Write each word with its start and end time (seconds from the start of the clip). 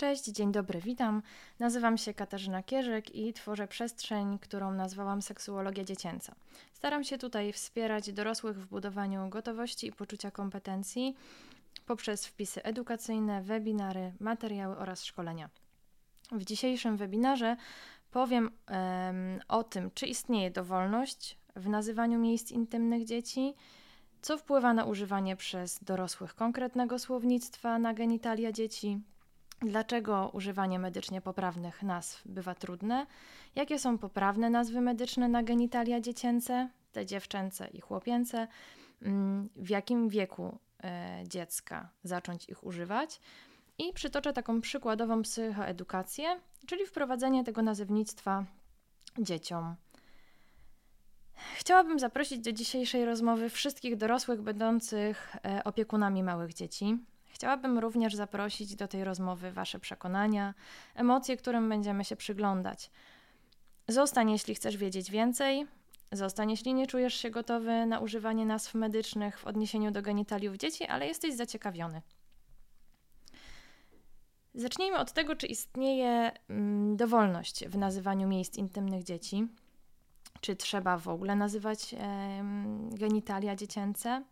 Cześć, 0.00 0.24
dzień 0.24 0.52
dobry, 0.52 0.80
witam. 0.80 1.22
Nazywam 1.58 1.98
się 1.98 2.14
Katarzyna 2.14 2.62
Kierzek 2.62 3.14
i 3.14 3.32
tworzę 3.32 3.68
przestrzeń, 3.68 4.38
którą 4.38 4.72
nazwałam 4.72 5.22
Seksuologia 5.22 5.84
Dziecięca. 5.84 6.34
Staram 6.72 7.04
się 7.04 7.18
tutaj 7.18 7.52
wspierać 7.52 8.12
dorosłych 8.12 8.60
w 8.60 8.66
budowaniu 8.66 9.28
gotowości 9.28 9.86
i 9.86 9.92
poczucia 9.92 10.30
kompetencji 10.30 11.16
poprzez 11.86 12.26
wpisy 12.26 12.62
edukacyjne, 12.62 13.42
webinary, 13.42 14.12
materiały 14.20 14.76
oraz 14.76 15.04
szkolenia. 15.04 15.48
W 16.32 16.44
dzisiejszym 16.44 16.96
webinarze 16.96 17.56
powiem 18.10 18.44
um, 18.44 19.40
o 19.48 19.64
tym, 19.64 19.90
czy 19.94 20.06
istnieje 20.06 20.50
dowolność 20.50 21.38
w 21.56 21.68
nazywaniu 21.68 22.18
miejsc 22.18 22.50
intymnych 22.50 23.04
dzieci, 23.04 23.54
co 24.22 24.38
wpływa 24.38 24.74
na 24.74 24.84
używanie 24.84 25.36
przez 25.36 25.84
dorosłych 25.84 26.34
konkretnego 26.34 26.98
słownictwa 26.98 27.78
na 27.78 27.94
genitalia 27.94 28.52
dzieci, 28.52 29.00
Dlaczego 29.62 30.30
używanie 30.32 30.78
medycznie 30.78 31.20
poprawnych 31.20 31.82
nazw 31.82 32.22
bywa 32.26 32.54
trudne? 32.54 33.06
Jakie 33.54 33.78
są 33.78 33.98
poprawne 33.98 34.50
nazwy 34.50 34.80
medyczne 34.80 35.28
na 35.28 35.42
genitalia 35.42 36.00
dziecięce, 36.00 36.68
te 36.92 37.06
dziewczęce 37.06 37.68
i 37.68 37.80
chłopięce? 37.80 38.48
Mm, 39.02 39.48
w 39.56 39.70
jakim 39.70 40.08
wieku 40.08 40.58
e, 40.84 41.22
dziecka 41.26 41.88
zacząć 42.02 42.48
ich 42.48 42.64
używać? 42.64 43.20
I 43.78 43.92
przytoczę 43.92 44.32
taką 44.32 44.60
przykładową 44.60 45.22
psychoedukację, 45.22 46.40
czyli 46.66 46.86
wprowadzenie 46.86 47.44
tego 47.44 47.62
nazewnictwa 47.62 48.44
dzieciom. 49.18 49.74
Chciałabym 51.56 51.98
zaprosić 51.98 52.38
do 52.38 52.52
dzisiejszej 52.52 53.04
rozmowy 53.04 53.50
wszystkich 53.50 53.96
dorosłych 53.96 54.42
będących 54.42 55.36
e, 55.44 55.64
opiekunami 55.64 56.22
małych 56.22 56.54
dzieci. 56.54 56.98
Chciałabym 57.40 57.78
również 57.78 58.14
zaprosić 58.14 58.76
do 58.76 58.88
tej 58.88 59.04
rozmowy 59.04 59.52
Wasze 59.52 59.78
przekonania, 59.78 60.54
emocje, 60.94 61.36
którym 61.36 61.68
będziemy 61.68 62.04
się 62.04 62.16
przyglądać. 62.16 62.90
Zostań, 63.88 64.30
jeśli 64.30 64.54
chcesz 64.54 64.76
wiedzieć 64.76 65.10
więcej. 65.10 65.66
Zostań, 66.12 66.50
jeśli 66.50 66.74
nie 66.74 66.86
czujesz 66.86 67.14
się 67.14 67.30
gotowy 67.30 67.86
na 67.86 68.00
używanie 68.00 68.46
nazw 68.46 68.74
medycznych 68.74 69.38
w 69.38 69.46
odniesieniu 69.46 69.90
do 69.90 70.02
genitaliów 70.02 70.56
dzieci, 70.56 70.84
ale 70.84 71.06
jesteś 71.06 71.34
zaciekawiony. 71.34 72.02
Zacznijmy 74.54 74.98
od 74.98 75.12
tego, 75.12 75.36
czy 75.36 75.46
istnieje 75.46 76.32
mm, 76.48 76.96
dowolność 76.96 77.66
w 77.68 77.78
nazywaniu 77.78 78.28
miejsc 78.28 78.56
intymnych 78.56 79.04
dzieci. 79.04 79.48
Czy 80.40 80.56
trzeba 80.56 80.98
w 80.98 81.08
ogóle 81.08 81.36
nazywać 81.36 81.94
genitalia 82.90 83.56
dziecięce? 83.56 84.22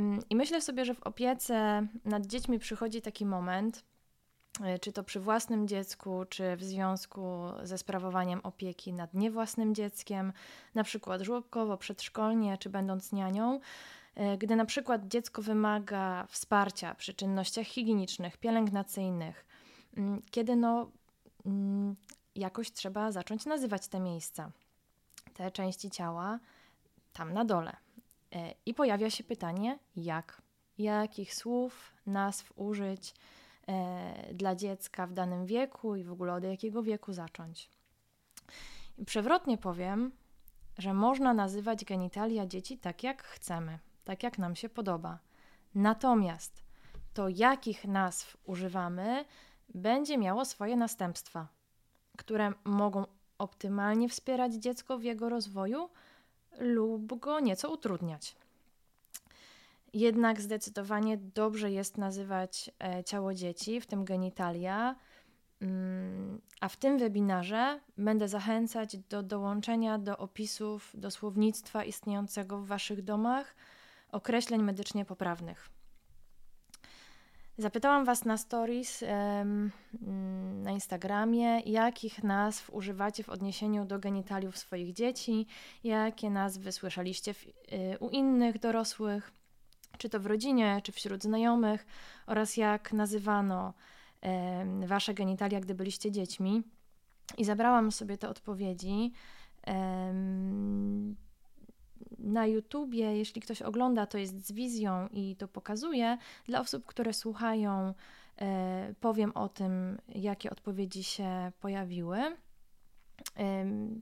Mm, 0.00 0.20
I 0.30 0.36
myślę 0.36 0.60
sobie, 0.60 0.84
że 0.84 0.94
w 0.94 1.02
opiece 1.02 1.86
nad 2.04 2.26
dziećmi 2.26 2.58
przychodzi 2.58 3.02
taki 3.02 3.26
moment, 3.26 3.84
e, 4.64 4.78
czy 4.78 4.92
to 4.92 5.04
przy 5.04 5.20
własnym 5.20 5.68
dziecku, 5.68 6.24
czy 6.28 6.56
w 6.56 6.64
związku 6.64 7.42
ze 7.62 7.78
sprawowaniem 7.78 8.40
opieki 8.42 8.92
nad 8.92 9.14
niewłasnym 9.14 9.74
dzieckiem, 9.74 10.32
na 10.74 10.84
przykład 10.84 11.22
żłobkowo, 11.22 11.76
przedszkolnie, 11.76 12.58
czy 12.58 12.70
będąc 12.70 13.12
nianią, 13.12 13.60
e, 14.14 14.38
gdy 14.38 14.56
na 14.56 14.64
przykład 14.64 15.08
dziecko 15.08 15.42
wymaga 15.42 16.26
wsparcia 16.26 16.94
przy 16.94 17.14
czynnościach 17.14 17.66
higienicznych, 17.66 18.36
pielęgnacyjnych, 18.36 19.46
mm, 19.96 20.22
kiedy 20.30 20.56
no 20.56 20.90
mm, 21.46 21.96
jakoś 22.34 22.72
trzeba 22.72 23.12
zacząć 23.12 23.46
nazywać 23.46 23.88
te 23.88 24.00
miejsca, 24.00 24.50
te 25.34 25.50
części 25.50 25.90
ciała 25.90 26.38
tam 27.12 27.32
na 27.32 27.44
dole. 27.44 27.76
E, 28.34 28.54
I 28.66 28.74
pojawia 28.74 29.10
się 29.10 29.24
pytanie, 29.24 29.78
jak? 29.96 30.42
Jakich 30.78 31.34
słów, 31.34 31.94
nazw 32.06 32.52
użyć 32.56 33.14
e, 33.68 34.34
dla 34.34 34.54
dziecka 34.54 35.06
w 35.06 35.12
danym 35.12 35.46
wieku 35.46 35.96
i 35.96 36.04
w 36.04 36.12
ogóle 36.12 36.32
od 36.34 36.44
jakiego 36.44 36.82
wieku 36.82 37.12
zacząć? 37.12 37.70
Przewrotnie 39.06 39.58
powiem, 39.58 40.12
że 40.78 40.94
można 40.94 41.34
nazywać 41.34 41.84
genitalia 41.84 42.46
dzieci 42.46 42.78
tak, 42.78 43.02
jak 43.02 43.22
chcemy, 43.22 43.78
tak, 44.04 44.22
jak 44.22 44.38
nam 44.38 44.56
się 44.56 44.68
podoba. 44.68 45.18
Natomiast 45.74 46.62
to, 47.14 47.28
jakich 47.28 47.84
nazw 47.84 48.36
używamy, 48.44 49.24
będzie 49.74 50.18
miało 50.18 50.44
swoje 50.44 50.76
następstwa, 50.76 51.48
które 52.16 52.52
mogą 52.64 53.04
optymalnie 53.38 54.08
wspierać 54.08 54.54
dziecko 54.54 54.98
w 54.98 55.02
jego 55.02 55.28
rozwoju, 55.28 55.90
lub 56.58 57.20
go 57.20 57.40
nieco 57.40 57.70
utrudniać. 57.70 58.36
Jednak 59.92 60.40
zdecydowanie 60.40 61.16
dobrze 61.16 61.70
jest 61.70 61.98
nazywać 61.98 62.70
e, 62.84 63.04
ciało 63.04 63.34
dzieci, 63.34 63.80
w 63.80 63.86
tym 63.86 64.04
genitalia, 64.04 64.96
mm, 65.60 66.40
a 66.60 66.68
w 66.68 66.76
tym 66.76 66.98
webinarze 66.98 67.80
będę 67.98 68.28
zachęcać 68.28 68.96
do 68.96 69.22
dołączenia 69.22 69.98
do 69.98 70.18
opisów, 70.18 70.90
do 70.94 71.10
słownictwa 71.10 71.84
istniejącego 71.84 72.58
w 72.58 72.66
Waszych 72.66 73.02
domach 73.02 73.54
określeń 74.12 74.62
medycznie 74.62 75.04
poprawnych. 75.04 75.70
Zapytałam 77.60 78.04
Was 78.04 78.24
na 78.24 78.36
stories 78.36 79.04
na 80.62 80.70
Instagramie, 80.70 81.60
jakich 81.60 82.22
nazw 82.22 82.70
używacie 82.70 83.22
w 83.24 83.28
odniesieniu 83.28 83.84
do 83.84 83.98
genitaliów 83.98 84.58
swoich 84.58 84.92
dzieci, 84.92 85.46
jakie 85.84 86.30
nazwy 86.30 86.72
słyszeliście 86.72 87.34
w, 87.34 87.46
y, 87.46 87.52
u 88.00 88.08
innych 88.08 88.58
dorosłych, 88.58 89.32
czy 89.98 90.08
to 90.08 90.20
w 90.20 90.26
rodzinie, 90.26 90.80
czy 90.84 90.92
wśród 90.92 91.22
znajomych, 91.22 91.86
oraz 92.26 92.56
jak 92.56 92.92
nazywano 92.92 93.74
Wasze 94.86 95.14
genitalia, 95.14 95.60
gdy 95.60 95.74
byliście 95.74 96.10
dziećmi. 96.10 96.62
I 97.38 97.44
zabrałam 97.44 97.92
sobie 97.92 98.18
te 98.18 98.28
odpowiedzi 98.28 99.12
na 102.18 102.46
YouTubie, 102.46 103.16
jeśli 103.16 103.40
ktoś 103.40 103.62
ogląda, 103.62 104.06
to 104.06 104.18
jest 104.18 104.46
z 104.46 104.52
wizją 104.52 105.08
i 105.12 105.36
to 105.36 105.48
pokazuje. 105.48 106.18
Dla 106.46 106.60
osób, 106.60 106.86
które 106.86 107.12
słuchają, 107.12 107.94
e, 108.40 108.94
powiem 109.00 109.32
o 109.34 109.48
tym, 109.48 109.98
jakie 110.08 110.50
odpowiedzi 110.50 111.04
się 111.04 111.52
pojawiły. 111.60 112.36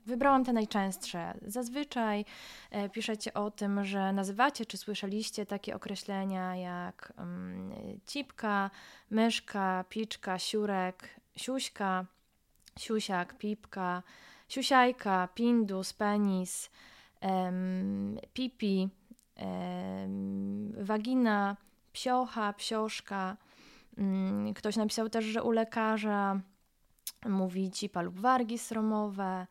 Wybrałam 0.07 0.45
te 0.45 0.53
najczęstsze. 0.53 1.35
Zazwyczaj 1.47 2.25
e, 2.71 2.89
piszecie 2.89 3.35
o 3.35 3.51
tym, 3.51 3.85
że 3.85 4.13
nazywacie 4.13 4.67
czy 4.67 4.77
słyszeliście 4.77 5.47
takie 5.47 5.77
określenia 5.77 6.57
jak 6.57 7.13
cipka, 8.07 8.71
myszka, 9.11 9.85
piczka, 9.89 10.39
siurek, 10.39 11.21
siuśka, 11.37 12.07
siusiak, 12.79 13.39
pipka, 13.39 14.03
siusiajka, 14.49 15.29
pindus, 15.35 15.93
penis, 15.93 16.71
pipi, 18.33 18.89
wagina, 20.81 21.57
psiocha, 21.93 22.53
psioszka. 22.53 23.37
Mm, 23.99 24.55
ktoś 24.55 24.77
napisał 24.77 25.09
też, 25.09 25.25
że 25.25 25.43
u 25.43 25.51
lekarza 25.51 26.41
mówi 27.27 27.71
cipa 27.71 28.03
lub 28.03 28.21
wargi 28.21 28.59
sromowe. 28.59 29.47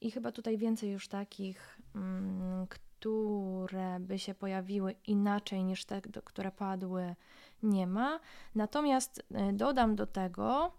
I 0.00 0.10
chyba 0.10 0.32
tutaj 0.32 0.58
więcej 0.58 0.90
już 0.90 1.08
takich, 1.08 1.78
mm, 1.94 2.66
które 2.66 4.00
by 4.00 4.18
się 4.18 4.34
pojawiły 4.34 4.94
inaczej 5.06 5.64
niż 5.64 5.84
te, 5.84 6.02
które 6.02 6.52
padły, 6.52 7.14
nie 7.62 7.86
ma. 7.86 8.20
Natomiast 8.54 9.22
e, 9.34 9.52
dodam 9.52 9.96
do 9.96 10.06
tego, 10.06 10.72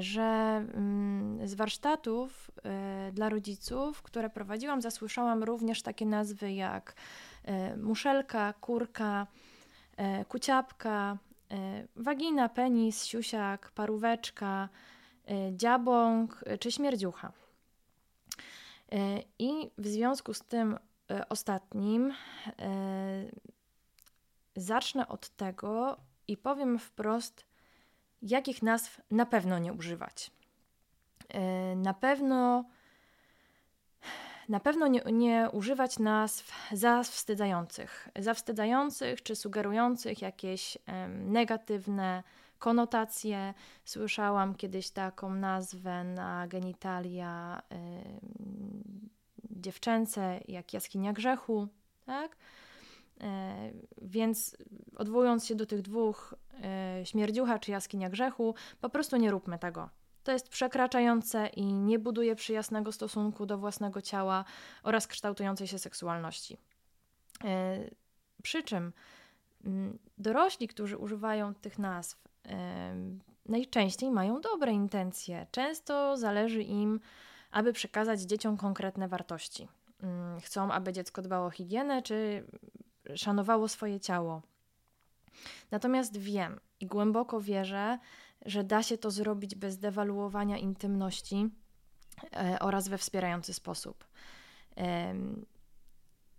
że 0.00 0.22
mm, 0.74 1.48
z 1.48 1.54
warsztatów 1.54 2.50
e, 2.64 3.12
dla 3.12 3.28
rodziców, 3.28 4.02
które 4.02 4.30
prowadziłam, 4.30 4.82
zasłyszałam 4.82 5.42
również 5.42 5.82
takie 5.82 6.06
nazwy 6.06 6.52
jak 6.52 6.94
e, 7.44 7.76
muszelka, 7.76 8.52
kurka, 8.52 9.26
e, 9.96 10.24
kuciapka, 10.24 11.18
wagina, 11.96 12.48
penis, 12.48 13.04
siusiak, 13.04 13.70
paróweczka, 13.70 14.68
dziabąk 15.52 16.44
czy 16.60 16.72
śmierdziucha. 16.72 17.32
I 19.38 19.70
w 19.78 19.86
związku 19.86 20.34
z 20.34 20.40
tym 20.40 20.78
ostatnim 21.28 22.14
zacznę 24.56 25.08
od 25.08 25.28
tego 25.28 25.96
i 26.28 26.36
powiem 26.36 26.78
wprost, 26.78 27.44
jakich 28.22 28.62
nazw 28.62 29.00
na 29.10 29.26
pewno 29.26 29.58
nie 29.58 29.72
używać. 29.72 30.30
E, 31.28 31.76
na 31.76 31.94
pewno 31.94 32.64
na 34.48 34.60
pewno 34.60 34.86
nie, 34.86 35.00
nie, 35.12 35.48
używać 35.52 35.98
nazw 35.98 36.52
zawstydzających, 36.72 38.08
zawstydzających 38.18 39.22
czy 39.22 39.36
sugerujących 39.36 40.22
jakieś 40.22 40.78
negatywne 41.08 42.22
konotacje. 42.58 43.54
Słyszałam 43.84 44.54
kiedyś 44.54 44.90
taką 44.90 45.34
nazwę 45.34 46.04
na 46.04 46.48
genitalia 46.48 47.62
dziewczęce, 49.60 50.40
jak 50.48 50.72
jaskinia 50.72 51.12
grzechu, 51.12 51.68
tak? 52.06 52.36
E, 53.20 53.70
więc 54.02 54.56
odwołując 54.96 55.46
się 55.46 55.54
do 55.54 55.66
tych 55.66 55.82
dwóch, 55.82 56.34
śmierdziucha 57.04 57.58
czy 57.58 57.70
jaskinia 57.70 58.10
grzechu, 58.10 58.54
po 58.80 58.90
prostu 58.90 59.16
nie 59.16 59.30
róbmy 59.30 59.58
tego. 59.58 59.90
To 60.22 60.32
jest 60.32 60.48
przekraczające 60.48 61.46
i 61.46 61.64
nie 61.64 61.98
buduje 61.98 62.36
przyjaznego 62.36 62.92
stosunku 62.92 63.46
do 63.46 63.58
własnego 63.58 64.02
ciała 64.02 64.44
oraz 64.82 65.06
kształtującej 65.06 65.66
się 65.66 65.78
seksualności. 65.78 66.56
E, 67.44 67.78
przy 68.42 68.62
czym 68.62 68.92
mm, 69.64 69.98
dorośli, 70.18 70.68
którzy 70.68 70.98
używają 70.98 71.54
tych 71.54 71.78
nazw, 71.78 72.30
najczęściej 73.46 74.10
mają 74.10 74.40
dobre 74.40 74.72
intencje. 74.72 75.46
Często 75.50 76.16
zależy 76.16 76.62
im, 76.62 77.00
aby 77.50 77.72
przekazać 77.72 78.20
dzieciom 78.20 78.56
konkretne 78.56 79.08
wartości. 79.08 79.68
Mm, 80.02 80.40
chcą, 80.40 80.72
aby 80.72 80.92
dziecko 80.92 81.22
dbało 81.22 81.46
o 81.46 81.50
higienę, 81.50 82.02
czy 82.02 82.44
szanowało 83.14 83.68
swoje 83.68 84.00
ciało. 84.00 84.42
Natomiast 85.70 86.16
wiem 86.16 86.60
i 86.80 86.86
głęboko 86.86 87.40
wierzę, 87.40 87.98
że 88.46 88.64
da 88.64 88.82
się 88.82 88.98
to 88.98 89.10
zrobić 89.10 89.54
bez 89.54 89.78
dewaluowania 89.78 90.58
intymności 90.58 91.48
e, 92.32 92.58
oraz 92.60 92.88
we 92.88 92.98
wspierający 92.98 93.54
sposób. 93.54 94.04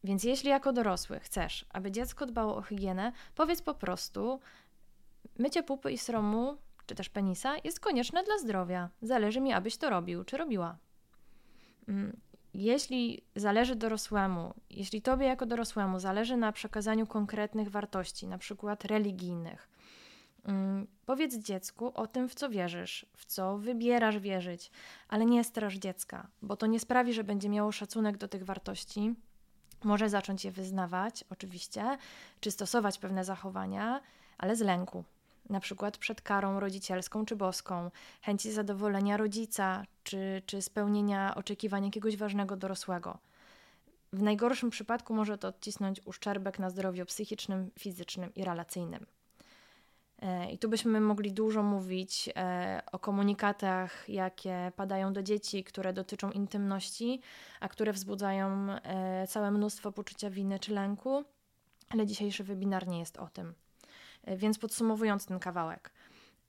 Więc 0.04 0.24
jeśli 0.24 0.50
jako 0.50 0.74
dorosły 0.74 1.20
chcesz, 1.20 1.66
aby 1.70 1.92
dziecko 1.92 2.26
dbało 2.26 2.56
o 2.56 2.62
higienę, 2.62 3.12
powiedz 3.36 3.62
po 3.62 3.74
prostu: 3.74 4.40
mycie 5.38 5.64
pupy 5.64 5.92
i 5.92 5.98
sromu, 5.98 6.58
czy 6.86 6.96
też 6.96 7.10
penisa, 7.10 7.56
jest 7.64 7.80
konieczne 7.80 8.24
dla 8.24 8.38
zdrowia. 8.38 8.90
Zależy 9.02 9.42
mi, 9.42 9.54
abyś 9.54 9.78
to 9.78 9.90
robił, 9.90 10.24
czy 10.24 10.38
robiła. 10.38 10.78
Jeśli 12.54 13.22
zależy 13.36 13.76
dorosłemu, 13.76 14.54
jeśli 14.70 15.02
tobie 15.02 15.26
jako 15.26 15.46
dorosłemu 15.46 16.00
zależy 16.00 16.38
na 16.38 16.52
przekazaniu 16.52 17.08
konkretnych 17.08 17.70
wartości, 17.70 18.28
na 18.28 18.38
przykład 18.38 18.86
religijnych, 18.86 19.70
mm, 20.46 20.88
powiedz 21.06 21.36
dziecku 21.36 21.92
o 21.94 22.08
tym, 22.08 22.30
w 22.30 22.36
co 22.36 22.50
wierzysz, 22.50 23.06
w 23.18 23.26
co 23.26 23.58
wybierasz 23.58 24.20
wierzyć, 24.20 24.72
ale 25.08 25.26
nie 25.26 25.44
straż 25.44 25.76
dziecka, 25.76 26.28
bo 26.42 26.56
to 26.56 26.66
nie 26.66 26.80
sprawi, 26.80 27.14
że 27.14 27.24
będzie 27.24 27.50
miało 27.50 27.72
szacunek 27.72 28.18
do 28.18 28.28
tych 28.28 28.46
wartości. 28.46 29.16
Może 29.84 30.10
zacząć 30.10 30.46
je 30.46 30.52
wyznawać, 30.52 31.24
oczywiście, 31.30 31.98
czy 32.40 32.52
stosować 32.52 32.98
pewne 32.98 33.24
zachowania, 33.24 34.02
ale 34.38 34.56
z 34.56 34.62
lęku, 34.62 35.04
na 35.52 35.60
przykład 35.60 35.98
przed 35.98 36.22
karą 36.22 36.60
rodzicielską 36.60 37.26
czy 37.26 37.36
boską, 37.36 37.92
chęci 38.22 38.52
zadowolenia 38.52 39.18
rodzica 39.18 39.86
czy, 40.04 40.42
czy 40.46 40.62
spełnienia 40.62 41.36
oczekiwań 41.36 41.86
jakiegoś 41.86 42.18
ważnego 42.18 42.56
dorosłego. 42.56 43.18
W 44.14 44.22
najgorszym 44.22 44.70
przypadku 44.70 45.14
może 45.14 45.38
to 45.38 45.48
odcisnąć 45.48 46.02
uszczerbek 46.06 46.60
na 46.60 46.70
zdrowiu 46.70 47.06
psychicznym, 47.06 47.72
fizycznym 47.80 48.34
i 48.34 48.44
relacyjnym. 48.44 49.06
E, 50.22 50.52
I 50.52 50.58
tu 50.58 50.70
byśmy 50.70 51.02
mogli 51.02 51.32
dużo 51.32 51.64
mówić 51.64 52.30
e, 52.36 52.82
o 52.92 53.00
komunikatach, 53.00 54.10
jakie 54.10 54.72
padają 54.76 55.14
do 55.14 55.24
dzieci, 55.24 55.64
które 55.64 55.94
dotyczą 55.94 56.32
intymności, 56.32 57.22
a 57.60 57.70
które 57.70 57.94
wzbudzają 57.94 58.70
e, 58.70 59.28
całe 59.28 59.52
mnóstwo 59.52 59.92
poczucia 59.92 60.30
winy 60.30 60.60
czy 60.60 60.74
lęku, 60.74 61.24
ale 61.90 62.06
dzisiejszy 62.06 62.44
webinar 62.44 62.88
nie 62.88 63.00
jest 63.00 63.18
o 63.18 63.28
tym. 63.28 63.54
E, 64.24 64.38
więc 64.38 64.60
podsumowując 64.60 65.26
ten 65.26 65.40
kawałek, 65.40 65.92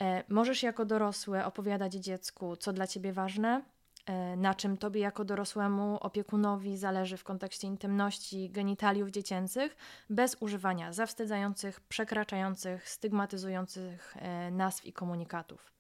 e, 0.03 0.25
możesz 0.29 0.63
jako 0.63 0.85
dorosły 0.85 1.45
opowiadać 1.45 1.93
dziecku, 1.93 2.57
co 2.57 2.73
dla 2.73 2.87
ciebie 2.87 3.13
ważne, 3.13 3.63
e, 4.07 4.37
na 4.37 4.55
czym 4.55 4.77
tobie 4.77 5.01
jako 5.01 5.25
dorosłemu 5.25 5.99
opiekunowi 6.01 6.77
zależy 6.77 7.17
w 7.17 7.25
kontekście 7.25 7.67
intymności, 7.67 8.51
genitaliów 8.51 9.11
dziecięcych, 9.11 9.77
bez 10.11 10.37
używania 10.41 10.93
zawstydzających, 10.93 11.81
przekraczających, 11.81 12.89
stygmatyzujących 12.89 14.17
nazw 14.51 14.87
i 14.87 14.93
komunikatów. 14.93 15.73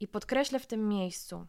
I 0.00 0.08
podkreślę 0.08 0.58
w 0.58 0.66
tym 0.66 0.88
miejscu, 0.88 1.46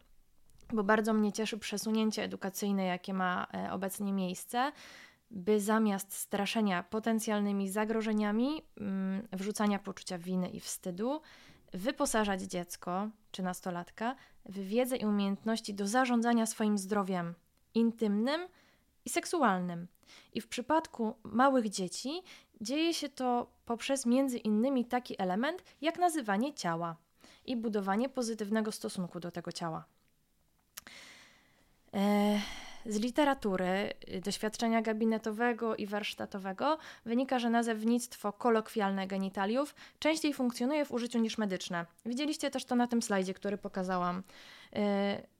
bo 0.72 0.84
bardzo 0.84 1.12
mnie 1.12 1.32
cieszy 1.32 1.58
przesunięcie 1.58 2.22
edukacyjne, 2.22 2.84
jakie 2.84 3.14
ma 3.14 3.46
obecnie 3.70 4.12
miejsce, 4.12 4.72
by 5.32 5.60
zamiast 5.60 6.12
straszenia 6.12 6.82
potencjalnymi 6.82 7.68
zagrożeniami, 7.68 8.62
mm, 8.76 9.28
wrzucania 9.32 9.78
poczucia 9.78 10.18
winy 10.18 10.48
i 10.48 10.60
wstydu, 10.60 11.20
wyposażać 11.72 12.42
dziecko 12.42 13.08
czy 13.30 13.42
nastolatka 13.42 14.16
w 14.44 14.58
wiedzę 14.58 14.96
i 14.96 15.06
umiejętności 15.06 15.74
do 15.74 15.86
zarządzania 15.86 16.46
swoim 16.46 16.78
zdrowiem 16.78 17.34
intymnym 17.74 18.40
i 19.04 19.10
seksualnym. 19.10 19.86
I 20.32 20.40
w 20.40 20.48
przypadku 20.48 21.16
małych 21.22 21.68
dzieci 21.68 22.22
dzieje 22.60 22.94
się 22.94 23.08
to 23.08 23.46
poprzez 23.66 24.06
między 24.06 24.38
innymi 24.38 24.84
taki 24.84 25.22
element 25.22 25.64
jak 25.80 25.98
nazywanie 25.98 26.54
ciała 26.54 26.96
i 27.44 27.56
budowanie 27.56 28.08
pozytywnego 28.08 28.72
stosunku 28.72 29.20
do 29.20 29.30
tego 29.30 29.52
ciała. 29.52 29.84
Eee, 31.92 32.40
z 32.86 32.96
literatury, 32.96 33.92
y, 34.14 34.20
doświadczenia 34.20 34.82
gabinetowego 34.82 35.76
i 35.76 35.86
warsztatowego 35.86 36.78
wynika, 37.04 37.38
że 37.38 37.50
nazewnictwo 37.50 38.32
kolokwialne 38.32 39.06
genitaliów 39.06 39.74
częściej 39.98 40.34
funkcjonuje 40.34 40.84
w 40.84 40.92
użyciu 40.92 41.18
niż 41.18 41.38
medyczne. 41.38 41.86
Widzieliście 42.06 42.50
też 42.50 42.64
to 42.64 42.76
na 42.76 42.86
tym 42.86 43.02
slajdzie, 43.02 43.34
który 43.34 43.58
pokazałam. 43.58 44.22
Y, 44.76 45.32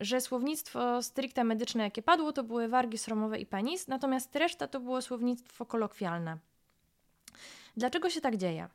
że 0.00 0.20
słownictwo 0.20 1.02
stricte 1.02 1.44
medyczne, 1.44 1.82
jakie 1.84 2.02
padło, 2.02 2.32
to 2.32 2.44
były 2.44 2.68
wargi 2.68 2.98
sromowe 2.98 3.38
i 3.38 3.46
penis, 3.46 3.88
natomiast 3.88 4.36
reszta 4.36 4.68
to 4.68 4.80
było 4.80 5.02
słownictwo 5.02 5.66
kolokwialne. 5.66 6.38
Dlaczego 7.76 8.10
się 8.10 8.20
tak 8.20 8.36
dzieje? 8.36 8.68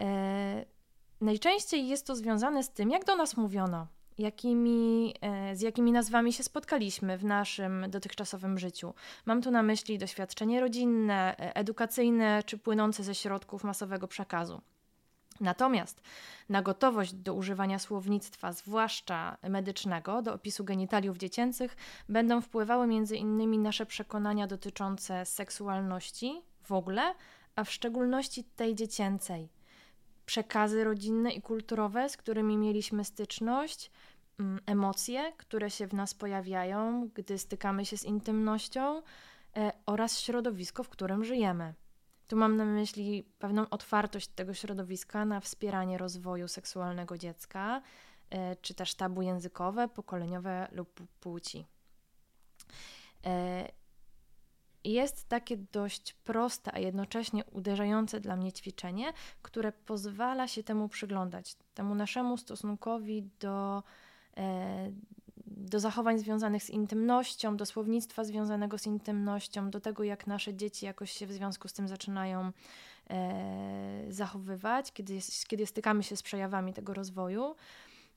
E, 0.00 0.64
najczęściej 1.20 1.88
jest 1.88 2.06
to 2.06 2.16
związane 2.16 2.62
z 2.62 2.70
tym, 2.70 2.90
jak 2.90 3.04
do 3.04 3.16
nas 3.16 3.36
mówiono 3.36 3.86
jakimi, 4.18 5.14
e, 5.20 5.56
z 5.56 5.60
jakimi 5.60 5.92
nazwami 5.92 6.32
się 6.32 6.42
spotkaliśmy 6.42 7.18
w 7.18 7.24
naszym 7.24 7.86
dotychczasowym 7.88 8.58
życiu. 8.58 8.94
Mam 9.26 9.42
tu 9.42 9.50
na 9.50 9.62
myśli 9.62 9.98
doświadczenie 9.98 10.60
rodzinne, 10.60 11.36
e, 11.38 11.56
edukacyjne 11.56 12.42
czy 12.46 12.58
płynące 12.58 13.02
ze 13.02 13.14
środków 13.14 13.64
masowego 13.64 14.08
przekazu. 14.08 14.60
Natomiast 15.40 16.02
na 16.48 16.62
gotowość 16.62 17.14
do 17.14 17.34
używania 17.34 17.78
słownictwa, 17.78 18.52
zwłaszcza 18.52 19.36
medycznego, 19.42 20.22
do 20.22 20.34
opisu 20.34 20.64
genitaliów 20.64 21.16
dziecięcych, 21.16 21.76
będą 22.08 22.40
wpływały 22.40 22.84
m.in. 22.84 23.62
nasze 23.62 23.86
przekonania 23.86 24.46
dotyczące 24.46 25.26
seksualności 25.26 26.42
w 26.62 26.72
ogóle, 26.72 27.14
a 27.56 27.64
w 27.64 27.72
szczególności 27.72 28.44
tej 28.44 28.74
dziecięcej 28.74 29.48
przekazy 30.26 30.84
rodzinne 30.84 31.30
i 31.30 31.42
kulturowe, 31.42 32.08
z 32.08 32.16
którymi 32.16 32.56
mieliśmy 32.58 33.04
styczność, 33.04 33.90
mm, 34.40 34.60
emocje, 34.66 35.32
które 35.36 35.70
się 35.70 35.86
w 35.86 35.94
nas 35.94 36.14
pojawiają, 36.14 37.08
gdy 37.14 37.38
stykamy 37.38 37.86
się 37.86 37.96
z 37.96 38.04
intymnością 38.04 39.02
e, 39.56 39.72
oraz 39.86 40.20
środowisko, 40.20 40.82
w 40.82 40.88
którym 40.88 41.24
żyjemy. 41.24 41.74
Tu 42.28 42.36
mam 42.36 42.56
na 42.56 42.64
myśli 42.64 43.24
pewną 43.38 43.68
otwartość 43.70 44.28
tego 44.28 44.54
środowiska 44.54 45.24
na 45.24 45.40
wspieranie 45.40 45.98
rozwoju 45.98 46.48
seksualnego 46.48 47.18
dziecka, 47.18 47.82
e, 48.30 48.56
czy 48.56 48.74
też 48.74 48.94
tabu 48.94 49.22
językowe, 49.22 49.88
pokoleniowe 49.88 50.68
lub 50.72 51.00
płci. 51.20 51.66
Jest 54.86 55.28
takie 55.28 55.56
dość 55.56 56.12
proste, 56.12 56.74
a 56.74 56.78
jednocześnie 56.78 57.44
uderzające 57.44 58.20
dla 58.20 58.36
mnie 58.36 58.52
ćwiczenie, 58.52 59.12
które 59.42 59.72
pozwala 59.72 60.48
się 60.48 60.62
temu 60.62 60.88
przyglądać, 60.88 61.56
temu 61.74 61.94
naszemu 61.94 62.36
stosunkowi 62.36 63.28
do, 63.40 63.82
e, 64.36 64.90
do 65.46 65.80
zachowań 65.80 66.18
związanych 66.18 66.62
z 66.62 66.70
intymnością, 66.70 67.56
do 67.56 67.66
słownictwa 67.66 68.24
związanego 68.24 68.78
z 68.78 68.86
intymnością, 68.86 69.70
do 69.70 69.80
tego, 69.80 70.04
jak 70.04 70.26
nasze 70.26 70.54
dzieci 70.54 70.86
jakoś 70.86 71.10
się 71.10 71.26
w 71.26 71.32
związku 71.32 71.68
z 71.68 71.72
tym 71.72 71.88
zaczynają 71.88 72.52
e, 73.10 74.06
zachowywać, 74.08 74.92
kiedy, 74.92 75.18
kiedy 75.48 75.66
stykamy 75.66 76.02
się 76.02 76.16
z 76.16 76.22
przejawami 76.22 76.72
tego 76.72 76.94
rozwoju. 76.94 77.54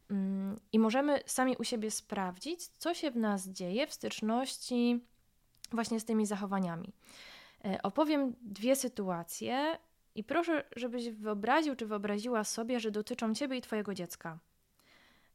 Mm, 0.10 0.60
I 0.72 0.80
możemy 0.80 1.20
sami 1.26 1.56
u 1.58 1.64
siebie 1.64 1.92
sprawdzić, 1.92 2.68
co 2.68 2.94
się 2.94 3.12
w 3.12 3.16
nas 3.18 3.48
dzieje 3.48 3.88
w 3.88 3.94
styczności 3.94 5.00
właśnie 5.72 6.00
z 6.00 6.06
tymi 6.06 6.26
zachowaniami. 6.26 6.94
E, 7.66 7.82
opowiem 7.84 8.36
dwie 8.42 8.76
sytuacje 8.76 9.78
i 10.16 10.24
proszę, 10.24 10.64
żebyś 10.76 11.10
wyobraził 11.10 11.76
czy 11.76 11.86
wyobraziła 11.86 12.44
sobie, 12.44 12.80
że 12.80 12.92
dotyczą 12.92 13.34
ciebie 13.34 13.58
i 13.58 13.62
twojego 13.62 13.94
dziecka. 13.94 14.40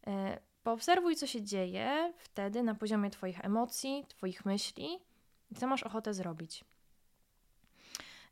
E, 0.07 0.41
poobserwuj, 0.63 1.17
co 1.17 1.27
się 1.27 1.43
dzieje 1.43 2.13
wtedy 2.19 2.63
na 2.63 2.75
poziomie 2.75 3.11
Twoich 3.11 3.45
emocji, 3.45 4.05
Twoich 4.09 4.45
myśli 4.45 4.99
i 5.51 5.55
co 5.55 5.67
masz 5.67 5.83
ochotę 5.83 6.15
zrobić. 6.15 6.65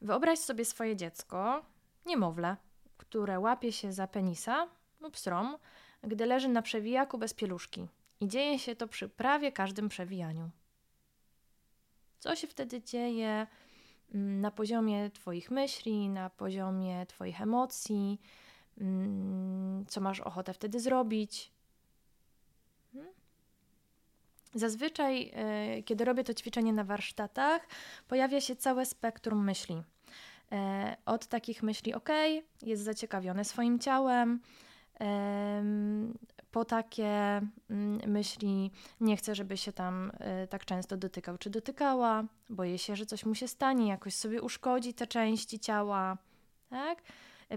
Wyobraź 0.02 0.38
sobie 0.38 0.64
swoje 0.64 0.96
dziecko, 0.96 1.64
niemowlę, 2.06 2.56
które 2.96 3.40
łapie 3.40 3.72
się 3.72 3.92
za 3.92 4.06
penisa 4.06 4.68
lub 5.00 5.16
strom, 5.16 5.56
gdy 6.02 6.26
leży 6.26 6.48
na 6.48 6.62
przewijaku 6.62 7.18
bez 7.18 7.34
pieluszki. 7.34 7.88
I 8.20 8.28
dzieje 8.28 8.58
się 8.58 8.76
to 8.76 8.88
przy 8.88 9.08
prawie 9.08 9.52
każdym 9.52 9.88
przewijaniu. 9.88 10.50
Co 12.22 12.36
się 12.36 12.46
wtedy 12.46 12.82
dzieje 12.82 13.46
mm, 14.14 14.40
na 14.40 14.50
poziomie 14.50 15.10
Twoich 15.10 15.50
myśli, 15.50 16.08
na 16.08 16.30
poziomie 16.30 17.06
Twoich 17.06 17.40
emocji, 17.40 18.20
mm, 18.80 19.86
co 19.86 20.00
masz 20.00 20.20
ochotę 20.20 20.54
wtedy 20.54 20.80
zrobić. 20.80 21.52
Hmm? 22.92 23.12
Zazwyczaj, 24.54 25.30
e, 25.34 25.82
kiedy 25.82 26.04
robię 26.04 26.24
to 26.24 26.34
ćwiczenie 26.34 26.72
na 26.72 26.84
warsztatach, 26.84 27.66
pojawia 28.08 28.40
się 28.40 28.56
całe 28.56 28.86
spektrum 28.86 29.44
myśli. 29.44 29.82
E, 30.52 30.96
od 31.06 31.26
takich 31.26 31.62
myśli, 31.62 31.94
ok, 31.94 32.08
jest 32.62 32.82
zaciekawiony 32.82 33.44
swoim 33.44 33.78
ciałem, 33.78 34.40
po 36.50 36.64
takie 36.64 37.40
mm, 37.70 38.10
myśli, 38.10 38.70
nie 39.00 39.16
chcę, 39.16 39.34
żeby 39.34 39.56
się 39.56 39.72
tam 39.72 40.12
e, 40.18 40.46
tak 40.46 40.64
często 40.64 40.96
dotykał 40.96 41.38
czy 41.38 41.50
dotykała, 41.50 42.24
boję 42.50 42.78
się, 42.78 42.96
że 42.96 43.06
coś 43.06 43.26
mu 43.26 43.34
się 43.34 43.48
stanie, 43.48 43.88
jakoś 43.88 44.14
sobie 44.14 44.42
uszkodzi 44.42 44.94
te 44.94 45.06
części 45.06 45.60
ciała, 45.60 46.18
tak? 46.70 47.02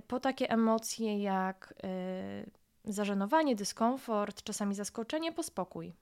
Po 0.08 0.20
takie 0.20 0.50
emocje 0.50 1.22
jak 1.22 1.74
zażenowanie, 2.86 3.56
dyskomfort, 3.56 4.44
czasami 4.44 4.76
zaskoczenie, 4.76 5.32
pospokój. 5.32 5.94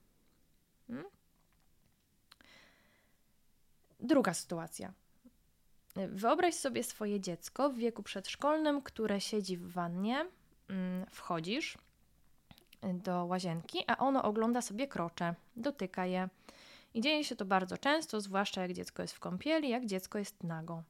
Hmm? 0.86 1.04
Druga 4.00 4.34
sytuacja. 4.34 4.92
Wyobraź 5.94 6.54
sobie 6.54 6.84
swoje 6.84 7.20
dziecko 7.20 7.70
w 7.70 7.76
wieku 7.76 8.02
przedszkolnym, 8.02 8.82
które 8.82 9.20
siedzi 9.20 9.56
w 9.56 9.72
wannie. 9.72 10.26
Mm, 10.68 11.06
wchodzisz 11.10 11.78
do 12.92 13.24
łazienki, 13.24 13.84
a 13.86 13.96
ono 13.96 14.22
ogląda 14.22 14.62
sobie 14.62 14.88
krocze, 14.88 15.34
dotyka 15.56 16.06
je. 16.06 16.28
I 16.94 17.00
dzieje 17.00 17.24
się 17.24 17.36
to 17.36 17.44
bardzo 17.44 17.78
często, 17.78 18.20
zwłaszcza 18.20 18.62
jak 18.62 18.72
dziecko 18.72 19.02
jest 19.02 19.14
w 19.14 19.20
kąpieli, 19.20 19.68
jak 19.68 19.86
dziecko 19.86 20.18
jest 20.18 20.42
nago. 20.42 20.82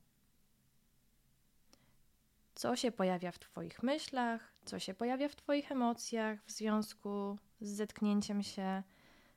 Co 2.54 2.76
się 2.76 2.92
pojawia 2.92 3.32
w 3.32 3.38
Twoich 3.38 3.82
myślach, 3.82 4.52
co 4.64 4.78
się 4.78 4.94
pojawia 4.94 5.28
w 5.28 5.36
Twoich 5.36 5.72
emocjach 5.72 6.44
w 6.44 6.50
związku 6.50 7.38
z 7.60 7.68
zetknięciem 7.68 8.42
się 8.42 8.82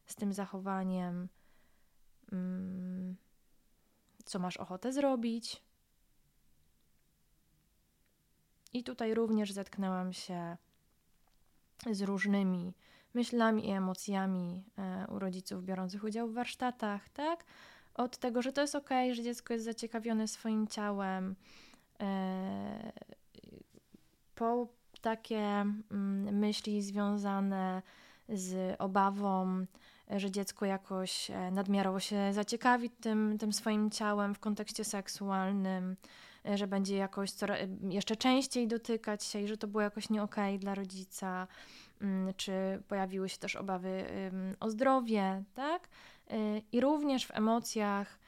z 0.06 0.16
tym 0.16 0.34
zachowaniem, 0.34 1.30
mm, 2.32 3.16
co 4.26 4.40
masz 4.40 4.58
ochotę 4.58 4.94
zrobić. 4.94 5.62
I 8.78 8.84
tutaj 8.84 9.14
również 9.14 9.52
zetknęłam 9.52 10.14
się 10.14 10.58
z 11.92 12.02
różnymi 12.02 12.74
myślami 13.14 13.70
i 13.70 13.72
emocjami 13.72 14.64
e, 14.78 15.08
u 15.08 15.20
rodziców 15.20 15.64
biorących 15.64 16.04
udział 16.04 16.28
w 16.28 16.34
warsztatach, 16.34 17.10
tak? 17.10 17.46
Od 17.94 18.18
tego, 18.18 18.42
że 18.42 18.54
to 18.54 18.62
jest 18.62 18.76
ok, 18.76 18.90
że 19.12 19.24
dziecko 19.24 19.54
jest 19.54 19.66
zaciekawione 19.66 20.28
swoim 20.28 20.68
ciałem, 20.68 21.36
e, 22.00 22.92
po 24.36 24.68
takie 25.02 25.40
mm, 25.42 26.38
myśli 26.40 26.82
związane 26.82 27.82
z 28.30 28.76
obawą, 28.80 29.66
że 30.10 30.32
dziecko 30.32 30.66
jakoś 30.66 31.32
e, 31.32 31.52
nadmiarowo 31.52 32.00
się 32.00 32.34
zaciekawi 32.34 32.90
tym, 32.90 33.38
tym 33.38 33.54
swoim 33.54 33.92
ciałem 33.92 34.36
w 34.36 34.40
kontekście 34.40 34.84
seksualnym, 34.84 35.96
że 36.56 36.68
będzie 36.68 36.98
jakoś 36.98 37.32
coraz, 37.32 37.60
e, 37.60 37.68
jeszcze 37.90 38.16
częściej 38.16 38.68
dotykać 38.68 39.24
się 39.24 39.42
i 39.42 39.48
że 39.48 39.58
to 39.58 39.68
było 39.68 39.82
jakoś 39.82 40.10
nie 40.10 40.24
okej 40.24 40.56
okay 40.56 40.60
dla 40.60 40.76
rodzica, 40.76 41.48
mm, 42.02 42.34
czy 42.38 42.84
pojawiły 42.88 43.30
się 43.30 43.38
też 43.38 43.56
obawy 43.56 44.06
o 44.60 44.70
zdrowie, 44.70 45.44
tak? 45.54 45.88
I 46.72 46.82
również 46.82 47.26
w 47.26 47.32
emocjach 47.32 48.20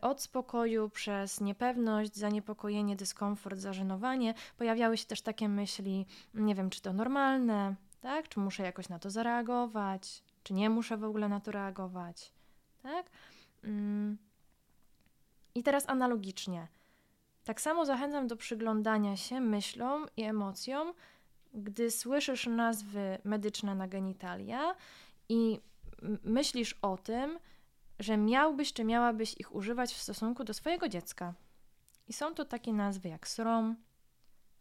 od 0.00 0.22
spokoju 0.22 0.90
przez 0.90 1.40
niepewność, 1.40 2.16
zaniepokojenie, 2.16 2.96
dyskomfort, 2.96 3.58
zażenowanie 3.58 4.34
pojawiały 4.56 4.96
się 4.96 5.06
też 5.06 5.22
takie 5.22 5.48
myśli, 5.48 6.06
nie 6.34 6.54
wiem, 6.54 6.70
czy 6.70 6.82
to 6.82 6.92
normalne, 6.92 7.74
tak? 8.00 8.28
Czy 8.28 8.40
muszę 8.40 8.62
jakoś 8.62 8.88
na 8.88 8.98
to 8.98 9.10
zareagować, 9.10 10.22
czy 10.42 10.54
nie 10.54 10.70
muszę 10.70 10.96
w 10.96 11.04
ogóle 11.04 11.28
na 11.28 11.40
to 11.40 11.52
reagować, 11.52 12.32
tak? 12.82 13.10
Mm. 13.64 14.18
I 15.54 15.62
teraz 15.62 15.88
analogicznie. 15.88 16.68
Tak 17.46 17.60
samo 17.60 17.86
zachęcam 17.86 18.26
do 18.26 18.36
przyglądania 18.36 19.16
się 19.16 19.40
myślom 19.40 20.06
i 20.16 20.22
emocjom, 20.22 20.94
gdy 21.54 21.90
słyszysz 21.90 22.46
nazwy 22.46 23.18
medyczne 23.24 23.74
na 23.74 23.88
genitalia 23.88 24.74
i 25.28 25.60
myślisz 26.24 26.78
o 26.82 26.96
tym, 26.96 27.38
że 27.98 28.16
miałbyś 28.16 28.72
czy 28.72 28.84
miałabyś 28.84 29.34
ich 29.40 29.54
używać 29.54 29.94
w 29.94 30.02
stosunku 30.02 30.44
do 30.44 30.54
swojego 30.54 30.88
dziecka. 30.88 31.34
I 32.08 32.12
są 32.12 32.34
to 32.34 32.44
takie 32.44 32.72
nazwy 32.72 33.08
jak 33.08 33.28
srom, 33.28 33.76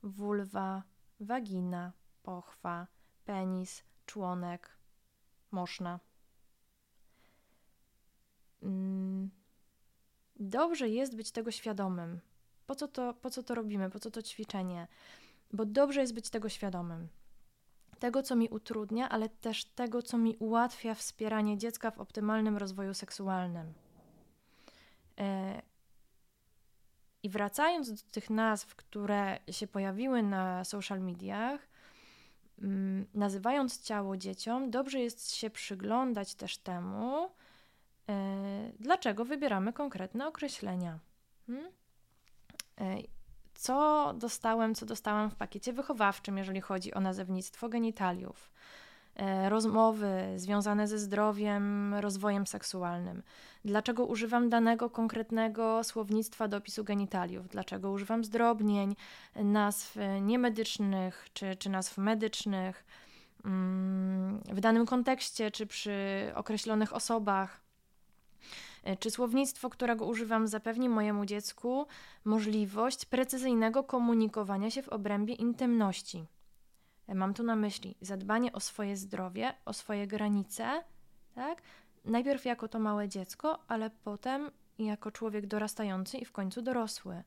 vulwa, 0.03 0.83
wagina, 1.19 1.91
pochwa, 2.23 2.87
penis, 3.25 3.83
członek, 4.05 4.77
można. 5.51 5.99
Mm, 8.63 9.29
dobrze 10.35 10.89
jest 10.89 11.15
być 11.15 11.31
tego 11.31 11.51
świadomym. 11.51 12.19
Po 12.65 12.75
co, 12.75 12.87
to, 12.87 13.13
po 13.13 13.29
co 13.29 13.43
to 13.43 13.55
robimy? 13.55 13.89
Po 13.89 13.99
co 13.99 14.11
to 14.11 14.21
ćwiczenie? 14.21 14.87
Bo 15.53 15.65
dobrze 15.65 16.01
jest 16.01 16.13
być 16.13 16.29
tego 16.29 16.49
świadomym. 16.49 17.07
Tego, 17.99 18.23
co 18.23 18.35
mi 18.35 18.49
utrudnia, 18.49 19.09
ale 19.09 19.29
też 19.29 19.65
tego, 19.65 20.01
co 20.01 20.17
mi 20.17 20.35
ułatwia 20.37 20.95
wspieranie 20.95 21.57
dziecka 21.57 21.91
w 21.91 21.99
optymalnym 21.99 22.57
rozwoju 22.57 22.93
seksualnym. 22.93 23.73
E, 25.19 25.61
I 27.23 27.29
wracając 27.29 28.03
do 28.03 28.11
tych 28.11 28.29
nazw, 28.29 28.75
które 28.75 29.39
się 29.51 29.67
pojawiły 29.67 30.23
na 30.23 30.63
social 30.63 31.01
mediach, 31.01 31.67
Mm, 32.61 33.05
nazywając 33.13 33.81
ciało 33.81 34.17
dzieciom, 34.17 34.71
dobrze 34.71 34.99
jest 34.99 35.35
się 35.35 35.49
przyglądać 35.49 36.35
też 36.35 36.57
temu, 36.57 37.29
e, 38.09 38.71
dlaczego 38.79 39.25
wybieramy 39.25 39.73
konkretne 39.73 40.27
określenia. 40.27 40.99
Hmm? 41.47 41.71
E, 42.81 42.97
co 43.53 44.13
dostałem, 44.17 44.75
co 44.75 44.85
dostałam 44.85 45.29
w 45.29 45.35
pakiecie 45.35 45.73
wychowawczym, 45.73 46.37
jeżeli 46.37 46.61
chodzi 46.61 46.93
o 46.93 46.99
nazewnictwo 46.99 47.69
genitaliów? 47.69 48.51
E, 49.15 49.49
rozmowy 49.49 50.33
związane 50.35 50.87
ze 50.87 50.99
zdrowiem, 50.99 51.93
rozwojem 51.93 52.47
seksualnym. 52.47 53.23
Dlaczego 53.65 54.05
używam 54.05 54.49
danego 54.49 54.89
konkretnego 54.89 55.83
słownictwa 55.83 56.47
do 56.47 56.57
opisu 56.57 56.83
genitaliów? 56.83 57.47
Dlaczego 57.47 57.91
używam 57.91 58.23
zdrobnień, 58.23 58.95
nazw 59.35 59.97
niemedycznych 60.21 61.27
czy, 61.33 61.55
czy 61.55 61.69
nazw 61.69 61.97
medycznych 61.97 62.85
mm, 63.45 64.39
w 64.39 64.59
danym 64.59 64.85
kontekście 64.85 65.51
czy 65.51 65.67
przy 65.67 66.31
określonych 66.35 66.93
osobach? 66.93 67.64
E, 68.85 68.97
czy 68.97 69.11
słownictwo, 69.11 69.69
którego 69.69 70.05
używam, 70.05 70.47
zapewni 70.47 70.89
mojemu 70.89 71.25
dziecku 71.25 71.87
możliwość 72.25 73.05
precyzyjnego 73.05 73.83
komunikowania 73.83 74.71
się 74.71 74.81
w 74.81 74.89
obrębie 74.89 75.33
intymności? 75.33 76.25
Mam 77.07 77.33
tu 77.33 77.43
na 77.43 77.55
myśli 77.55 77.95
zadbanie 78.01 78.53
o 78.53 78.59
swoje 78.59 78.97
zdrowie, 78.97 79.53
o 79.65 79.73
swoje 79.73 80.07
granice, 80.07 80.83
tak? 81.35 81.61
Najpierw 82.05 82.45
jako 82.45 82.67
to 82.67 82.79
małe 82.79 83.09
dziecko, 83.09 83.59
ale 83.67 83.89
potem 83.89 84.51
jako 84.79 85.11
człowiek 85.11 85.47
dorastający 85.47 86.17
i 86.17 86.25
w 86.25 86.31
końcu 86.31 86.61
dorosły. 86.61 87.23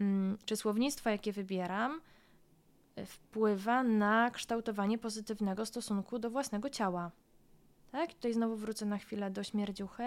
Mm, 0.00 0.38
czy 0.44 0.56
słownictwo, 0.56 1.10
jakie 1.10 1.32
wybieram, 1.32 2.00
wpływa 3.06 3.82
na 3.82 4.30
kształtowanie 4.30 4.98
pozytywnego 4.98 5.66
stosunku 5.66 6.18
do 6.18 6.30
własnego 6.30 6.70
ciała? 6.70 7.10
Tak? 7.92 8.14
Tutaj 8.14 8.32
znowu 8.32 8.56
wrócę 8.56 8.86
na 8.86 8.98
chwilę 8.98 9.30
do 9.30 9.44
śmierdziuchy. 9.44 10.02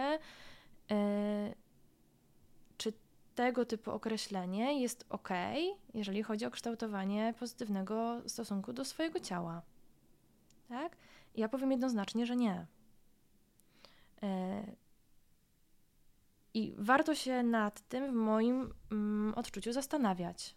Yy, 0.90 1.56
czy 2.78 2.94
tego 3.36 3.66
typu 3.66 3.92
określenie 3.92 4.82
jest 4.82 5.06
ok, 5.10 5.30
jeżeli 5.94 6.24
chodzi 6.24 6.46
o 6.46 6.52
kształtowanie 6.52 7.34
pozytywnego 7.40 8.22
stosunku 8.28 8.74
do 8.74 8.86
swojego 8.86 9.20
ciała. 9.20 9.62
Tak? 10.70 10.98
ja 11.38 11.50
powiem 11.50 11.72
jednoznacznie, 11.72 12.26
że 12.26 12.36
nie. 12.36 12.66
E, 14.24 14.64
I 16.54 16.74
warto 16.78 17.16
się 17.16 17.44
nad 17.44 17.82
tym 17.82 18.12
w 18.12 18.16
moim 18.16 18.74
mm, 18.92 19.34
odczuciu 19.34 19.74
zastanawiać. 19.74 20.56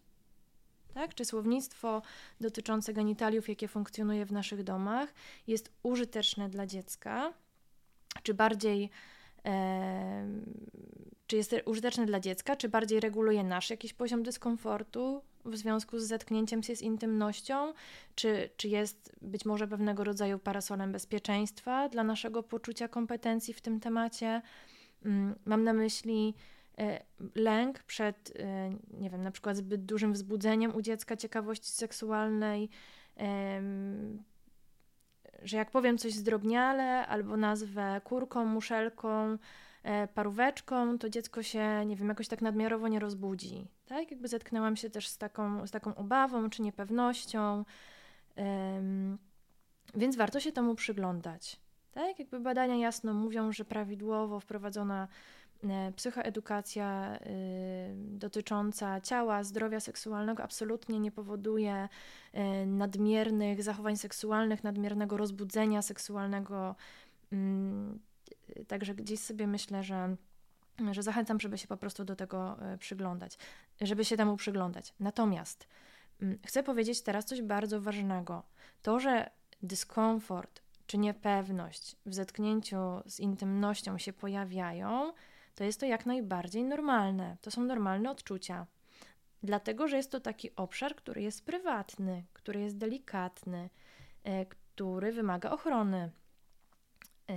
Tak? 0.99 1.15
Czy 1.15 1.25
słownictwo 1.25 2.03
dotyczące 2.41 2.93
genitaliów, 2.93 3.49
jakie 3.49 3.69
funkcjonuje 3.69 4.27
w 4.27 4.33
naszych 4.33 4.63
domach, 4.63 5.15
jest 5.47 5.73
użyteczne 5.83 6.49
dla 6.49 6.67
dziecka, 6.67 7.33
czy 8.23 8.35
bardziej 8.35 8.91
czy 11.27 11.37
jest 11.37 11.55
użyteczny 11.65 12.07
dla 12.07 12.21
dziecka, 12.21 12.57
czy 12.57 12.69
bardziej 12.69 13.01
reguluje 13.01 13.45
nasz 13.45 13.71
jakiś 13.71 13.95
poziom 13.95 14.23
dyskomfortu 14.23 15.23
w 15.45 15.57
związku 15.57 15.99
z 15.99 16.03
zetknięciem 16.05 16.63
się 16.63 16.77
z 16.77 16.83
intymnością, 16.83 17.73
czy, 18.15 18.51
czy 18.57 18.69
jest 18.69 19.13
być 19.23 19.45
może 19.45 19.69
pewnego 19.69 20.05
rodzaju 20.05 20.39
parasolem 20.39 20.93
bezpieczeństwa 20.93 21.89
dla 21.89 22.05
naszego 22.05 22.43
poczucia 22.43 22.89
kompetencji 22.89 23.55
w 23.55 23.61
tym 23.61 23.81
temacie. 23.81 24.43
Mm, 25.05 25.35
mam 25.45 25.65
na 25.65 25.73
myśli 25.73 26.35
lęk 27.35 27.83
przed, 27.83 28.33
nie 28.91 29.11
wiem, 29.11 29.23
na 29.23 29.31
przykład 29.31 29.57
zbyt 29.57 29.85
dużym 29.85 30.13
wzbudzeniem 30.13 30.75
u 30.75 30.83
dziecka 30.83 31.17
ciekawości 31.17 31.73
seksualnej, 31.73 32.71
że 35.43 35.57
jak 35.57 35.71
powiem 35.71 35.99
coś 35.99 36.13
zdrobniale 36.13 37.07
albo 37.07 37.37
nazwę 37.37 38.01
kurką, 38.05 38.45
muszelką, 38.45 39.39
e, 39.83 40.09
paróweczką, 40.09 40.99
to 40.99 41.09
dziecko 41.09 41.43
się, 41.43 41.87
nie 41.87 41.97
wiem, 41.97 42.09
jakoś 42.09 42.29
tak 42.29 42.43
nadmiarowo 42.43 42.89
nie 42.89 42.99
rozbudzi. 42.99 43.69
Tak? 43.87 44.11
Jakby 44.11 44.29
zetknęłam 44.29 44.77
się 44.77 44.91
też 44.91 45.09
z 45.09 45.19
taką, 45.19 45.67
z 45.67 45.71
taką 45.71 45.95
obawą 45.95 46.51
czy 46.51 46.63
niepewnością, 46.63 47.65
więc 49.95 50.17
warto 50.17 50.41
się 50.41 50.53
temu 50.53 50.75
przyglądać. 50.75 51.61
Tak? 51.91 52.19
Jakby 52.19 52.41
badania 52.41 52.77
jasno 52.77 53.15
mówią, 53.15 53.53
że 53.53 53.65
prawidłowo 53.65 54.41
wprowadzona 54.41 55.09
psychoedukacja 55.97 57.17
y, 57.17 57.95
dotycząca 57.95 59.01
ciała, 59.01 59.45
zdrowia 59.45 59.81
seksualnego 59.81 60.43
absolutnie 60.43 61.01
nie 61.01 61.13
powoduje 61.13 61.89
e, 62.33 62.67
nadmiernych 62.67 63.63
zachowań 63.63 63.97
seksualnych, 63.97 64.65
nadmiernego 64.65 65.17
rozbudzenia 65.17 65.83
seksualnego. 65.83 66.77
Mm, 67.33 67.99
także 68.69 68.95
gdzieś 68.95 69.21
sobie 69.21 69.47
myślę, 69.47 69.83
że, 69.83 70.17
że 70.91 71.03
zachęcam, 71.03 71.41
żeby 71.41 71.59
się 71.59 71.69
po 71.69 71.77
prostu 71.77 72.05
do 72.05 72.17
tego 72.17 72.63
e, 72.63 72.79
przyglądać, 72.79 73.39
żeby 73.81 74.05
się 74.05 74.17
temu 74.17 74.37
przyglądać. 74.37 74.95
Natomiast 75.01 75.69
mm, 76.23 76.39
chcę 76.47 76.63
powiedzieć 76.63 77.03
teraz 77.03 77.25
coś 77.25 77.43
bardzo 77.43 77.81
ważnego. 77.81 78.43
To, 78.83 79.01
że 79.01 79.31
dyskomfort 79.63 80.63
czy 80.87 80.99
niepewność 80.99 81.97
w 82.07 82.15
zetknięciu 82.15 82.77
z 83.07 83.21
intymnością 83.21 83.99
się 83.99 84.13
pojawiają, 84.13 85.13
to 85.59 85.65
jest 85.65 85.81
to 85.81 85.87
jak 85.87 86.07
najbardziej 86.07 86.65
normalne. 86.65 87.37
To 87.41 87.51
są 87.51 87.65
normalne 87.65 88.11
odczucia. 88.11 88.67
Dlatego, 89.43 89.89
że 89.89 89.97
jest 89.97 90.11
to 90.11 90.21
taki 90.21 90.57
obszar, 90.57 90.97
który 90.97 91.23
jest 91.23 91.45
prywatny, 91.45 92.25
który 92.33 92.61
jest 92.61 92.77
delikatny, 92.77 93.71
e, 94.25 94.47
który 94.47 95.13
wymaga 95.13 95.51
ochrony. 95.51 96.11
E, 97.31 97.35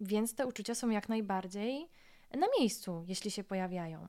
więc 0.00 0.34
te 0.34 0.46
uczucia 0.46 0.74
są 0.74 0.90
jak 0.90 1.08
najbardziej 1.08 1.88
na 2.34 2.46
miejscu, 2.60 3.04
jeśli 3.08 3.30
się 3.30 3.44
pojawiają. 3.44 4.08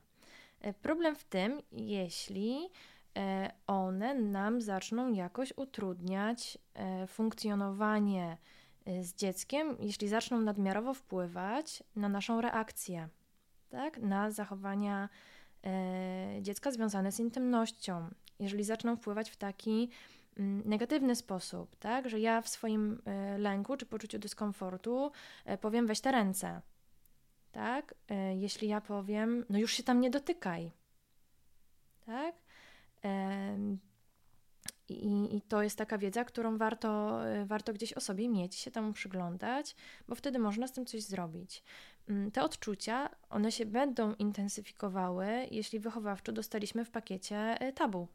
E, 0.62 0.74
problem 0.74 1.16
w 1.16 1.24
tym, 1.24 1.62
jeśli 1.72 2.70
one 3.68 4.14
nam 4.14 4.62
zaczną 4.62 5.14
jakoś 5.14 5.54
utrudniać 5.56 6.58
funkcjonowanie 7.08 8.38
z 9.02 9.14
dzieckiem, 9.14 9.78
jeśli 9.80 10.08
zaczną 10.08 10.42
nadmiarowo 10.42 10.94
wpływać 10.94 11.84
na 11.96 12.10
naszą 12.10 12.42
reakcję, 12.42 13.10
tak? 13.70 13.98
na 13.98 14.32
zachowania 14.32 15.10
e, 15.66 16.38
dziecka 16.42 16.72
związane 16.72 17.12
z 17.12 17.20
intymnością, 17.20 18.10
jeżeli 18.40 18.64
zaczną 18.64 18.96
wpływać 18.96 19.30
w 19.30 19.38
taki 19.38 19.90
mm, 20.38 20.62
negatywny 20.66 21.16
sposób, 21.16 21.76
tak? 21.76 22.10
że 22.10 22.20
ja 22.20 22.42
w 22.42 22.50
swoim 22.50 23.02
e, 23.06 23.38
lęku 23.38 23.78
czy 23.78 23.86
poczuciu 23.86 24.20
dyskomfortu 24.20 25.12
powiem 25.62 25.88
weź 25.88 26.02
te 26.02 26.12
ręce. 26.12 26.62
Tak? 27.52 27.96
Jeśli 28.36 28.68
ja 28.68 28.82
powiem, 28.82 29.46
no 29.50 29.60
już 29.60 29.74
się 29.74 29.84
tam 29.84 30.02
nie 30.02 30.10
dotykaj. 30.10 30.72
Tak? 32.06 32.36
I, 34.90 35.36
I, 35.36 35.42
to 35.42 35.64
jest 35.64 35.78
taka 35.78 35.98
wiedza, 35.98 36.24
którą 36.26 36.58
warto, 36.58 37.22
y, 37.42 37.46
warto 37.46 37.74
gdzieś 37.74 37.94
o 37.94 38.02
sobie 38.02 38.30
mieć, 38.30 38.56
się 38.56 38.72
temu 38.72 38.94
przyglądać, 38.94 39.76
bo 40.08 40.16
wtedy 40.16 40.40
można 40.40 40.68
z 40.68 40.72
tym 40.72 40.86
coś 40.86 41.04
zrobić. 41.04 41.64
Mm, 42.10 42.32
te 42.32 42.44
odczucia, 42.44 43.10
one 43.30 43.52
się 43.52 43.66
będą 43.66 44.14
intensyfikowały, 44.14 45.28
jeśli 45.52 45.80
wychowawczo 45.80 46.32
dostaliśmy 46.32 46.86
w 46.86 46.92
pakiecie 46.92 47.68
y, 47.68 47.74
tabu. 47.74 48.08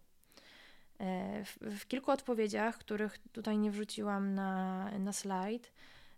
E, 1.00 1.44
w, 1.44 1.58
w 1.60 1.86
kilku 1.86 2.10
odpowiedziach, 2.10 2.78
których 2.78 3.18
tutaj 3.18 3.58
nie 3.58 3.70
wrzuciłam 3.70 4.34
na, 4.34 4.90
na 4.98 5.12
slajd, 5.12 5.72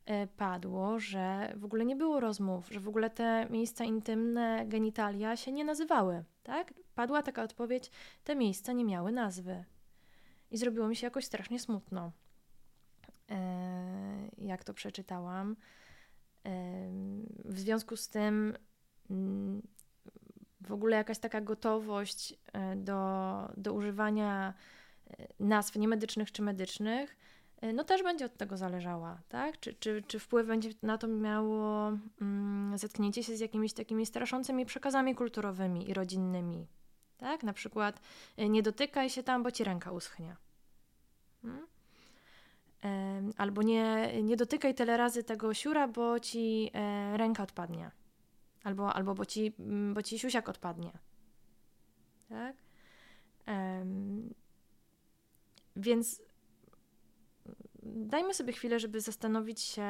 e, 0.07 0.27
padło, 0.27 0.99
że 0.99 1.53
w 1.57 1.64
ogóle 1.64 1.85
nie 1.85 1.97
było 1.97 2.21
rozmów, 2.21 2.69
że 2.71 2.81
w 2.81 2.88
ogóle 2.88 3.11
te 3.11 3.47
miejsca 3.51 3.85
intymne, 3.85 4.64
genitalia 4.67 5.37
się 5.37 5.53
nie 5.53 5.64
nazywały. 5.64 6.25
Tak? 6.43 6.75
Padła 6.95 7.23
taka 7.23 7.43
odpowiedź, 7.43 7.90
te 8.25 8.37
miejsca 8.37 8.73
nie 8.73 8.85
miały 8.85 9.12
nazwy. 9.12 9.64
I 10.55 10.59
zrobiło 10.59 10.88
mi 10.88 10.97
się 10.97 11.07
jakoś 11.07 11.25
strasznie 11.25 11.61
smutno, 11.61 12.12
e, 13.31 14.31
jak 14.38 14.64
to 14.64 14.75
przeczytałam. 14.75 15.57
E, 16.47 16.53
w 17.45 17.59
związku 17.59 17.97
z 17.97 18.09
tym 18.09 18.57
mm, 19.11 19.62
w 20.61 20.73
ogóle 20.73 20.97
jakaś 20.97 21.19
taka 21.19 21.40
gotowość 21.40 22.35
e, 22.53 22.77
do, 22.77 22.99
do 23.57 23.73
używania 23.73 24.55
nazw 25.40 25.77
niemedycznych 25.77 26.33
czy 26.33 26.43
medycznych, 26.43 27.17
no 27.75 27.85
też 27.85 28.03
będzie 28.03 28.25
od 28.25 28.37
tego 28.37 28.57
zależała, 28.57 29.23
tak? 29.29 29.61
Czy, 29.61 29.75
czy, 29.75 30.03
czy 30.07 30.19
wpływ 30.19 30.47
będzie 30.47 30.71
na 30.83 30.99
to 30.99 31.09
miało 31.09 31.93
mm, 32.21 32.79
zetknięcie 32.79 33.23
się 33.23 33.37
z 33.37 33.40
jakimiś 33.40 33.73
takimi 33.73 34.07
straszącymi 34.07 34.67
przekazami 34.67 35.14
kulturowymi 35.14 35.90
i 35.90 35.95
rodzinnymi, 35.95 36.67
tak? 37.16 37.42
Na 37.42 37.53
przykład 37.53 38.00
nie 38.38 38.62
dotykaj 38.62 39.11
się 39.11 39.22
tam, 39.22 39.42
bo 39.42 39.50
ci 39.50 39.64
ręka 39.64 39.92
uschnie. 39.92 40.37
Hmm? 41.42 41.66
Albo 43.37 43.62
nie, 43.62 44.12
nie 44.22 44.37
dotykaj 44.37 44.74
tyle 44.74 44.96
razy 44.96 45.24
tego 45.24 45.55
siura, 45.55 45.88
bo 45.88 46.20
ci 46.20 46.70
e, 46.74 47.16
ręka 47.16 47.42
odpadnie. 47.42 47.90
Albo, 48.64 48.92
albo 48.92 49.14
bo, 49.14 49.27
ci, 49.27 49.53
bo 49.94 50.03
ci 50.03 50.18
siusiak 50.18 50.48
odpadnie. 50.48 50.92
Tak? 52.29 52.57
więc 55.77 56.22
dajmy 57.83 58.35
sobie 58.35 58.53
chwilę, 58.53 58.81
żeby 58.81 59.00
zastanowić 59.00 59.61
się 59.61 59.83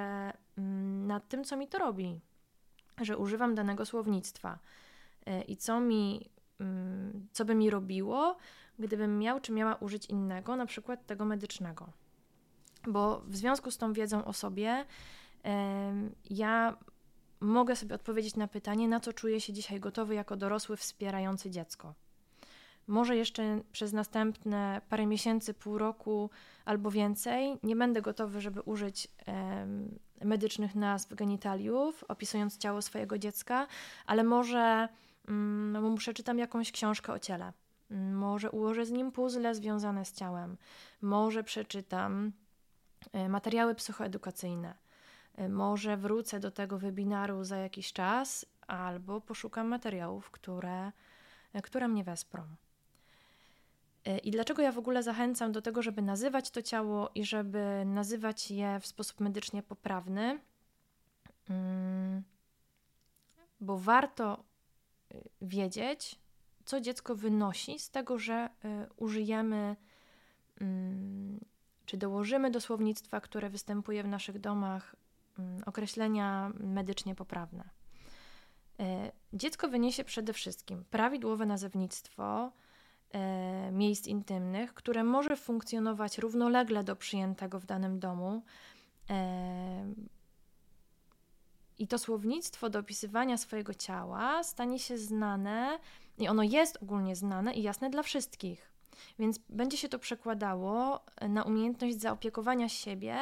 mm, 0.58 1.06
nad 1.06 1.28
tym, 1.28 1.44
co 1.44 1.56
mi 1.56 1.68
to 1.68 1.78
robi, 1.78 2.20
że 3.00 3.18
używam 3.18 3.54
danego 3.54 3.86
słownictwa 3.86 4.58
e, 5.26 5.42
i 5.42 5.56
co 5.56 5.80
mi, 5.80 6.14
mm, 6.16 6.33
co 7.32 7.44
by 7.44 7.54
mi 7.54 7.70
robiło, 7.70 8.36
gdybym 8.78 9.18
miał 9.18 9.40
czy 9.40 9.52
miała 9.52 9.74
użyć 9.74 10.06
innego, 10.06 10.56
na 10.56 10.66
przykład 10.66 11.06
tego 11.06 11.24
medycznego. 11.24 11.88
Bo 12.86 13.22
w 13.26 13.36
związku 13.36 13.70
z 13.70 13.78
tą 13.78 13.92
wiedzą 13.92 14.24
o 14.24 14.32
sobie, 14.32 14.84
ja 16.30 16.76
mogę 17.40 17.76
sobie 17.76 17.94
odpowiedzieć 17.94 18.36
na 18.36 18.48
pytanie, 18.48 18.88
na 18.88 19.00
co 19.00 19.12
czuję 19.12 19.40
się 19.40 19.52
dzisiaj 19.52 19.80
gotowy 19.80 20.14
jako 20.14 20.36
dorosły 20.36 20.76
wspierający 20.76 21.50
dziecko. 21.50 21.94
Może 22.86 23.16
jeszcze 23.16 23.60
przez 23.72 23.92
następne 23.92 24.80
parę 24.88 25.06
miesięcy, 25.06 25.54
pół 25.54 25.78
roku 25.78 26.30
albo 26.64 26.90
więcej 26.90 27.58
nie 27.62 27.76
będę 27.76 28.02
gotowy, 28.02 28.40
żeby 28.40 28.62
użyć 28.62 29.08
medycznych 30.24 30.74
nazw 30.74 31.14
genitaliów, 31.14 32.04
opisując 32.08 32.58
ciało 32.58 32.82
swojego 32.82 33.18
dziecka, 33.18 33.66
ale 34.06 34.24
może 34.24 34.88
mm, 35.28 35.82
mu 35.82 35.96
przeczytam 35.96 36.38
jakąś 36.38 36.72
książkę 36.72 37.12
o 37.12 37.18
ciele 37.18 37.52
może 37.90 38.50
ułożę 38.50 38.86
z 38.86 38.90
nim 38.90 39.12
puzzle 39.12 39.54
związane 39.54 40.04
z 40.04 40.12
ciałem, 40.12 40.56
może 41.02 41.44
przeczytam 41.44 42.32
e, 43.12 43.28
materiały 43.28 43.74
psychoedukacyjne, 43.74 44.74
e, 45.36 45.48
może 45.48 45.96
wrócę 45.96 46.40
do 46.40 46.50
tego 46.50 46.78
webinaru 46.78 47.44
za 47.44 47.56
jakiś 47.56 47.92
czas, 47.92 48.46
albo 48.66 49.20
poszukam 49.20 49.68
materiałów, 49.68 50.30
które, 50.30 50.92
e, 51.52 51.62
które 51.62 51.88
mnie 51.88 52.04
wesprą. 52.04 52.42
I 54.22 54.30
dlaczego 54.30 54.62
ja 54.62 54.72
w 54.72 54.78
ogóle 54.78 55.02
zachęcam 55.02 55.52
do 55.52 55.62
tego, 55.62 55.82
żeby 55.82 56.02
nazywać 56.02 56.50
to 56.50 56.62
ciało 56.62 57.10
i 57.14 57.24
żeby 57.24 57.82
nazywać 57.86 58.50
je 58.50 58.80
w 58.80 58.86
sposób 58.86 59.20
medycznie 59.20 59.62
poprawny? 59.62 60.40
Mm, 61.50 62.22
bo 63.60 63.78
warto 63.78 64.44
wiedzieć, 65.42 66.18
co 66.64 66.80
dziecko 66.80 67.14
wynosi 67.14 67.78
z 67.78 67.90
tego, 67.90 68.18
że 68.18 68.48
y, 68.64 68.68
użyjemy 68.96 69.76
mm, 70.60 71.40
czy 71.86 71.96
dołożymy 71.96 72.50
do 72.50 72.60
słownictwa, 72.60 73.20
które 73.20 73.50
występuje 73.50 74.02
w 74.02 74.08
naszych 74.08 74.38
domach, 74.38 74.96
mm, 75.38 75.62
określenia 75.66 76.52
medycznie 76.54 77.14
poprawne. 77.14 77.64
Y, 78.80 78.84
dziecko 79.32 79.68
wyniesie 79.68 80.04
przede 80.04 80.32
wszystkim 80.32 80.84
prawidłowe 80.90 81.46
nazewnictwo 81.46 82.52
y, 83.68 83.72
miejsc 83.72 84.06
intymnych, 84.06 84.74
które 84.74 85.04
może 85.04 85.36
funkcjonować 85.36 86.18
równolegle 86.18 86.84
do 86.84 86.96
przyjętego 86.96 87.60
w 87.60 87.66
danym 87.66 87.98
domu. 87.98 88.42
I 91.78 91.88
to 91.88 91.98
słownictwo 91.98 92.70
do 92.70 92.78
opisywania 92.78 93.36
swojego 93.36 93.74
ciała 93.74 94.42
stanie 94.42 94.78
się 94.78 94.98
znane 94.98 95.78
i 96.18 96.28
ono 96.28 96.42
jest 96.42 96.82
ogólnie 96.82 97.16
znane 97.16 97.54
i 97.54 97.62
jasne 97.62 97.90
dla 97.90 98.02
wszystkich. 98.02 98.72
Więc 99.18 99.38
będzie 99.48 99.76
się 99.76 99.88
to 99.88 99.98
przekładało 99.98 101.04
na 101.28 101.42
umiejętność 101.42 102.00
zaopiekowania 102.00 102.68
siebie 102.68 103.16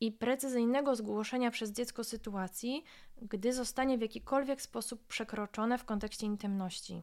i 0.00 0.12
precyzyjnego 0.12 0.96
zgłoszenia 0.96 1.50
przez 1.50 1.72
dziecko 1.72 2.04
sytuacji, 2.04 2.84
gdy 3.22 3.52
zostanie 3.52 3.98
w 3.98 4.00
jakikolwiek 4.00 4.62
sposób 4.62 5.06
przekroczone 5.06 5.78
w 5.78 5.84
kontekście 5.84 6.26
intymności. 6.26 7.02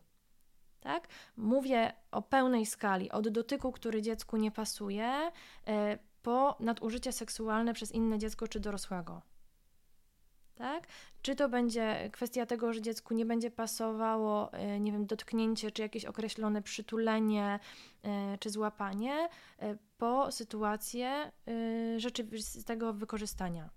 Tak? 0.80 1.08
Mówię 1.38 1.93
o 2.12 2.21
pełnej 2.21 2.65
skali, 2.65 3.12
od 3.12 3.30
dotyku, 3.30 3.71
który 3.71 4.01
dziecku 4.01 4.38
nie 4.38 4.51
pasuje, 4.51 5.32
e, 5.67 5.97
po 6.21 6.56
nadużycie 6.60 7.12
seksualne 7.12 7.73
przez 7.73 7.91
inne 7.91 8.19
dziecko 8.19 8.47
czy 8.47 8.60
dorosłego. 8.60 9.21
Tak? 10.62 10.88
Czy 11.21 11.36
to 11.36 11.50
będzie 11.50 12.10
kwestia 12.13 12.45
tego, 12.45 12.74
że 12.74 12.82
dziecku 12.82 13.13
nie 13.13 13.26
będzie 13.26 13.52
pasowało, 13.52 14.54
e, 14.54 14.80
nie 14.80 14.91
wiem, 14.91 15.06
dotknięcie, 15.06 15.71
czy 15.71 15.82
jakieś 15.82 16.06
określone 16.06 16.62
przytulenie, 16.62 17.60
e, 18.04 18.38
czy 18.38 18.50
złapanie, 18.50 19.30
po 19.97 20.32
sytuację 20.32 21.32
rzeczywistego 21.97 22.93
wykorzystania. 22.93 23.69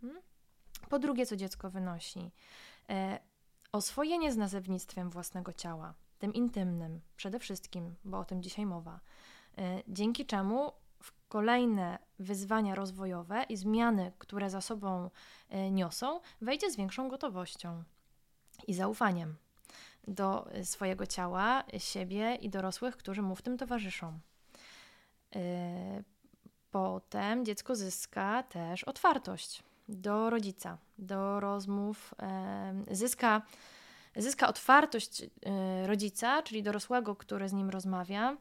Hmm? 0.00 0.22
Po 0.88 0.98
drugie, 0.98 1.26
co 1.26 1.36
dziecko 1.36 1.70
wynosi? 1.70 2.30
Oswojenie 3.72 4.32
z 4.32 4.36
nazewnictwem 4.36 5.10
własnego 5.10 5.52
ciała 5.52 5.94
tym 6.22 6.34
intymnym 6.34 7.00
przede 7.16 7.38
wszystkim, 7.38 7.94
bo 8.04 8.18
o 8.18 8.24
tym 8.24 8.42
dzisiaj 8.42 8.66
mowa. 8.66 9.00
E, 9.58 9.82
dzięki 9.88 10.26
czemu 10.26 10.72
kolejne 11.32 11.98
wyzwania 12.18 12.74
rozwojowe 12.74 13.44
i 13.48 13.56
zmiany, 13.56 14.12
które 14.18 14.50
za 14.50 14.60
sobą 14.60 15.10
e, 15.48 15.70
niosą, 15.70 16.20
wejdzie 16.40 16.70
z 16.70 16.76
większą 16.76 17.08
gotowością 17.08 17.84
i 18.66 18.74
zaufaniem 18.74 19.36
do 20.08 20.48
swojego 20.64 21.06
ciała, 21.06 21.64
siebie 21.78 22.34
i 22.34 22.50
dorosłych, 22.50 22.96
którzy 22.96 23.22
mu 23.22 23.36
w 23.36 23.42
tym 23.42 23.58
towarzyszą. 23.58 24.18
E, 25.36 26.02
potem 26.70 27.44
dziecko 27.44 27.76
zyska 27.76 28.42
też 28.42 28.84
otwartość 28.84 29.62
do 29.88 30.30
rodzica, 30.30 30.78
do 30.98 31.40
rozmów, 31.40 32.14
zyska 32.90 33.42
zyska 34.16 34.48
otwartość 34.48 35.22
rodzica, 35.86 36.42
czyli 36.42 36.62
dorosłego, 36.62 37.16
który 37.16 37.48
z 37.48 37.52
nim 37.52 37.70
rozmawia 37.70 38.36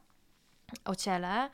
o 0.86 0.95
ciele, 0.95 1.45
e, 1.45 1.49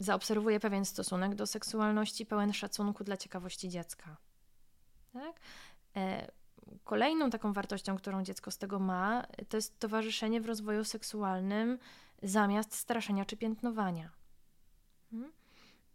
zaobserwuje 0.00 0.60
pewien 0.60 0.84
stosunek 0.84 1.34
do 1.34 1.46
seksualności, 1.46 2.26
pełen 2.26 2.52
szacunku 2.52 3.04
dla 3.04 3.16
ciekawości 3.16 3.68
dziecka. 3.68 4.16
Tak? 5.12 5.40
E, 5.96 6.30
kolejną 6.84 7.30
taką 7.30 7.52
wartością, 7.52 7.96
którą 7.96 8.22
dziecko 8.22 8.50
z 8.50 8.58
tego 8.58 8.78
ma, 8.78 9.26
to 9.48 9.56
jest 9.56 9.78
towarzyszenie 9.78 10.40
w 10.40 10.46
rozwoju 10.46 10.84
seksualnym 10.84 11.78
zamiast 12.22 12.74
straszenia 12.74 13.24
czy 13.24 13.36
piętnowania. 13.36 14.10
Hmm? 15.10 15.32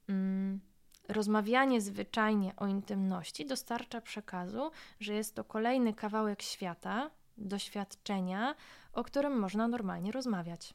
Mm. 0.10 0.60
Rozmawianie 1.08 1.82
zwyczajnie 1.82 2.56
o 2.56 2.68
intymności 2.68 3.46
dostarcza 3.46 4.02
przekazu, 4.02 4.72
że 5.00 5.14
jest 5.14 5.36
to 5.36 5.44
kolejny 5.44 5.94
kawałek 5.94 6.42
świata, 6.42 7.12
doświadczenia, 7.38 8.56
o 8.94 9.04
którym 9.04 9.40
można 9.40 9.68
normalnie 9.68 10.12
rozmawiać. 10.12 10.74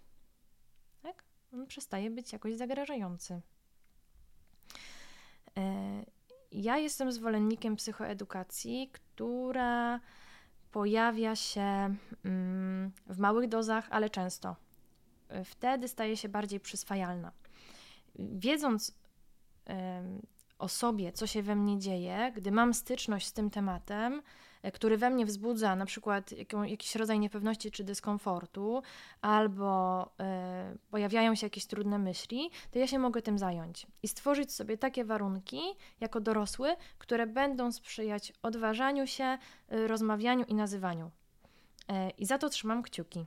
On 1.55 1.67
przestaje 1.67 2.11
być 2.11 2.33
jakoś 2.33 2.57
zagrażający. 2.57 3.40
E, 5.57 6.05
ja 6.53 6.79
jestem 6.79 7.12
zwolennikiem 7.12 7.77
psychoedukacji, 7.77 8.90
która 8.93 10.01
pojawia 10.73 11.37
się 11.37 11.95
mm, 12.25 12.93
w 13.07 13.19
małych 13.19 13.49
dozach, 13.49 13.88
ale 13.90 14.11
często. 14.11 14.57
Wtedy 15.45 15.88
staje 15.88 16.17
się 16.17 16.29
bardziej 16.29 16.61
przyswajalna. 16.61 17.33
Wiedząc 18.19 18.95
o 20.59 20.69
sobie, 20.69 21.12
co 21.12 21.27
się 21.27 21.43
we 21.43 21.57
mnie 21.57 21.79
dzieje, 21.79 22.33
gdy 22.37 22.51
mam 22.51 22.75
styczność 22.75 23.27
z 23.27 23.33
tym 23.33 23.51
tematem, 23.51 24.12
e, 24.14 24.23
który 24.72 24.96
we 24.96 25.11
mnie 25.11 25.27
wzbudza 25.27 25.77
na 25.77 25.87
przykład 25.87 26.31
jakiś 26.66 26.94
rodzaj 26.94 27.18
niepewności 27.18 27.70
czy 27.70 27.85
dyskomfortu, 27.85 28.83
albo 29.20 30.05
y, 30.74 30.79
pojawiają 30.90 31.35
się 31.35 31.46
jakieś 31.46 31.66
trudne 31.66 31.98
myśli, 31.98 32.50
to 32.70 32.79
ja 32.79 32.87
się 32.87 32.98
mogę 32.98 33.22
tym 33.22 33.38
zająć 33.38 33.87
i 34.03 34.09
stworzyć 34.09 34.53
sobie 34.53 34.79
takie 34.79 35.05
warunki 35.05 35.61
jako 36.00 36.20
dorosły, 36.20 36.77
które 36.98 37.27
będą 37.27 37.72
sprzyjać 37.72 38.33
odważaniu 38.42 39.07
się, 39.07 39.38
y, 39.72 39.88
rozmawianiu 39.88 40.44
i 40.44 40.55
nazywaniu. 40.55 41.11
I 42.18 42.27
za 42.27 42.38
to 42.38 42.48
trzymam 42.48 42.83
kciuki. 42.83 43.27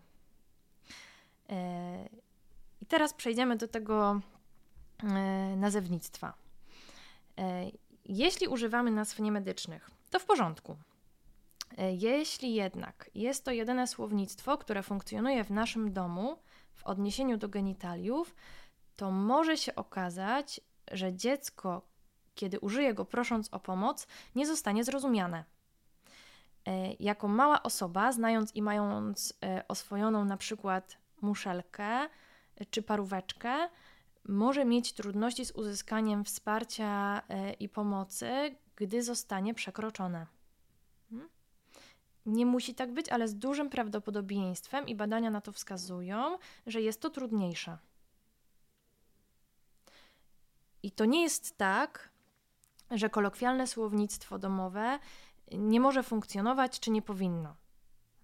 I 2.82 2.86
teraz 2.86 3.14
przejdziemy 3.14 3.56
do 3.56 3.68
tego 3.68 4.22
nazewnictwa. 5.58 6.34
E, 7.38 7.72
jeśli 8.06 8.48
używamy 8.48 8.92
nazw 8.92 9.20
niemedycznych, 9.20 9.90
to 10.10 10.20
w 10.20 10.26
porządku. 10.26 10.78
E, 11.78 11.94
jeśli 11.94 12.54
jednak 12.54 13.10
jest 13.16 13.46
to 13.46 13.52
jedyne 13.52 13.88
słownictwo, 13.88 14.58
które 14.58 14.84
funkcjonuje 14.84 15.44
w 15.44 15.52
naszym 15.52 15.94
domu 15.94 16.38
w 16.74 16.84
odniesieniu 16.84 17.38
do 17.38 17.50
genitaliów, 17.50 18.36
to 18.96 19.12
może 19.12 19.58
się 19.58 19.76
okazać, 19.76 20.62
że 20.92 21.14
dziecko, 21.14 21.82
kiedy 22.36 22.60
użyje 22.60 22.94
go 22.94 23.06
prosząc 23.06 23.54
o 23.54 23.60
pomoc, 23.60 24.08
nie 24.36 24.48
zostanie 24.48 24.84
zrozumiane. 24.84 25.44
E, 26.66 26.94
jako 26.94 27.28
mała 27.28 27.64
osoba, 27.64 28.12
znając 28.12 28.56
i 28.56 28.62
mając 28.62 29.34
oswojoną 29.68 30.26
na 30.26 30.38
przykład 30.38 30.98
muszelkę 31.22 32.10
czy 32.70 32.82
paróweczkę, 32.84 33.70
może 34.28 34.66
mieć 34.66 34.94
trudności 34.94 35.46
z 35.46 35.52
uzyskaniem 35.52 36.24
wsparcia 36.24 37.22
e, 37.30 37.54
i 37.54 37.70
pomocy, 37.70 38.56
gdy 38.76 39.04
zostanie 39.04 39.54
przekroczone. 39.54 40.28
Nie 42.28 42.46
musi 42.46 42.76
tak 42.76 42.94
być, 42.94 43.10
ale 43.10 43.28
z 43.28 43.36
dużym 43.36 43.70
prawdopodobieństwem 43.70 44.88
i 44.88 44.96
badania 44.96 45.30
na 45.30 45.42
to 45.42 45.52
wskazują, 45.52 46.38
że 46.68 46.82
jest 46.82 47.02
to 47.02 47.10
trudniejsze. 47.10 47.78
I 50.84 50.92
to 50.92 51.06
nie 51.06 51.22
jest 51.22 51.58
tak, 51.58 52.10
że 52.92 53.10
kolokwialne 53.10 53.68
słownictwo 53.68 54.40
domowe 54.40 55.00
nie 55.52 55.80
może 55.80 56.04
funkcjonować 56.04 56.80
czy 56.80 56.92
nie 56.92 57.02
powinno. 57.02 57.56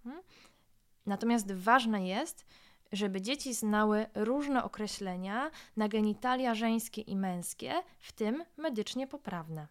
Hmm? 0.03 0.23
Natomiast 1.05 1.51
ważne 1.51 2.07
jest, 2.07 2.45
żeby 2.91 3.21
dzieci 3.21 3.53
znały 3.53 4.05
różne 4.15 4.63
określenia 4.63 5.51
na 5.77 5.87
genitalia 5.87 6.55
żeńskie 6.55 7.01
i 7.01 7.15
męskie, 7.15 7.73
w 7.99 8.11
tym 8.11 8.43
medycznie 8.57 9.07
poprawne. 9.07 9.67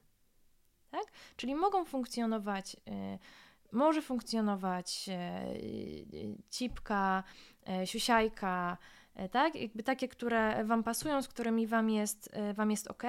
Tak? 0.90 1.04
Czyli 1.36 1.54
mogą 1.54 1.84
funkcjonować, 1.84 2.74
y, 2.74 3.18
może 3.72 4.02
funkcjonować 4.02 5.08
y, 5.08 6.36
cipka, 6.50 7.24
y, 7.82 7.86
siusiajka, 7.86 8.78
y, 9.20 9.28
tak? 9.28 9.54
Jakby 9.54 9.82
takie, 9.82 10.08
które 10.08 10.64
Wam 10.64 10.82
pasują, 10.82 11.22
z 11.22 11.28
którymi 11.28 11.66
Wam 11.66 11.90
jest, 11.90 12.30
wam 12.54 12.70
jest 12.70 12.88
ok. 12.88 13.02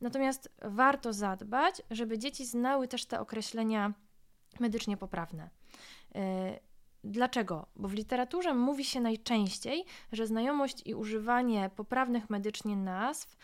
Natomiast 0.00 0.52
warto 0.62 1.12
zadbać, 1.12 1.82
żeby 1.90 2.18
dzieci 2.18 2.46
znały 2.46 2.88
też 2.88 3.06
te 3.06 3.20
określenia 3.20 3.92
medycznie 4.60 4.96
poprawne. 4.96 5.50
Dlaczego? 7.04 7.66
Bo 7.76 7.88
w 7.88 7.92
literaturze 7.92 8.54
mówi 8.54 8.84
się 8.84 9.00
najczęściej, 9.00 9.84
że 10.12 10.26
znajomość 10.26 10.82
i 10.86 10.94
używanie 10.94 11.70
poprawnych 11.76 12.30
medycznie 12.30 12.76
nazw 12.76 13.36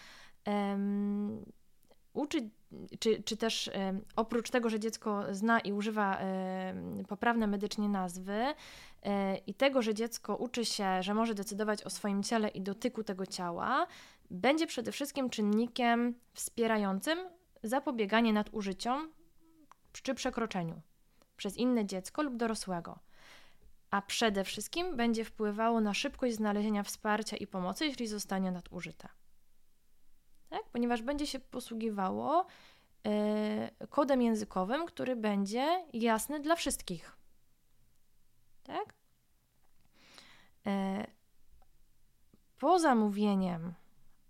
uczy, 2.12 2.50
czy, 2.98 3.22
czy 3.22 3.36
też 3.36 3.70
um, 3.74 4.00
oprócz 4.16 4.50
tego, 4.50 4.70
że 4.70 4.80
dziecko 4.80 5.24
zna 5.30 5.60
i 5.60 5.72
używa 5.72 6.18
um, 6.18 7.04
poprawne 7.04 7.46
medycznie 7.46 7.88
nazwy 7.88 8.54
e, 9.02 9.36
i 9.36 9.54
tego, 9.54 9.82
że 9.82 9.94
dziecko 9.94 10.36
uczy 10.36 10.64
się, 10.64 11.02
że 11.02 11.14
może 11.14 11.34
decydować 11.34 11.82
o 11.82 11.90
swoim 11.90 12.22
ciele 12.22 12.48
i 12.48 12.60
dotyku 12.60 13.04
tego 13.04 13.26
ciała, 13.26 13.86
będzie 14.30 14.66
przede 14.66 14.92
wszystkim 14.92 15.30
czynnikiem 15.30 16.14
wspierającym 16.34 17.18
zapobieganie 17.62 18.32
nadużyciom 18.32 19.10
czy 19.92 20.14
przekroczeniu 20.14 20.80
przez 21.36 21.56
inne 21.56 21.86
dziecko 21.86 22.22
lub 22.22 22.36
dorosłego 22.36 22.98
a 23.92 24.02
przede 24.02 24.44
wszystkim 24.44 24.96
będzie 24.96 25.24
wpływało 25.24 25.80
na 25.80 25.94
szybkość 25.94 26.34
znalezienia 26.34 26.82
wsparcia 26.82 27.36
i 27.36 27.46
pomocy, 27.46 27.86
jeśli 27.86 28.06
zostanie 28.06 28.50
nadużyte. 28.50 29.08
Tak? 30.52 30.62
Ponieważ 30.72 31.02
będzie 31.02 31.26
się 31.26 31.40
posługiwało 31.40 32.46
yy, 33.04 33.86
kodem 33.86 34.22
językowym, 34.22 34.86
który 34.86 35.16
będzie 35.16 35.84
jasny 35.92 36.40
dla 36.40 36.56
wszystkich. 36.56 37.16
Tak? 38.64 38.94
Yy, 40.64 40.72
poza 42.58 42.94
mówieniem 42.94 43.74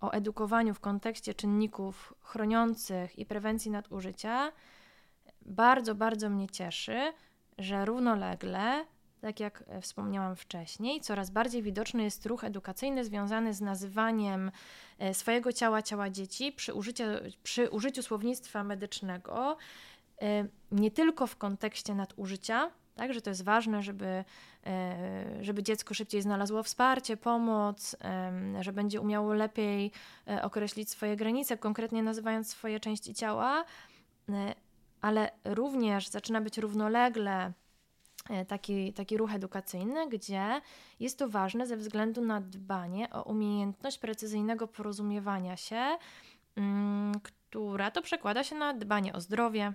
o 0.01 0.11
edukowaniu 0.11 0.75
w 0.75 0.81
kontekście 0.81 1.35
czynników 1.35 2.15
chroniących 2.21 3.19
i 3.19 3.27
prewencji 3.27 3.71
nadużycia, 3.71 4.53
bardzo, 5.41 5.95
bardzo 5.95 6.31
mnie 6.31 6.49
cieszy, 6.49 7.13
że 7.59 7.85
równolegle 7.85 8.87
tak 9.23 9.41
jak 9.41 9.65
e, 9.69 9.81
wspomniałam 9.81 10.37
wcześniej, 10.37 11.01
coraz 11.01 11.31
bardziej 11.31 11.63
widoczny 11.63 12.03
jest 12.03 12.27
ruch 12.27 12.45
edukacyjny 12.45 13.05
związany 13.05 13.55
z 13.55 13.61
nazywaniem 13.61 14.51
e, 14.99 15.15
swojego 15.15 15.53
ciała 15.53 15.83
ciała 15.83 16.11
dzieci 16.11 16.53
przy, 16.53 16.75
użyciu, 16.75 17.05
przy 17.43 17.71
użyciu 17.71 18.03
słownictwa 18.03 18.65
medycznego, 18.65 19.57
e, 20.23 20.47
nie 20.73 20.91
tylko 20.91 21.27
w 21.27 21.37
kontekście 21.37 21.95
nadużycia, 21.95 22.71
tak, 22.95 23.15
że 23.15 23.21
to 23.21 23.31
jest 23.31 23.45
ważne, 23.45 23.83
żeby, 23.83 24.25
żeby 25.41 25.63
dziecko 25.63 25.95
szybciej 25.95 26.23
znalazło 26.23 26.63
wsparcie, 26.63 27.17
pomoc, 27.17 27.97
że 28.61 28.73
będzie 28.73 29.01
umiało 29.01 29.35
lepiej 29.35 29.93
określić 30.43 30.91
swoje 30.91 31.17
granice, 31.17 31.59
konkretnie 31.59 32.03
nazywając 32.03 32.51
swoje 32.51 32.81
części 32.81 33.15
ciała, 33.15 33.65
ale 35.01 35.31
również 35.45 36.09
zaczyna 36.09 36.41
być 36.41 36.59
równolegle 36.59 37.53
taki, 38.49 38.93
taki 38.93 39.17
ruch 39.17 39.35
edukacyjny, 39.35 40.09
gdzie 40.09 40.61
jest 41.01 41.19
to 41.19 41.29
ważne 41.29 41.67
ze 41.67 41.77
względu 41.77 42.25
na 42.25 42.41
dbanie 42.41 43.11
o 43.11 43.23
umiejętność 43.23 43.99
precyzyjnego 43.99 44.67
porozumiewania 44.67 45.57
się, 45.57 45.99
mm, 46.57 47.21
która 47.21 47.91
to 47.91 48.03
przekłada 48.03 48.45
się 48.45 48.57
na 48.57 48.75
dbanie 48.75 49.13
o 49.13 49.21
zdrowie, 49.21 49.73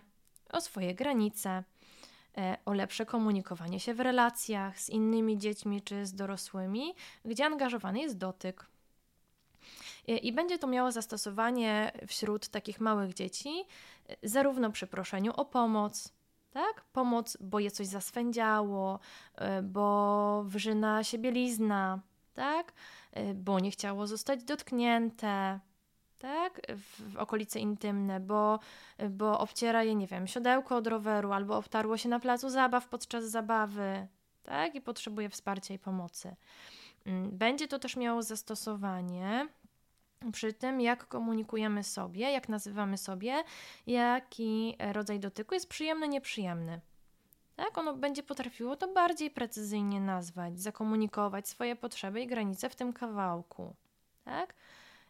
o 0.52 0.62
swoje 0.62 0.96
granice, 0.96 1.64
e, 2.38 2.58
o 2.66 2.74
lepsze 2.74 3.06
komunikowanie 3.06 3.80
się 3.80 3.94
w 3.94 4.00
relacjach 4.00 4.80
z 4.80 4.90
innymi 4.90 5.38
dziećmi 5.38 5.82
czy 5.82 6.06
z 6.06 6.14
dorosłymi, 6.14 6.94
gdzie 7.26 7.46
angażowany 7.46 8.00
jest 8.00 8.18
dotyk. 8.18 8.66
E, 10.08 10.18
I 10.18 10.34
będzie 10.34 10.58
to 10.58 10.68
miało 10.68 10.92
zastosowanie 10.92 11.92
wśród 12.08 12.48
takich 12.48 12.80
małych 12.80 13.14
dzieci, 13.14 13.64
zarówno 14.24 14.72
przy 14.72 14.88
proszeniu 14.88 15.34
o 15.36 15.46
pomoc, 15.46 16.17
tak? 16.52 16.84
Pomoc, 16.94 17.38
bo 17.42 17.60
je 17.60 17.72
coś 17.72 17.88
zaswędziało, 17.88 19.00
e, 19.36 19.62
bo 19.62 20.44
wrzyna 20.44 21.04
się 21.04 21.18
bielizna, 21.18 22.00
tak? 22.34 22.74
E, 23.12 23.34
bo 23.34 23.60
nie 23.60 23.72
chciało 23.72 24.08
zostać 24.08 24.44
dotknięte, 24.44 25.60
tak? 26.20 26.62
W, 26.70 27.14
w 27.14 27.18
okolice 27.18 27.60
intymne, 27.60 28.20
bo, 28.20 28.60
bo 29.10 29.40
obciera 29.40 29.84
je, 29.84 29.96
nie 29.96 30.08
wiem, 30.08 30.28
siodełko 30.28 30.76
od 30.76 30.88
roweru 30.88 31.32
albo 31.32 31.58
obtarło 31.58 31.98
się 31.98 32.10
na 32.10 32.20
placu 32.20 32.50
zabaw 32.50 32.88
podczas 32.88 33.24
zabawy, 33.24 34.08
tak? 34.44 34.76
I 34.76 34.82
potrzebuje 34.82 35.30
wsparcia 35.30 35.74
i 35.74 35.80
pomocy. 35.80 36.36
Mm, 37.06 37.38
będzie 37.38 37.68
to 37.68 37.80
też 37.80 37.96
miało 37.96 38.22
zastosowanie 38.22 39.48
przy 40.32 40.54
tym, 40.54 40.82
jak 40.82 41.08
komunikujemy 41.08 41.84
sobie, 41.84 42.32
jak 42.32 42.50
nazywamy 42.50 42.98
sobie, 42.98 43.44
jaki 43.88 44.76
rodzaj 44.92 45.20
dotyku 45.20 45.54
jest 45.54 45.70
przyjemny, 45.70 46.08
nieprzyjemny. 46.08 46.82
Tak, 47.56 47.78
ono 47.78 47.94
będzie 47.94 48.24
potrafiło 48.24 48.76
to 48.76 48.94
bardziej 48.94 49.32
precyzyjnie 49.32 50.02
nazwać, 50.02 50.60
zakomunikować 50.60 51.48
swoje 51.48 51.76
potrzeby 51.76 52.22
i 52.22 52.28
granice 52.28 52.70
w 52.70 52.76
tym 52.76 52.94
kawałku. 52.94 53.76
Tak? 54.26 54.54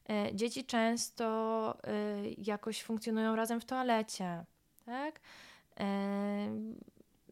E, 0.09 0.35
dzieci 0.35 0.65
często 0.65 1.77
e, 1.83 1.91
jakoś 2.37 2.83
funkcjonują 2.83 3.35
razem 3.35 3.61
w 3.61 3.65
toalecie. 3.65 4.45
Tak? 4.85 5.19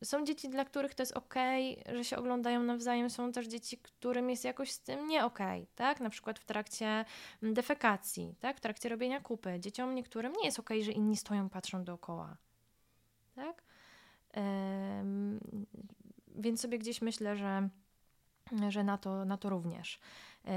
E, 0.06 0.08
są 0.08 0.26
dzieci, 0.26 0.50
dla 0.50 0.66
których 0.66 0.96
to 0.96 1.04
jest 1.04 1.18
ok, 1.18 1.36
że 1.94 2.04
się 2.04 2.18
oglądają 2.18 2.64
nawzajem, 2.64 3.10
są 3.10 3.32
też 3.32 3.48
dzieci, 3.48 3.78
którym 3.78 4.30
jest 4.30 4.44
jakoś 4.44 4.72
z 4.72 4.80
tym 4.80 5.08
nie 5.08 5.26
ok, 5.26 5.40
tak? 5.76 6.00
Na 6.00 6.10
przykład 6.10 6.40
w 6.40 6.46
trakcie 6.46 7.06
mm, 7.44 7.54
defekacji, 7.54 8.36
tak? 8.40 8.58
W 8.58 8.60
trakcie 8.60 8.90
robienia 8.90 9.22
kupy. 9.22 9.60
Dzieciom 9.60 9.96
niektórym 9.96 10.34
nie 10.34 10.46
jest 10.46 10.60
ok, 10.60 10.70
że 10.82 10.92
inni 10.92 11.18
stoją, 11.18 11.50
patrzą 11.50 11.84
dookoła, 11.84 12.38
tak? 13.36 13.64
Ym, 14.38 15.40
więc 16.36 16.62
sobie 16.62 16.80
gdzieś 16.80 17.02
myślę, 17.02 17.36
że, 17.36 17.70
że 18.70 18.84
na, 18.84 18.98
to, 18.98 19.26
na 19.26 19.38
to 19.38 19.50
również. 19.50 20.00
Yy, 20.46 20.52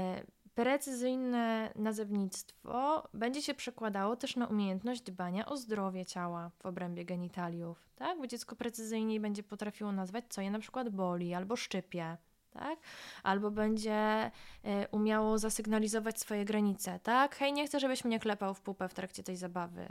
Precyzyjne 0.59 1.71
nazewnictwo 1.75 3.07
będzie 3.13 3.41
się 3.41 3.53
przekładało 3.53 4.15
też 4.15 4.35
na 4.35 4.47
umiejętność 4.47 5.01
dbania 5.01 5.45
o 5.45 5.57
zdrowie 5.57 6.05
ciała 6.05 6.49
w 6.49 6.65
obrębie 6.65 7.05
genitaliów, 7.05 7.89
tak? 7.95 8.17
Bo 8.17 8.27
dziecko 8.27 8.55
precyzyjniej 8.55 9.19
będzie 9.19 9.43
potrafiło 9.43 9.91
nazwać, 9.91 10.25
co 10.29 10.41
je 10.41 10.51
na 10.51 10.59
przykład 10.59 10.89
boli 10.89 11.33
albo 11.33 11.55
szczypie, 11.55 12.17
tak? 12.51 12.79
Albo 13.23 13.51
będzie 13.51 14.31
y, 14.65 14.87
umiało 14.91 15.37
zasygnalizować 15.37 16.19
swoje 16.19 16.45
granice, 16.45 16.99
tak? 17.03 17.35
Hej, 17.35 17.53
nie 17.53 17.67
chcę, 17.67 17.79
żebyś 17.79 18.05
mnie 18.05 18.19
klepał 18.19 18.53
w 18.53 18.61
pupę 18.61 18.89
w 18.89 18.93
trakcie 18.93 19.23
tej 19.23 19.37
zabawy, 19.37 19.89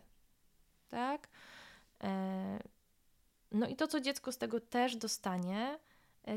tak? 0.88 1.28
Y, 2.04 2.06
no 3.52 3.66
i 3.66 3.76
to, 3.76 3.86
co 3.86 4.00
dziecko 4.00 4.32
z 4.32 4.38
tego 4.38 4.60
też 4.60 4.96
dostanie, 4.96 5.78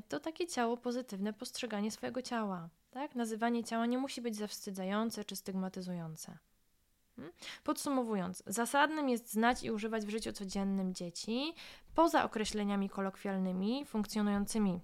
to 0.08 0.19
takie 0.19 0.47
ciało 0.47 0.77
pozytywne 0.77 1.34
postrzeganie 1.34 1.91
swojego 1.91 2.21
ciała. 2.21 2.69
Tak? 2.91 3.15
Nazywanie 3.15 3.63
ciała 3.63 3.86
nie 3.86 3.97
musi 3.97 4.21
być 4.21 4.36
zawstydzające 4.36 5.25
czy 5.25 5.36
stygmatyzujące. 5.36 6.38
Hmm? 7.15 7.34
Podsumowując, 7.63 8.43
zasadnym 8.47 9.10
jest 9.10 9.32
znać 9.32 9.63
i 9.63 9.71
używać 9.71 10.06
w 10.06 10.10
życiu 10.10 10.34
codziennym 10.34 10.93
dzieci, 10.93 11.54
poza 11.95 12.23
określeniami 12.23 12.89
kolokwialnymi 12.89 13.86
funkcjonującymi 13.86 14.82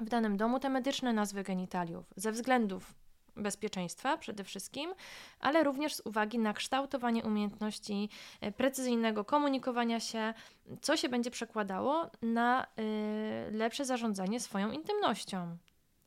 w 0.00 0.08
danym 0.08 0.36
domu, 0.36 0.60
te 0.60 0.70
medyczne 0.70 1.12
nazwy 1.12 1.42
genitaliów, 1.42 2.14
ze 2.16 2.32
względów 2.32 2.94
bezpieczeństwa 3.36 4.16
przede 4.16 4.44
wszystkim, 4.44 4.94
ale 5.40 5.64
również 5.64 5.94
z 5.94 6.00
uwagi 6.00 6.38
na 6.38 6.52
kształtowanie 6.52 7.24
umiejętności 7.24 8.08
e, 8.40 8.52
precyzyjnego 8.52 9.24
komunikowania 9.24 10.00
się, 10.00 10.34
co 10.80 10.96
się 10.96 11.08
będzie 11.08 11.30
przekładało 11.30 12.10
na 12.22 12.66
y, 12.66 13.52
lepsze 13.52 13.84
zarządzanie 13.84 14.40
swoją 14.40 14.70
intymnością, 14.70 15.56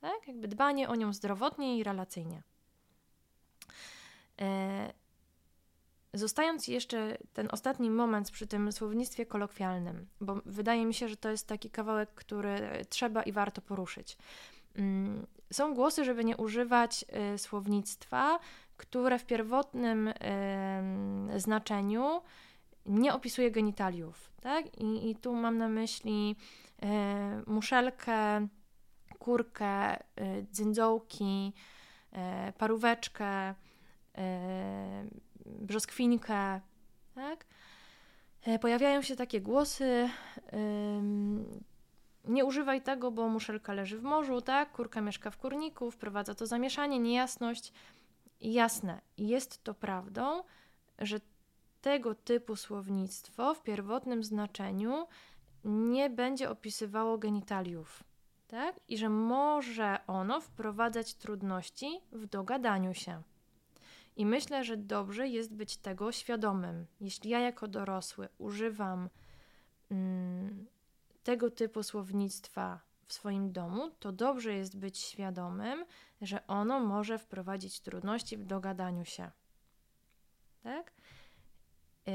tak? 0.02 0.28
Jakby 0.28 0.48
dbanie 0.48 0.90
o 0.90 0.96
nią 0.96 1.14
zdrowotnie 1.14 1.78
i 1.78 1.84
relacyjnie. 1.84 2.42
E, 4.42 4.94
zostając 6.14 6.68
jeszcze 6.68 7.18
ten 7.34 7.48
ostatni 7.52 7.90
moment 7.90 8.32
przy 8.32 8.48
tym 8.48 8.72
słownictwie 8.72 9.26
kolokwialnym, 9.26 10.08
bo 10.22 10.42
wydaje 10.46 10.86
mi 10.86 10.94
się, 10.94 11.10
że 11.10 11.18
to 11.18 11.30
jest 11.30 11.48
taki 11.48 11.70
kawałek, 11.70 12.10
który 12.16 12.86
trzeba 12.90 13.24
i 13.24 13.32
warto 13.32 13.62
poruszyć. 13.62 14.18
Są 15.54 15.74
głosy, 15.74 16.06
żeby 16.06 16.26
nie 16.26 16.38
używać 16.38 17.06
y, 17.34 17.38
słownictwa, 17.38 18.40
które 18.78 19.20
w 19.20 19.26
pierwotnym 19.26 20.08
y, 20.08 20.14
znaczeniu 21.40 22.22
nie 22.86 23.14
opisuje 23.14 23.52
genitaliów. 23.52 24.32
Tak? 24.42 24.78
I, 24.78 25.10
I 25.10 25.16
tu 25.16 25.34
mam 25.34 25.58
na 25.58 25.70
myśli 25.70 26.36
y, 26.84 26.88
muszelkę, 27.52 28.48
kurkę, 29.20 29.98
dzyndołki, 30.52 31.54
paróweczkę, 32.58 33.56
brzoskwinkę, 35.46 36.62
tak? 37.16 37.46
Pojawiają 38.62 39.02
się 39.02 39.16
takie 39.16 39.42
głosy, 39.42 40.10
nie 42.28 42.46
używaj 42.46 42.82
tego, 42.82 43.12
bo 43.12 43.30
muszelka 43.30 43.74
leży 43.74 43.98
w 43.98 44.04
morzu, 44.04 44.42
tak? 44.42 44.72
Kurka 44.72 45.02
mieszka 45.02 45.32
w 45.32 45.38
kurniku, 45.38 45.92
wprowadza 45.92 46.36
to 46.36 46.46
zamieszanie, 46.46 47.00
niejasność. 47.00 47.74
Jasne, 48.42 49.02
jest 49.18 49.64
to 49.64 49.74
prawdą, 49.74 50.44
że 51.00 51.18
tego 51.82 52.16
typu 52.16 52.56
słownictwo 52.56 53.54
w 53.54 53.64
pierwotnym 53.64 54.24
znaczeniu 54.24 55.08
nie 55.64 56.10
będzie 56.10 56.50
opisywało 56.50 57.18
genitaliów 57.18 58.04
tak? 58.48 58.80
I 58.88 58.98
że 58.98 59.10
może 59.10 60.00
ono 60.08 60.42
wprowadzać 60.42 61.14
trudności 61.14 62.00
w 62.12 62.26
dogadaniu 62.26 62.94
się. 62.94 63.22
I 64.16 64.26
myślę, 64.26 64.64
że 64.64 64.78
dobrze 64.78 65.28
jest 65.28 65.56
być 65.56 65.78
tego 65.78 66.12
świadomym. 66.12 66.86
Jeśli 67.02 67.30
ja 67.30 67.40
jako 67.40 67.68
dorosły 67.68 68.30
używam 68.38 69.10
mm, 69.92 70.66
tego 71.26 71.52
typu 71.52 71.84
słownictwa 71.84 72.80
w 73.08 73.14
swoim 73.14 73.52
domu, 73.52 73.92
to 74.00 74.12
dobrze 74.12 74.54
jest 74.54 74.78
być 74.78 74.98
świadomym, 74.98 75.86
że 76.22 76.48
ono 76.48 76.80
może 76.80 77.18
wprowadzić 77.18 77.80
trudności 77.80 78.38
w 78.38 78.46
dogadaniu 78.46 79.06
się. 79.06 79.32
Tak? 80.64 80.92
Yy, 82.06 82.14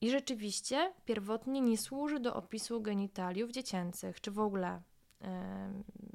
I 0.00 0.10
rzeczywiście 0.10 0.92
pierwotnie 1.04 1.60
nie 1.60 1.78
służy 1.78 2.20
do 2.20 2.34
opisu 2.34 2.80
genitaliów 2.80 3.50
dziecięcych, 3.50 4.20
czy 4.20 4.30
w 4.30 4.38
ogóle 4.38 4.82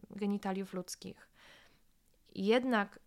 genitaliów 0.09 0.73
ludzkich. 0.73 1.29
Jednak 2.35 2.99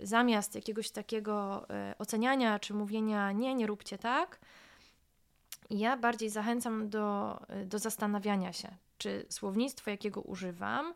y, 0.00 0.06
zamiast 0.06 0.54
jakiegoś 0.54 0.90
takiego 0.90 1.66
oceniania 1.98 2.58
czy 2.58 2.74
mówienia 2.74 3.32
nie, 3.32 3.54
nie 3.54 3.66
róbcie 3.66 3.98
tak, 3.98 4.40
ja 5.70 5.96
bardziej 5.96 6.30
zachęcam 6.30 6.88
do, 6.88 7.38
e, 7.48 7.64
do 7.64 7.78
zastanawiania 7.78 8.52
się, 8.52 8.76
czy 8.98 9.26
słownictwo, 9.28 9.90
jakiego 9.90 10.20
używam, 10.20 10.94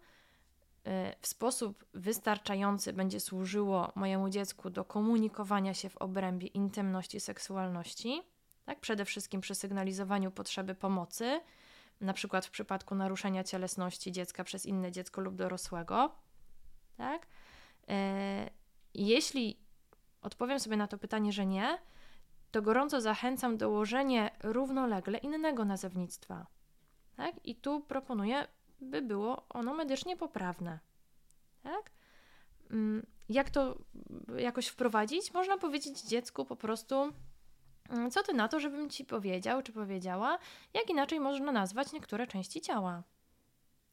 e, 0.84 1.16
w 1.20 1.26
sposób 1.26 1.84
wystarczający 1.94 2.92
będzie 2.92 3.20
służyło 3.20 3.92
mojemu 3.94 4.28
dziecku 4.28 4.70
do 4.70 4.84
komunikowania 4.84 5.74
się 5.74 5.88
w 5.88 5.96
obrębie 5.96 6.46
intymności, 6.46 7.20
seksualności, 7.20 8.22
tak? 8.66 8.80
przede 8.80 9.04
wszystkim 9.04 9.40
przy 9.40 9.54
sygnalizowaniu 9.54 10.30
potrzeby 10.30 10.74
pomocy, 10.74 11.40
na 12.00 12.12
przykład 12.12 12.46
w 12.46 12.50
przypadku 12.50 12.94
naruszenia 12.94 13.44
cielesności 13.44 14.12
dziecka 14.12 14.44
przez 14.44 14.66
inne 14.66 14.92
dziecko 14.92 15.20
lub 15.20 15.34
dorosłego. 15.34 16.14
Tak? 16.96 17.26
E, 17.88 18.50
jeśli 18.94 19.56
odpowiem 20.22 20.60
sobie 20.60 20.76
na 20.76 20.86
to 20.86 20.98
pytanie, 20.98 21.32
że 21.32 21.46
nie, 21.46 21.78
to 22.50 22.62
gorąco 22.62 23.00
zachęcam 23.00 23.56
do 23.56 23.70
łożenia 23.70 24.30
równolegle 24.42 25.18
innego 25.18 25.64
nazewnictwa. 25.64 26.46
Tak? 27.16 27.34
I 27.44 27.54
tu 27.54 27.80
proponuję, 27.80 28.46
by 28.80 29.02
było 29.02 29.42
ono 29.48 29.74
medycznie 29.74 30.16
poprawne. 30.16 30.78
Tak? 31.62 31.90
Mm, 32.70 33.06
jak 33.28 33.50
to 33.50 33.78
jakoś 34.38 34.66
wprowadzić? 34.66 35.34
Można 35.34 35.58
powiedzieć 35.58 36.00
dziecku 36.00 36.44
po 36.44 36.56
prostu, 36.56 37.12
mm, 37.88 38.10
co 38.10 38.22
ty 38.22 38.32
na 38.32 38.48
to, 38.48 38.60
żebym 38.60 38.90
ci 38.90 39.04
powiedział 39.04 39.62
czy 39.62 39.72
powiedziała, 39.72 40.38
jak 40.74 40.90
inaczej 40.90 41.20
można 41.20 41.52
nazwać 41.52 41.92
niektóre 41.92 42.26
części 42.26 42.60
ciała. 42.60 43.02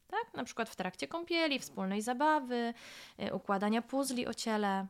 Tak? 0.08 0.34
Na 0.34 0.44
przykład 0.44 0.68
w 0.68 0.76
trakcie 0.76 1.08
kąpieli, 1.08 1.58
wspólnej 1.58 2.02
zabawy, 2.02 2.74
y, 3.22 3.34
układania 3.34 3.82
puzli 3.82 4.26
o 4.26 4.34
ciele. 4.34 4.86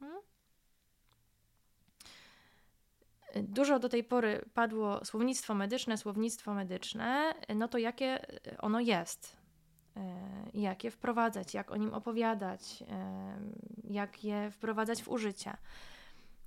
Hmm? 0.00 0.20
Dużo 3.42 3.78
do 3.78 3.88
tej 3.88 4.04
pory 4.04 4.44
padło 4.54 5.04
słownictwo 5.04 5.54
medyczne, 5.54 5.98
słownictwo 5.98 6.54
medyczne, 6.54 7.34
no 7.54 7.68
to 7.68 7.78
jakie 7.78 8.26
ono 8.58 8.80
jest? 8.80 9.36
E, 9.96 10.50
jak 10.54 10.84
je 10.84 10.90
wprowadzać, 10.90 11.54
jak 11.54 11.70
o 11.70 11.76
nim 11.76 11.94
opowiadać, 11.94 12.84
e, 12.90 13.36
jak 13.84 14.24
je 14.24 14.50
wprowadzać 14.50 15.02
w 15.02 15.08
użycie. 15.08 15.56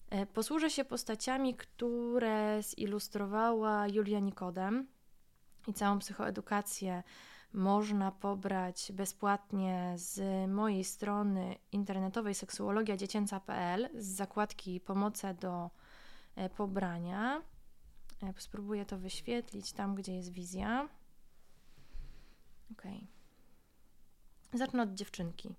E, 0.10 0.26
posłużę 0.26 0.70
się 0.70 0.86
postaciami, 0.86 1.56
które 1.56 2.64
zilustrowała 2.64 3.88
Julia 3.88 4.20
Nikodem 4.20 4.88
i 5.68 5.74
całą 5.74 6.00
psychoedukację 6.00 7.04
można 7.54 8.12
pobrać 8.12 8.92
bezpłatnie 8.94 9.94
z 9.96 10.22
mojej 10.50 10.84
strony 10.84 11.56
internetowej 11.72 12.36
seksuologiadziecięca.pl 12.36 13.90
z 13.96 14.06
zakładki 14.06 14.80
pomoce 14.80 15.34
do 15.34 15.70
pobrania. 16.58 17.42
Spróbuję 18.38 18.86
to 18.86 18.98
wyświetlić 18.98 19.74
tam, 19.74 19.96
gdzie 19.96 20.16
jest 20.16 20.32
wizja. 20.32 20.90
Okay. 22.72 23.08
Zacznę 24.54 24.84
od 24.84 24.94
dziewczynki. 24.94 25.56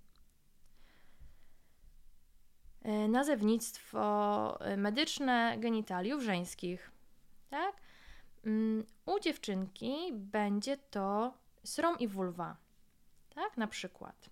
E, 2.83 3.09
nazewnictwo 3.09 4.61
e, 4.61 4.77
medyczne 4.77 5.57
genitaliów 5.59 6.23
żeńskich. 6.23 6.91
Tak? 7.51 7.77
Mm, 8.45 8.87
u 9.07 9.21
dziewczynki 9.21 10.13
będzie 10.13 10.77
to 10.77 11.35
srom 11.65 11.99
i 11.99 12.09
vulwa. 12.09 12.57
Tak, 13.35 13.57
na 13.57 13.67
przykład. 13.67 14.31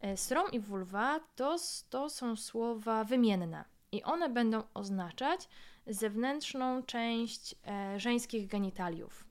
E, 0.00 0.16
srom 0.16 0.50
i 0.52 0.60
vulwa 0.60 1.20
to, 1.36 1.56
to 1.90 2.10
są 2.10 2.36
słowa 2.36 3.04
wymienne 3.04 3.64
i 3.92 4.02
one 4.02 4.28
będą 4.28 4.62
oznaczać 4.74 5.48
zewnętrzną 5.86 6.82
część 6.82 7.54
e, 7.66 8.00
żeńskich 8.00 8.46
genitaliów. 8.46 9.24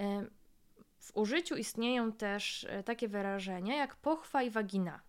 E, 0.00 0.26
w 0.98 1.16
użyciu 1.16 1.56
istnieją 1.56 2.12
też 2.12 2.64
e, 2.64 2.82
takie 2.82 3.08
wyrażenia 3.08 3.76
jak 3.76 3.96
pochwa 3.96 4.42
i 4.42 4.50
wagina. 4.50 5.00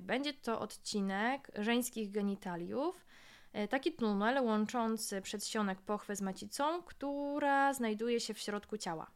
Będzie 0.00 0.34
to 0.34 0.60
odcinek 0.60 1.50
żeńskich 1.54 2.10
genitaliów, 2.10 3.06
taki 3.70 3.92
tunel 3.92 4.44
łączący 4.44 5.22
przedsionek 5.22 5.80
pochwy 5.80 6.16
z 6.16 6.20
macicą, 6.20 6.82
która 6.82 7.74
znajduje 7.74 8.20
się 8.20 8.34
w 8.34 8.38
środku 8.38 8.78
ciała. 8.78 9.10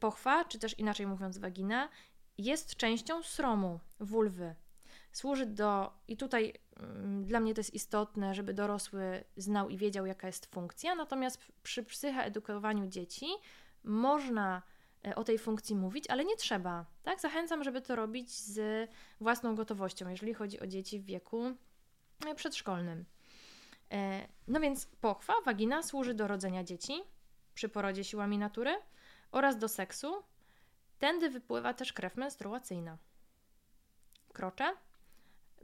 Pochwa, 0.00 0.44
czy 0.44 0.58
też 0.58 0.78
inaczej 0.78 1.06
mówiąc 1.06 1.38
wagina, 1.38 1.88
jest 2.38 2.76
częścią 2.76 3.22
sromu, 3.22 3.80
wulwy. 4.00 4.54
Służy 5.12 5.46
do, 5.46 5.92
i 6.08 6.16
tutaj 6.16 6.54
dla 7.22 7.40
mnie 7.40 7.54
to 7.54 7.60
jest 7.60 7.74
istotne, 7.74 8.34
żeby 8.34 8.54
dorosły 8.54 9.24
znał 9.36 9.68
i 9.68 9.76
wiedział, 9.76 10.06
jaka 10.06 10.26
jest 10.26 10.46
funkcja, 10.46 10.94
natomiast 10.94 11.52
przy 11.62 11.82
psychoedukowaniu 11.82 12.86
dzieci 12.86 13.26
można 13.84 14.62
E, 15.06 15.14
o 15.14 15.24
tej 15.24 15.38
funkcji 15.38 15.76
mówić, 15.76 16.10
ale 16.10 16.24
nie 16.24 16.36
trzeba. 16.36 16.84
Tak? 17.02 17.20
Zachęcam, 17.20 17.64
żeby 17.64 17.80
to 17.80 17.96
robić 17.96 18.30
z 18.30 18.90
własną 19.20 19.54
gotowością, 19.54 20.08
jeżeli 20.08 20.34
chodzi 20.34 20.60
o 20.60 20.66
dzieci 20.66 21.00
w 21.00 21.04
wieku 21.04 21.56
e, 22.26 22.34
przedszkolnym. 22.34 23.04
E, 23.90 24.28
no 24.48 24.60
więc 24.60 24.86
pochwa, 24.86 25.34
wagina 25.44 25.82
służy 25.82 26.14
do 26.14 26.28
rodzenia 26.28 26.64
dzieci 26.64 27.02
przy 27.54 27.68
porodzie 27.68 28.04
siłami 28.04 28.38
natury 28.38 28.74
oraz 29.32 29.58
do 29.58 29.68
seksu. 29.68 30.22
Tędy 30.98 31.30
wypływa 31.30 31.74
też 31.74 31.92
krew 31.92 32.16
menstruacyjna. 32.16 32.98
Krocze. 34.32 34.76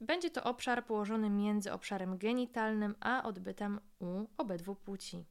Będzie 0.00 0.30
to 0.30 0.44
obszar 0.44 0.84
położony 0.87 1.30
między 1.30 1.72
obszarem 1.72 2.18
genitalnym 2.18 2.94
a 3.00 3.22
odbytem 3.22 3.80
u 3.98 4.24
obydwu 4.37 4.74
płci. 4.74 5.24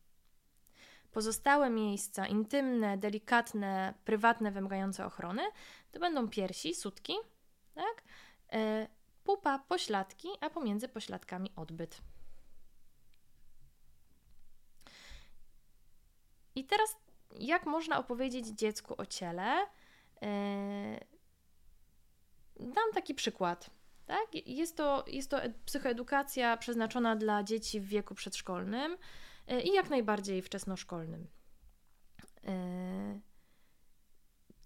Pozostałe 1.11 1.69
miejsca 1.69 2.27
intymne, 2.27 2.97
delikatne, 2.97 3.93
prywatne, 4.05 4.51
wymagające 4.51 5.05
ochrony 5.05 5.41
to 5.91 5.99
będą 5.99 6.29
piersi, 6.29 6.75
sutki, 6.75 7.13
tak? 7.75 8.03
E, 8.53 8.87
pupa, 9.23 9.59
pośladki, 9.59 10.27
a 10.41 10.49
pomiędzy 10.49 10.87
pośladkami 10.87 11.51
odbyt. 11.55 12.01
I 16.55 16.63
teraz, 16.65 16.95
jak 17.39 17.65
można 17.65 17.99
opowiedzieć 17.99 18.47
dziecku 18.47 18.95
o 18.97 19.05
ciele? 19.05 19.67
E, 20.21 20.99
dam 22.59 22.93
taki 22.93 23.15
przykład. 23.15 23.76
Tak? 24.07 24.47
Jest, 24.47 24.77
to, 24.77 25.05
jest 25.07 25.29
to 25.29 25.37
psychoedukacja 25.65 26.57
przeznaczona 26.57 27.15
dla 27.15 27.43
dzieci 27.43 27.79
w 27.79 27.87
wieku 27.87 28.15
przedszkolnym. 28.15 28.97
E, 29.47 29.61
i 29.61 29.73
jak 29.73 29.89
najbardziej 29.89 30.41
wczesnoszkolnym. 30.41 31.27
E, 32.47 33.19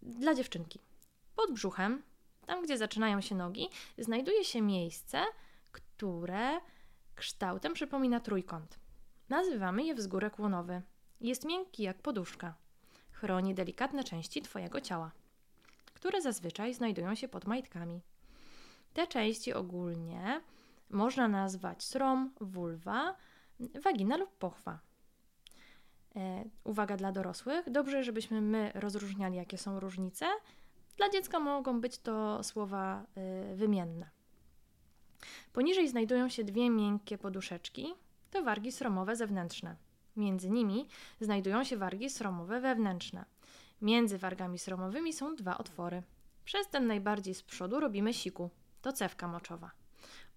dla 0.01 0.36
dziewczynki. 0.36 0.80
Pod 1.36 1.51
brzuchem, 1.54 2.04
tam 2.45 2.63
gdzie 2.63 2.77
zaczynają 2.77 3.21
się 3.21 3.36
nogi, 3.36 3.69
znajduje 3.97 4.43
się 4.45 4.62
miejsce, 4.62 5.23
które 5.71 6.60
kształtem 7.15 7.73
przypomina 7.73 8.19
trójkąt. 8.19 8.80
Nazywamy 9.30 9.84
je 9.84 9.95
wzgórek 9.95 10.39
łonowy. 10.39 10.82
Jest 11.21 11.45
miękki 11.45 11.84
jak 11.84 12.01
poduszka. 12.01 12.56
Chroni 13.12 13.54
delikatne 13.54 14.04
części 14.04 14.41
Twojego 14.41 14.82
ciała, 14.82 15.12
które 15.93 16.21
zazwyczaj 16.21 16.73
znajdują 16.73 17.15
się 17.15 17.27
pod 17.27 17.45
majtkami. 17.45 18.01
Te 18.93 19.08
części 19.08 19.54
ogólnie 19.54 20.41
można 20.89 21.27
nazwać 21.27 21.84
srom, 21.84 22.32
vulwa, 22.41 23.15
wagina 23.60 24.17
lub 24.17 24.30
pochwa. 24.38 24.80
E, 26.15 26.43
uwaga 26.63 26.97
dla 26.97 27.12
dorosłych. 27.12 27.69
Dobrze, 27.69 28.04
żebyśmy 28.04 28.41
my 28.41 28.71
rozróżniali, 28.75 29.36
jakie 29.36 29.58
są 29.58 29.80
różnice. 29.80 30.25
Dla 30.97 31.10
dziecka 31.10 31.39
mogą 31.39 31.82
być 31.82 31.97
to 31.97 32.43
słowa 32.43 33.06
y, 33.51 33.56
wymienne. 33.56 34.10
Poniżej 35.54 35.88
znajdują 35.88 36.30
się 36.30 36.43
dwie 36.43 36.69
miękkie 36.69 37.17
poduszeczki. 37.17 37.93
To 38.32 38.43
wargi 38.43 38.71
sromowe 38.71 39.15
zewnętrzne. 39.15 39.75
Między 40.15 40.49
nimi 40.49 40.88
znajdują 41.21 41.63
się 41.63 41.77
wargi 41.77 42.10
sromowe 42.10 42.62
wewnętrzne. 42.62 43.25
Między 43.82 44.17
wargami 44.17 44.60
sromowymi 44.60 45.13
są 45.13 45.36
dwa 45.36 45.58
otwory. 45.58 46.04
Przez 46.45 46.69
ten 46.69 46.88
najbardziej 46.88 47.34
z 47.34 47.43
przodu 47.43 47.80
robimy 47.80 48.13
siku. 48.13 48.49
To 48.82 48.94
cewka 48.94 49.28
moczowa. 49.28 49.72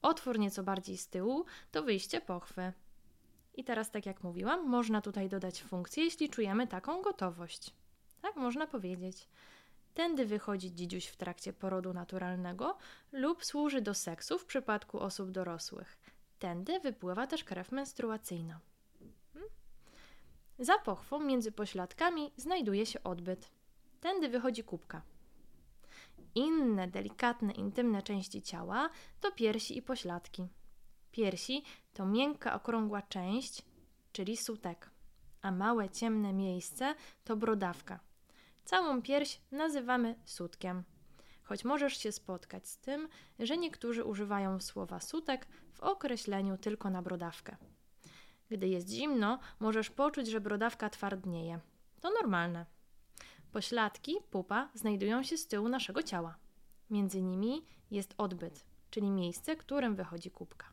Otwór 0.03 0.39
nieco 0.39 0.63
bardziej 0.63 0.99
z 0.99 1.09
tyłu 1.09 1.45
to 1.71 1.83
wyjście 1.83 2.21
pochwy. 2.21 2.73
I 3.55 3.65
teraz, 3.65 3.91
tak 3.91 4.07
jak 4.07 4.23
mówiłam, 4.23 4.69
można 4.69 5.01
tutaj 5.01 5.29
dodać 5.29 5.63
funkcję, 5.63 6.05
jeśli 6.05 6.29
czujemy 6.29 6.67
taką 6.67 7.03
gotowość. 7.03 7.75
Tak 8.23 8.37
można 8.37 8.67
powiedzieć. 8.67 9.29
Tędy 9.95 10.27
wychodzi 10.27 10.75
dzidziuś 10.75 11.07
w 11.07 11.17
trakcie 11.17 11.53
porodu 11.53 11.93
naturalnego 11.93 12.77
lub 13.13 13.45
służy 13.45 13.81
do 13.81 13.95
seksu 13.95 14.39
w 14.39 14.45
przypadku 14.45 15.01
osób 15.01 15.31
dorosłych. 15.31 15.99
Tędy 16.39 16.81
wypływa 16.81 17.27
też 17.27 17.45
krew 17.45 17.73
menstruacyjna. 17.73 18.61
Hmm? 19.33 19.51
Za 20.59 20.79
pochwą 20.79 21.21
między 21.21 21.53
pośladkami 21.53 22.33
znajduje 22.37 22.87
się 22.87 23.03
odbyt. 23.03 23.51
Tędy 24.01 24.29
wychodzi 24.29 24.65
kubka. 24.65 25.03
Inne 26.35 26.89
delikatne, 26.89 27.53
intymne 27.53 28.03
części 28.03 28.43
ciała 28.43 28.91
to 29.21 29.33
piersi 29.33 29.79
i 29.79 29.83
pośladki. 29.83 30.49
Piersi 31.11 31.63
to 31.93 32.07
miękka, 32.07 32.55
okrągła 32.55 33.03
część, 33.03 33.63
czyli 34.13 34.37
sutek, 34.37 34.91
a 35.43 35.51
małe, 35.51 35.91
ciemne 35.91 36.33
miejsce 36.33 36.95
to 37.25 37.37
brodawka. 37.37 38.01
Całą 38.65 39.03
pierś 39.03 39.41
nazywamy 39.51 40.15
sutkiem, 40.25 40.85
choć 41.43 41.65
możesz 41.65 41.97
się 41.97 42.13
spotkać 42.13 42.69
z 42.69 42.79
tym, 42.79 43.09
że 43.39 43.57
niektórzy 43.57 44.05
używają 44.05 44.61
słowa 44.61 45.01
sutek 45.01 45.47
w 45.73 45.81
określeniu 45.81 46.59
tylko 46.59 46.91
na 46.91 47.03
brodawkę. 47.03 47.57
Gdy 48.49 48.69
jest 48.69 48.89
zimno, 48.89 49.39
możesz 49.61 49.91
poczuć, 49.91 50.27
że 50.27 50.41
brodawka 50.41 50.91
twardnieje. 50.91 51.61
To 52.01 52.11
normalne. 52.11 52.67
Pośladki, 53.55 54.17
pupa 54.31 54.71
znajdują 54.75 55.23
się 55.23 55.37
z 55.37 55.47
tyłu 55.47 55.69
naszego 55.69 56.03
ciała. 56.03 56.39
Między 56.91 57.23
nimi 57.23 57.67
jest 57.91 58.15
odbyt, 58.19 58.67
czyli 58.91 59.11
miejsce, 59.11 59.57
którym 59.57 59.97
wychodzi 59.97 60.31
kubka. 60.31 60.67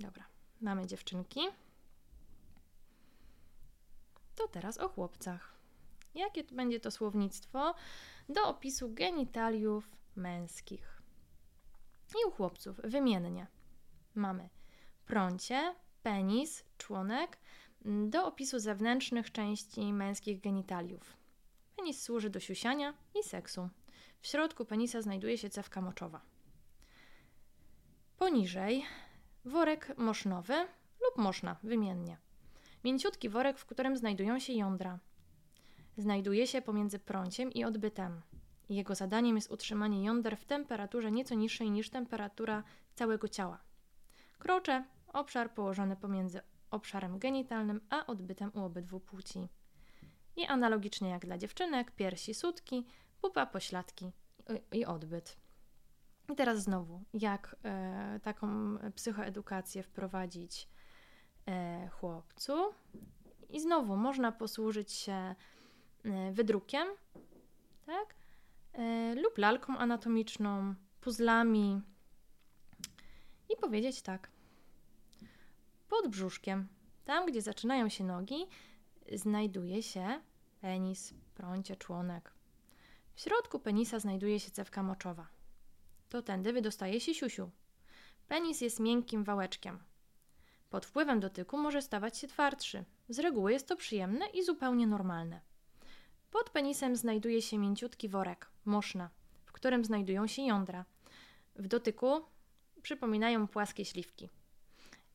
Dobra, 0.00 0.24
mamy 0.60 0.86
dziewczynki. 0.86 1.40
To 4.34 4.48
teraz 4.48 4.78
o 4.78 4.88
chłopcach. 4.88 5.54
Jakie 6.14 6.44
będzie 6.44 6.80
to 6.80 6.90
słownictwo 6.90 7.74
do 8.28 8.48
opisu 8.48 8.94
genitaliów 8.94 9.96
męskich? 10.16 11.02
I 12.10 12.28
u 12.28 12.30
chłopców 12.30 12.80
wymiennie 12.84 13.46
mamy 14.14 14.48
prącie, 15.06 15.74
penis, 16.02 16.64
członek 16.78 17.38
do 17.84 18.26
opisu 18.26 18.58
zewnętrznych 18.58 19.32
części 19.32 19.92
męskich 19.92 20.40
genitaliów. 20.40 21.16
Penis 21.76 22.02
służy 22.02 22.30
do 22.30 22.40
siusiania 22.40 22.94
i 23.20 23.22
seksu. 23.22 23.68
W 24.20 24.26
środku 24.26 24.64
penisa 24.64 25.02
znajduje 25.02 25.38
się 25.38 25.50
cewka 25.50 25.80
moczowa. 25.80 26.20
Poniżej 28.16 28.84
worek 29.44 29.98
mosznowy 29.98 30.54
lub 31.00 31.16
moszna 31.16 31.56
wymiennie. 31.62 32.18
Mięciutki 32.84 33.28
worek, 33.28 33.58
w 33.58 33.66
którym 33.66 33.96
znajdują 33.96 34.38
się 34.38 34.52
jądra. 34.52 34.98
Znajduje 35.96 36.46
się 36.46 36.62
pomiędzy 36.62 36.98
prąciem 36.98 37.52
i 37.52 37.64
odbytem. 37.64 38.20
Jego 38.68 38.94
zadaniem 38.94 39.36
jest 39.36 39.50
utrzymanie 39.50 40.04
jąder 40.04 40.36
w 40.36 40.44
temperaturze 40.44 41.12
nieco 41.12 41.34
niższej 41.34 41.70
niż 41.70 41.90
temperatura 41.90 42.62
całego 42.94 43.28
ciała. 43.28 43.58
Krocze 44.38 44.84
obszar 45.12 45.54
położony 45.54 45.96
pomiędzy 45.96 46.40
obszarem 46.70 47.18
genitalnym 47.18 47.80
a 47.90 48.06
odbytem 48.06 48.50
u 48.54 48.64
obydwu 48.64 49.00
płci. 49.00 49.48
I 50.36 50.46
analogicznie 50.46 51.08
jak 51.08 51.26
dla 51.26 51.38
dziewczynek, 51.38 51.90
piersi, 51.90 52.34
sutki, 52.34 52.86
pupa, 53.20 53.46
pośladki 53.46 54.12
i 54.72 54.84
odbyt. 54.84 55.36
I 56.32 56.36
teraz 56.36 56.62
znowu, 56.62 57.02
jak 57.14 57.56
e, 57.64 58.20
taką 58.22 58.78
psychoedukację 58.94 59.82
wprowadzić 59.82 60.68
e, 61.46 61.88
chłopcu. 61.88 62.52
I 63.50 63.60
znowu 63.60 63.96
można 63.96 64.32
posłużyć 64.32 64.92
się 64.92 65.12
e, 65.12 65.34
wydrukiem, 66.32 66.88
tak? 67.86 68.14
E, 68.72 69.14
lub 69.14 69.38
lalką 69.38 69.78
anatomiczną, 69.78 70.74
puzzlami 71.00 71.82
i 73.48 73.56
powiedzieć 73.56 74.02
tak. 74.02 74.30
Pod 75.92 76.08
brzuszkiem, 76.08 76.68
tam 77.04 77.26
gdzie 77.26 77.42
zaczynają 77.42 77.88
się 77.88 78.04
nogi, 78.04 78.46
znajduje 79.12 79.82
się 79.82 80.20
penis, 80.60 81.14
prącie, 81.34 81.76
członek. 81.76 82.32
W 83.14 83.20
środku 83.20 83.58
penisa 83.58 83.98
znajduje 83.98 84.40
się 84.40 84.50
cewka 84.50 84.82
moczowa. 84.82 85.26
To 86.08 86.22
tędy 86.22 86.52
wydostaje 86.52 87.00
się 87.00 87.14
siusiu. 87.14 87.50
Penis 88.28 88.60
jest 88.60 88.80
miękkim 88.80 89.24
wałeczkiem. 89.24 89.78
Pod 90.70 90.86
wpływem 90.86 91.20
dotyku 91.20 91.58
może 91.58 91.82
stawać 91.82 92.18
się 92.18 92.28
twardszy. 92.28 92.84
Z 93.08 93.18
reguły 93.18 93.52
jest 93.52 93.68
to 93.68 93.76
przyjemne 93.76 94.26
i 94.26 94.44
zupełnie 94.44 94.86
normalne. 94.86 95.40
Pod 96.30 96.50
penisem 96.50 96.96
znajduje 96.96 97.42
się 97.42 97.58
mięciutki 97.58 98.08
worek, 98.08 98.50
moszna, 98.64 99.10
w 99.44 99.52
którym 99.52 99.84
znajdują 99.84 100.26
się 100.26 100.42
jądra. 100.42 100.84
W 101.56 101.68
dotyku 101.68 102.20
przypominają 102.82 103.48
płaskie 103.48 103.84
śliwki. 103.84 104.28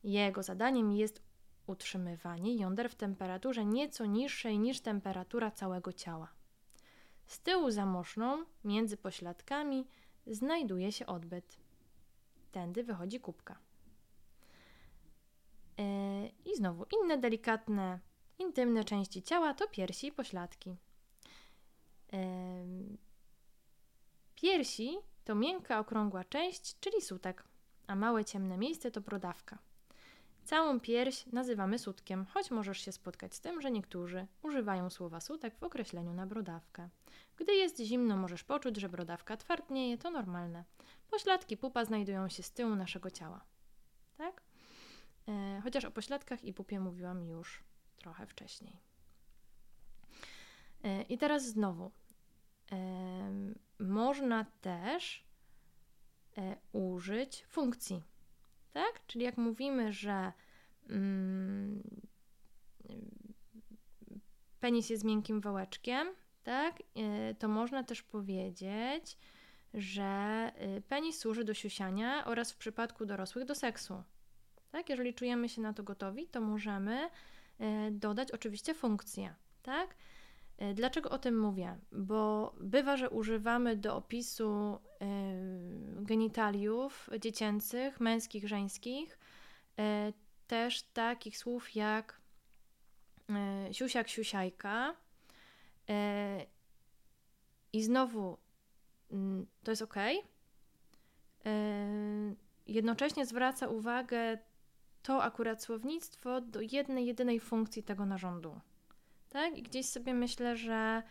Jego 0.04 0.42
zadaniem 0.42 0.92
jest 0.92 1.22
utrzymywanie 1.66 2.56
jąder 2.56 2.90
w 2.90 2.94
temperaturze 2.94 3.64
nieco 3.64 4.06
niższej 4.06 4.58
niż 4.58 4.80
temperatura 4.80 5.50
całego 5.50 5.92
ciała. 5.92 6.28
Z 7.26 7.40
tyłu 7.40 7.70
za 7.70 7.86
moszną, 7.86 8.44
między 8.64 8.96
pośladkami, 8.96 9.86
znajduje 10.26 10.92
się 10.92 11.06
odbyt. 11.06 11.56
Tędy 12.52 12.84
wychodzi 12.84 13.20
kubka. 13.20 13.58
Yy, 15.78 16.28
I 16.44 16.56
znowu 16.56 16.86
inne 17.02 17.18
delikatne, 17.18 18.00
intymne 18.38 18.84
części 18.84 19.22
ciała 19.22 19.54
to 19.54 19.68
piersi 19.68 20.06
i 20.06 20.12
pośladki. 20.12 20.76
Yy, 22.12 22.18
piersi 24.34 24.98
to 25.24 25.34
miękka, 25.34 25.80
okrągła 25.80 26.24
część, 26.24 26.80
czyli 26.80 27.02
sutek, 27.02 27.44
a 27.86 27.96
małe 27.96 28.24
ciemne 28.24 28.58
miejsce 28.58 28.90
to 28.90 29.00
brodawka. 29.00 29.58
Całą 30.48 30.80
pierś 30.80 31.26
nazywamy 31.26 31.78
sutkiem, 31.78 32.24
choć 32.24 32.50
możesz 32.50 32.80
się 32.80 32.92
spotkać 32.92 33.34
z 33.34 33.40
tym, 33.40 33.60
że 33.60 33.70
niektórzy 33.70 34.26
używają 34.42 34.90
słowa 34.90 35.20
sutek 35.20 35.56
w 35.56 35.62
określeniu 35.62 36.12
na 36.12 36.26
brodawkę. 36.26 36.88
Gdy 37.36 37.54
jest 37.54 37.80
zimno, 37.80 38.16
możesz 38.16 38.44
poczuć, 38.44 38.76
że 38.76 38.88
brodawka 38.88 39.36
twardnieje, 39.36 39.98
to 39.98 40.10
normalne. 40.10 40.64
Pośladki 41.10 41.56
pupa 41.56 41.84
znajdują 41.84 42.28
się 42.28 42.42
z 42.42 42.52
tyłu 42.52 42.74
naszego 42.74 43.10
ciała. 43.10 43.44
Tak? 44.16 44.42
E, 45.28 45.60
chociaż 45.62 45.84
o 45.84 45.90
pośladkach 45.90 46.44
i 46.44 46.54
pupie 46.54 46.80
mówiłam 46.80 47.24
już 47.24 47.62
trochę 47.98 48.26
wcześniej. 48.26 48.80
E, 50.84 51.02
I 51.02 51.18
teraz 51.18 51.46
znowu. 51.46 51.90
E, 52.72 53.30
można 53.78 54.44
też 54.60 55.24
e, 56.38 56.56
użyć 56.72 57.44
funkcji 57.46 58.02
tak? 58.72 59.06
Czyli 59.06 59.24
jak 59.24 59.36
mówimy, 59.36 59.92
że 59.92 60.32
mm, 60.88 61.82
penis 64.60 64.90
jest 64.90 65.04
miękkim 65.04 65.40
wałeczkiem, 65.40 66.08
tak? 66.42 66.80
Y, 66.80 67.34
to 67.38 67.48
można 67.48 67.84
też 67.84 68.02
powiedzieć, 68.02 69.18
że 69.74 70.52
y, 70.78 70.82
penis 70.88 71.18
służy 71.18 71.44
do 71.44 71.54
siusiania 71.54 72.24
oraz 72.24 72.52
w 72.52 72.56
przypadku 72.56 73.06
dorosłych 73.06 73.44
do 73.44 73.54
seksu. 73.54 74.02
Tak? 74.70 74.88
Jeżeli 74.88 75.14
czujemy 75.14 75.48
się 75.48 75.60
na 75.60 75.72
to 75.72 75.82
gotowi, 75.82 76.26
to 76.26 76.40
możemy 76.40 77.06
y, 77.06 77.90
dodać 77.90 78.30
oczywiście 78.30 78.74
funkcję, 78.74 79.34
tak? 79.62 79.94
E, 80.58 80.74
dlaczego 80.74 81.10
o 81.10 81.18
tym 81.18 81.40
mówię? 81.40 81.78
Bo 81.92 82.54
bywa, 82.60 82.96
że 82.96 83.10
używamy 83.10 83.76
do 83.76 83.96
opisu 83.96 84.50
e, 84.54 85.06
genitaliów 86.02 87.10
dziecięcych, 87.20 88.00
męskich, 88.00 88.48
żeńskich, 88.48 89.18
e, 89.78 90.12
też 90.46 90.82
takich 90.82 91.38
słów 91.38 91.74
jak 91.74 92.20
siusiak, 93.72 94.08
siusiajka. 94.08 94.94
I 97.72 97.82
znowu 97.82 98.38
mm, 99.10 99.46
to 99.62 99.72
jest 99.72 99.82
ok. 99.82 99.94
Jednocześnie 102.66 103.26
zwraca 103.26 103.68
uwagę 103.68 104.38
to 105.02 105.22
akurat 105.22 105.62
słownictwo 105.62 106.40
do 106.40 106.60
jednej, 106.60 107.06
jedynej 107.06 107.40
funkcji 107.40 107.82
tego 107.82 108.06
narządu. 108.06 108.60
Tak? 109.28 109.58
I 109.58 109.62
gdzieś 109.62 109.86
sobie 109.86 110.14
myślę, 110.14 110.56
że 110.56 111.02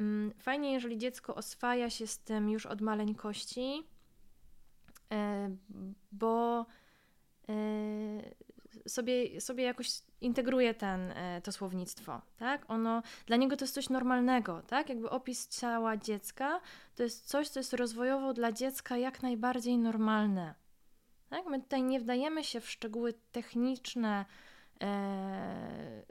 mm, 0.00 0.32
fajnie, 0.38 0.72
jeżeli 0.72 0.98
dziecko 0.98 1.34
oswaja 1.34 1.90
się 1.90 2.06
z 2.06 2.18
tym 2.18 2.50
już 2.50 2.66
od 2.66 2.80
maleńkości, 2.80 3.82
e, 5.12 5.50
bo 6.12 6.66
e, 7.48 7.52
sobie, 8.88 9.40
sobie 9.40 9.64
jakoś 9.64 9.88
integruje 10.20 10.74
ten, 10.74 11.10
e, 11.10 11.40
to 11.44 11.52
słownictwo, 11.52 12.20
tak? 12.36 12.70
Ono, 12.70 13.02
dla 13.26 13.36
niego 13.36 13.56
to 13.56 13.64
jest 13.64 13.74
coś 13.74 13.88
normalnego, 13.88 14.62
tak? 14.62 14.88
Jakby 14.88 15.10
opis 15.10 15.48
ciała 15.48 15.96
dziecka 15.96 16.60
to 16.94 17.02
jest 17.02 17.28
coś, 17.28 17.48
co 17.48 17.60
jest 17.60 17.72
rozwojowo 17.72 18.34
dla 18.34 18.52
dziecka 18.52 18.96
jak 18.96 19.22
najbardziej 19.22 19.78
normalne, 19.78 20.54
tak? 21.28 21.46
My 21.46 21.62
tutaj 21.62 21.82
nie 21.82 22.00
wdajemy 22.00 22.44
się 22.44 22.60
w 22.60 22.70
szczegóły 22.70 23.14
techniczne, 23.32 24.24
e, 24.82 26.02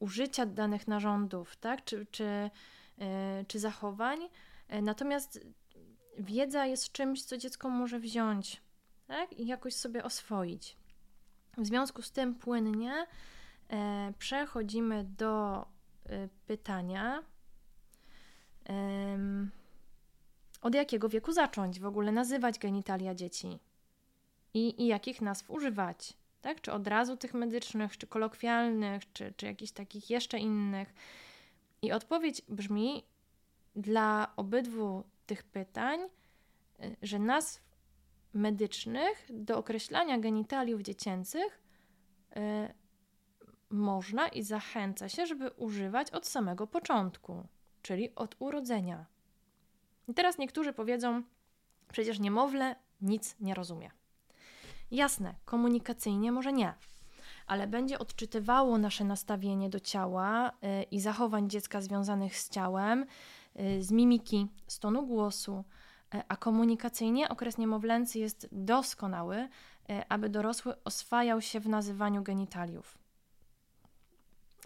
użycia 0.00 0.46
danych 0.46 0.88
narządów, 0.88 1.56
tak? 1.56 1.84
czy, 1.84 2.06
czy, 2.10 2.50
e, 2.98 3.44
czy 3.48 3.58
zachowań. 3.58 4.18
E, 4.68 4.82
natomiast 4.82 5.40
wiedza 6.18 6.66
jest 6.66 6.92
czymś, 6.92 7.22
co 7.22 7.36
dziecko 7.36 7.70
może 7.70 8.00
wziąć 8.00 8.62
tak? 9.06 9.32
i 9.32 9.46
jakoś 9.46 9.74
sobie 9.74 10.04
oswoić. 10.04 10.76
W 11.58 11.66
związku 11.66 12.02
z 12.02 12.12
tym 12.12 12.34
płynnie 12.34 13.06
e, 13.70 14.12
przechodzimy 14.18 15.04
do 15.04 15.66
e, 16.06 16.28
pytania, 16.46 17.22
od 20.60 20.74
jakiego 20.74 21.08
wieku 21.08 21.32
zacząć 21.32 21.80
w 21.80 21.86
ogóle 21.86 22.12
nazywać 22.12 22.58
genitalia 22.58 23.14
dzieci 23.14 23.58
i, 24.54 24.82
i 24.82 24.86
jakich 24.86 25.20
nazw 25.20 25.50
używać 25.50 26.16
tak? 26.40 26.60
Czy 26.60 26.72
od 26.72 26.86
razu 26.86 27.16
tych 27.16 27.34
medycznych, 27.34 27.98
czy 27.98 28.06
kolokwialnych, 28.06 29.12
czy, 29.12 29.34
czy 29.36 29.46
jakichś 29.46 29.72
takich 29.72 30.10
jeszcze 30.10 30.38
innych. 30.38 30.94
I 31.82 31.92
odpowiedź 31.92 32.42
brzmi 32.48 33.04
dla 33.76 34.32
obydwu 34.36 35.04
tych 35.26 35.42
pytań, 35.42 36.00
y, 36.00 36.96
że 37.02 37.18
nazw 37.18 37.62
medycznych 38.34 39.26
do 39.30 39.58
określania 39.58 40.18
genitaliów 40.18 40.82
dziecięcych 40.82 41.60
można 43.70 44.28
i 44.28 44.42
zachęca 44.42 45.08
się, 45.08 45.26
żeby 45.26 45.50
używać 45.50 46.10
od 46.10 46.26
samego 46.26 46.66
początku, 46.66 47.46
czyli 47.82 48.14
od 48.14 48.36
urodzenia. 48.38 49.06
I 50.08 50.14
teraz 50.14 50.38
niektórzy 50.38 50.72
powiedzą, 50.72 51.22
przecież 51.92 52.18
niemowlę 52.18 52.76
nic 53.00 53.36
nie 53.40 53.54
rozumie. 53.54 53.90
Jasne, 54.90 55.34
komunikacyjnie 55.44 56.32
może 56.32 56.52
nie, 56.52 56.74
ale 57.46 57.66
będzie 57.66 57.98
odczytywało 57.98 58.78
nasze 58.78 59.04
nastawienie 59.04 59.70
do 59.70 59.80
ciała 59.80 60.52
yy, 60.62 60.82
i 60.82 61.00
zachowań 61.00 61.50
dziecka 61.50 61.80
związanych 61.80 62.38
z 62.38 62.50
ciałem, 62.50 63.06
yy, 63.54 63.82
z 63.82 63.90
mimiki, 63.90 64.48
z 64.66 64.78
tonu 64.78 65.06
głosu, 65.06 65.64
yy, 66.14 66.22
a 66.28 66.36
komunikacyjnie 66.36 67.28
okres 67.28 67.58
niemowlęcy 67.58 68.18
jest 68.18 68.48
doskonały, 68.52 69.36
y, 69.36 69.48
aby 70.08 70.28
dorosły 70.28 70.84
oswajał 70.84 71.40
się 71.40 71.60
w 71.60 71.68
nazywaniu 71.68 72.22
genitaliów. 72.22 72.98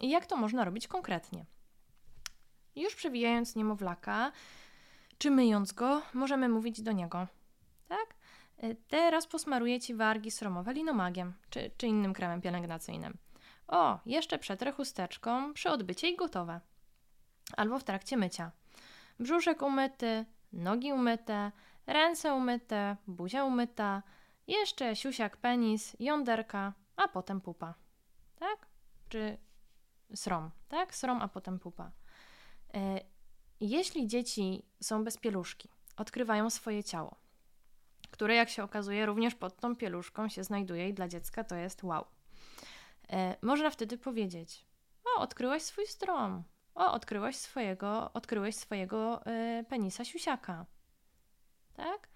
I 0.01 0.09
jak 0.09 0.25
to 0.25 0.37
można 0.37 0.65
robić 0.65 0.87
konkretnie? 0.87 1.45
Już 2.75 2.95
przewijając 2.95 3.55
niemowlaka, 3.55 4.31
czy 5.17 5.31
myjąc 5.31 5.73
go, 5.73 6.01
możemy 6.13 6.49
mówić 6.49 6.81
do 6.81 6.91
niego. 6.91 7.27
Tak? 7.87 8.15
E, 8.57 8.75
teraz 8.75 9.27
posmaruję 9.27 9.79
ci 9.79 9.95
wargi 9.95 10.31
sromowe 10.31 10.73
linomagiem, 10.73 11.33
czy, 11.49 11.71
czy 11.77 11.87
innym 11.87 12.13
kremem 12.13 12.41
pielęgnacyjnym. 12.41 13.17
O, 13.67 13.99
jeszcze 14.05 14.39
przetrę 14.39 14.71
chusteczką 14.71 15.53
przy 15.53 15.69
odbycie 15.69 16.09
i 16.09 16.15
gotowe. 16.15 16.61
Albo 17.57 17.79
w 17.79 17.83
trakcie 17.83 18.17
mycia. 18.17 18.51
Brzuszek 19.19 19.61
umyty, 19.61 20.25
nogi 20.53 20.93
umyte, 20.93 21.51
ręce 21.87 22.33
umyte, 22.33 22.97
buzia 23.07 23.45
umyta, 23.45 24.03
jeszcze 24.47 24.95
siusiak 24.95 25.37
penis, 25.37 25.95
jąderka, 25.99 26.73
a 26.95 27.07
potem 27.07 27.41
pupa. 27.41 27.73
Tak? 28.39 28.67
Czy 29.09 29.37
srom, 30.15 30.51
tak? 30.69 30.95
Srom, 30.95 31.21
a 31.21 31.27
potem 31.27 31.59
pupa. 31.59 31.91
E, 32.73 32.99
jeśli 33.59 34.07
dzieci 34.07 34.65
są 34.81 35.03
bez 35.03 35.17
pieluszki, 35.17 35.69
odkrywają 35.97 36.49
swoje 36.49 36.83
ciało, 36.83 37.15
które 38.15 38.35
jak 38.35 38.49
się 38.49 38.63
okazuje 38.63 39.05
również 39.05 39.35
pod 39.35 39.59
tą 39.59 39.75
pieluszką 39.75 40.29
się 40.29 40.43
znajduje 40.43 40.89
i 40.89 40.93
dla 40.93 41.07
dziecka 41.07 41.43
to 41.43 41.55
jest 41.55 41.83
wow. 41.83 42.05
E, 43.09 43.35
można 43.41 43.69
wtedy 43.69 43.97
powiedzieć: 43.97 44.65
O, 45.05 45.21
odkryłaś 45.21 45.61
swój 45.61 45.87
strom. 45.87 46.43
O, 46.75 46.91
odkryłaś 46.91 47.35
swojego, 47.35 48.13
odkryłeś 48.13 48.55
swojego 48.55 49.25
e, 49.25 49.63
penisa 49.69 50.05
siusiaka. 50.05 50.65
Tak? 51.73 52.09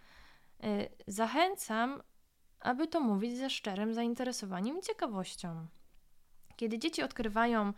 zachęcam, 1.07 2.01
aby 2.59 2.87
to 2.87 2.99
mówić 2.99 3.37
ze 3.37 3.49
szczerym 3.49 3.93
zainteresowaniem 3.93 4.77
i 4.77 4.81
ciekawością. 4.81 5.67
Kiedy 6.55 6.79
dzieci 6.79 7.03
odkrywają 7.03 7.73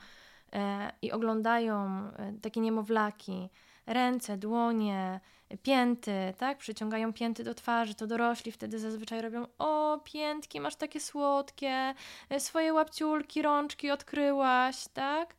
e, 0.54 0.92
i 1.02 1.12
oglądają 1.12 1.88
e, 2.12 2.34
takie 2.42 2.62
niemowlaki, 2.62 3.50
ręce, 3.86 4.38
dłonie, 4.38 5.20
pięty, 5.64 6.34
tak? 6.38 6.58
Przyciągają 6.58 7.14
pięty 7.14 7.44
do 7.44 7.54
twarzy, 7.54 7.96
to 7.96 8.08
dorośli 8.08 8.52
wtedy 8.52 8.80
zazwyczaj 8.80 9.22
robią: 9.22 9.48
O, 9.58 10.00
piętki, 10.04 10.60
masz 10.60 10.76
takie 10.76 11.00
słodkie, 11.00 11.94
e, 12.30 12.40
swoje 12.40 12.74
łapciulki, 12.74 13.42
rączki 13.42 13.92
odkryłaś, 13.92 14.88
tak? 14.94 15.36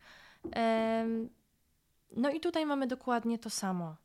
No 2.17 2.31
i 2.31 2.41
tutaj 2.41 2.67
mamy 2.67 2.87
dokładnie 2.87 3.39
to 3.39 3.51
samo, 3.51 3.97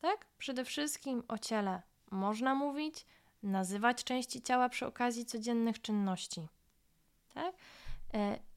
tak? 0.00 0.26
Przede 0.38 0.64
wszystkim 0.64 1.22
o 1.28 1.38
ciele 1.38 1.82
można 2.10 2.54
mówić, 2.54 3.06
nazywać 3.42 4.04
części 4.04 4.42
ciała 4.42 4.68
przy 4.68 4.86
okazji 4.86 5.26
codziennych 5.26 5.80
czynności, 5.80 6.48
tak? 7.34 7.54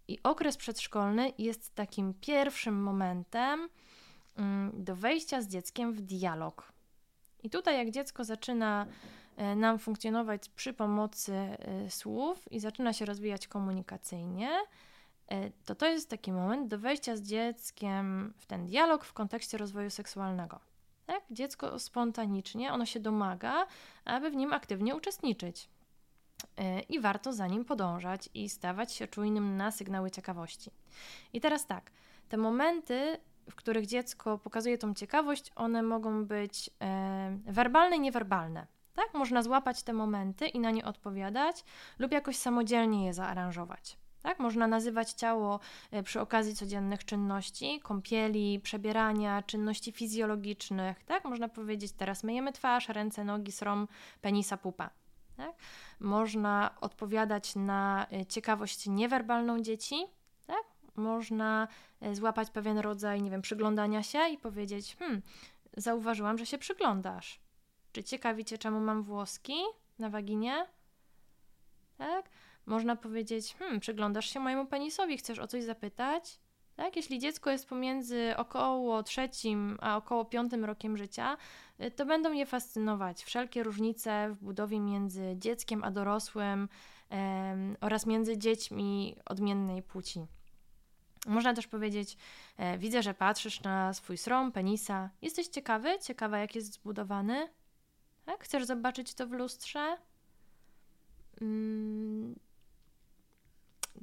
I 0.08 0.20
okres 0.24 0.58
przedszkolny 0.58 1.34
jest 1.38 1.76
takim 1.76 2.14
pierwszym 2.14 2.84
momentem 2.84 3.70
do 4.74 4.96
wejścia 4.96 5.42
z 5.42 5.48
dzieckiem 5.48 5.94
w 5.94 6.02
dialog. 6.02 6.74
I 7.44 7.50
tutaj, 7.50 7.78
jak 7.78 7.92
dziecko 7.92 8.24
zaczyna 8.24 8.86
e, 9.38 9.56
nam 9.56 9.80
funkcjonować 9.80 10.50
przy 10.50 10.74
pomocy 10.74 11.34
e, 11.34 11.90
słów 11.90 12.52
i 12.52 12.60
zaczyna 12.60 12.94
się 12.94 13.06
rozwijać 13.06 13.48
komunikacyjnie, 13.48 14.50
e, 15.28 15.50
to 15.66 15.76
to 15.76 15.86
jest 15.86 16.10
taki 16.10 16.32
moment 16.32 16.68
do 16.68 16.80
wejścia 16.80 17.16
z 17.16 17.22
dzieckiem 17.22 18.34
w 18.38 18.46
ten 18.46 18.66
dialog 18.66 19.06
w 19.06 19.14
kontekście 19.14 19.58
rozwoju 19.58 19.90
seksualnego. 19.90 20.60
Tak? 21.06 21.24
Dziecko 21.32 21.80
spontanicznie, 21.80 22.74
ono 22.74 22.86
się 22.86 23.00
domaga, 23.00 23.68
aby 24.06 24.30
w 24.30 24.36
nim 24.36 24.54
aktywnie 24.54 24.96
uczestniczyć. 24.96 25.70
I 26.90 27.00
warto 27.00 27.34
za 27.34 27.48
nim 27.48 27.66
podążać 27.66 28.30
i 28.34 28.50
stawać 28.50 28.94
się 28.94 29.08
czujnym 29.08 29.58
na 29.58 29.72
sygnały 29.72 30.12
ciekawości. 30.12 30.72
I 31.34 31.42
teraz 31.42 31.66
tak, 31.66 31.92
te 32.30 32.38
momenty, 32.38 33.18
w 33.50 33.56
których 33.56 33.86
dziecko 33.86 34.38
pokazuje 34.38 34.78
tą 34.78 34.94
ciekawość, 34.94 35.52
one 35.56 35.84
mogą 35.84 36.26
być 36.26 36.70
e, 36.82 37.38
werbalne 37.46 37.96
i 37.96 38.00
niewerbalne. 38.00 38.68
Tak? 38.96 39.14
Można 39.14 39.44
złapać 39.44 39.84
te 39.84 39.94
momenty 39.94 40.48
i 40.48 40.60
na 40.60 40.72
nie 40.72 40.86
odpowiadać, 40.86 41.64
lub 42.00 42.12
jakoś 42.12 42.36
samodzielnie 42.36 43.06
je 43.06 43.14
zaaranżować. 43.14 43.98
Tak? 44.22 44.40
Można 44.40 44.68
nazywać 44.68 45.12
ciało 45.12 45.60
e, 45.92 46.04
przy 46.04 46.22
okazji 46.22 46.56
codziennych 46.56 47.06
czynności, 47.06 47.80
kąpieli, 47.84 48.60
przebierania, 48.60 49.42
czynności 49.42 49.92
fizjologicznych. 49.92 51.04
Tak? 51.04 51.26
Można 51.26 51.50
powiedzieć, 51.50 51.92
teraz 51.92 52.24
myjemy 52.24 52.52
twarz, 52.52 52.90
ręce, 52.90 53.24
nogi, 53.24 53.52
srom, 53.52 53.88
penisa, 54.22 54.58
pupa. 54.58 54.90
Tak? 55.38 55.52
Można 56.00 56.76
odpowiadać 56.82 57.56
na 57.56 58.08
e, 58.12 58.26
ciekawość 58.26 58.88
niewerbalną 58.88 59.60
dzieci? 59.60 59.96
Można 60.96 61.68
e, 62.02 62.16
złapać 62.16 62.50
pewien 62.50 62.78
rodzaj, 62.78 63.22
nie 63.22 63.32
wiem, 63.32 63.42
przyglądania 63.42 64.04
się 64.04 64.20
i 64.30 64.38
powiedzieć: 64.38 64.96
Hmm, 65.00 65.22
zauważyłam, 65.78 66.38
że 66.38 66.46
się 66.46 66.58
przyglądasz. 66.58 67.40
Czy 67.92 68.04
ciekawi 68.04 68.46
cię, 68.46 68.58
czemu 68.58 68.80
mam 68.80 69.04
włoski 69.04 69.54
na 70.00 70.10
waginie? 70.10 70.66
Tak? 71.98 72.30
Można 72.66 72.96
powiedzieć: 72.96 73.56
Hmm, 73.60 73.80
przyglądasz 73.80 74.30
się 74.30 74.40
mojemu 74.40 74.66
penisowi, 74.66 75.18
chcesz 75.18 75.40
o 75.40 75.48
coś 75.48 75.64
zapytać? 75.64 76.40
Tak? 76.76 76.96
Jeśli 76.96 77.20
dziecko 77.20 77.50
jest 77.50 77.70
pomiędzy 77.70 78.34
około 78.38 79.04
trzecim 79.04 79.78
a 79.82 79.98
około 79.98 80.26
piątym 80.26 80.66
rokiem 80.66 80.98
życia, 80.98 81.38
y, 81.82 81.92
to 81.92 82.06
będą 82.06 82.34
je 82.34 82.46
fascynować 82.46 83.24
wszelkie 83.24 83.64
różnice 83.64 84.30
w 84.30 84.44
budowie 84.44 84.80
między 84.80 85.36
dzieckiem 85.38 85.84
a 85.84 85.92
dorosłym 85.92 86.70
oraz 87.82 88.06
między 88.06 88.38
dziećmi 88.38 89.16
odmiennej 89.26 89.84
płci. 89.84 90.26
Można 91.26 91.54
też 91.54 91.68
powiedzieć: 91.68 92.18
e, 92.58 92.78
Widzę, 92.78 93.04
że 93.04 93.14
patrzysz 93.14 93.62
na 93.62 93.94
swój 93.94 94.18
srom, 94.18 94.52
penisa. 94.52 95.10
Jesteś 95.22 95.48
ciekawy? 95.48 96.00
Ciekawa, 96.00 96.38
jak 96.38 96.56
jest 96.56 96.74
zbudowany? 96.74 97.50
Tak? 98.26 98.44
Chcesz 98.44 98.66
zobaczyć 98.66 99.14
to 99.14 99.28
w 99.28 99.32
lustrze? 99.32 99.98
Mm, 101.42 102.36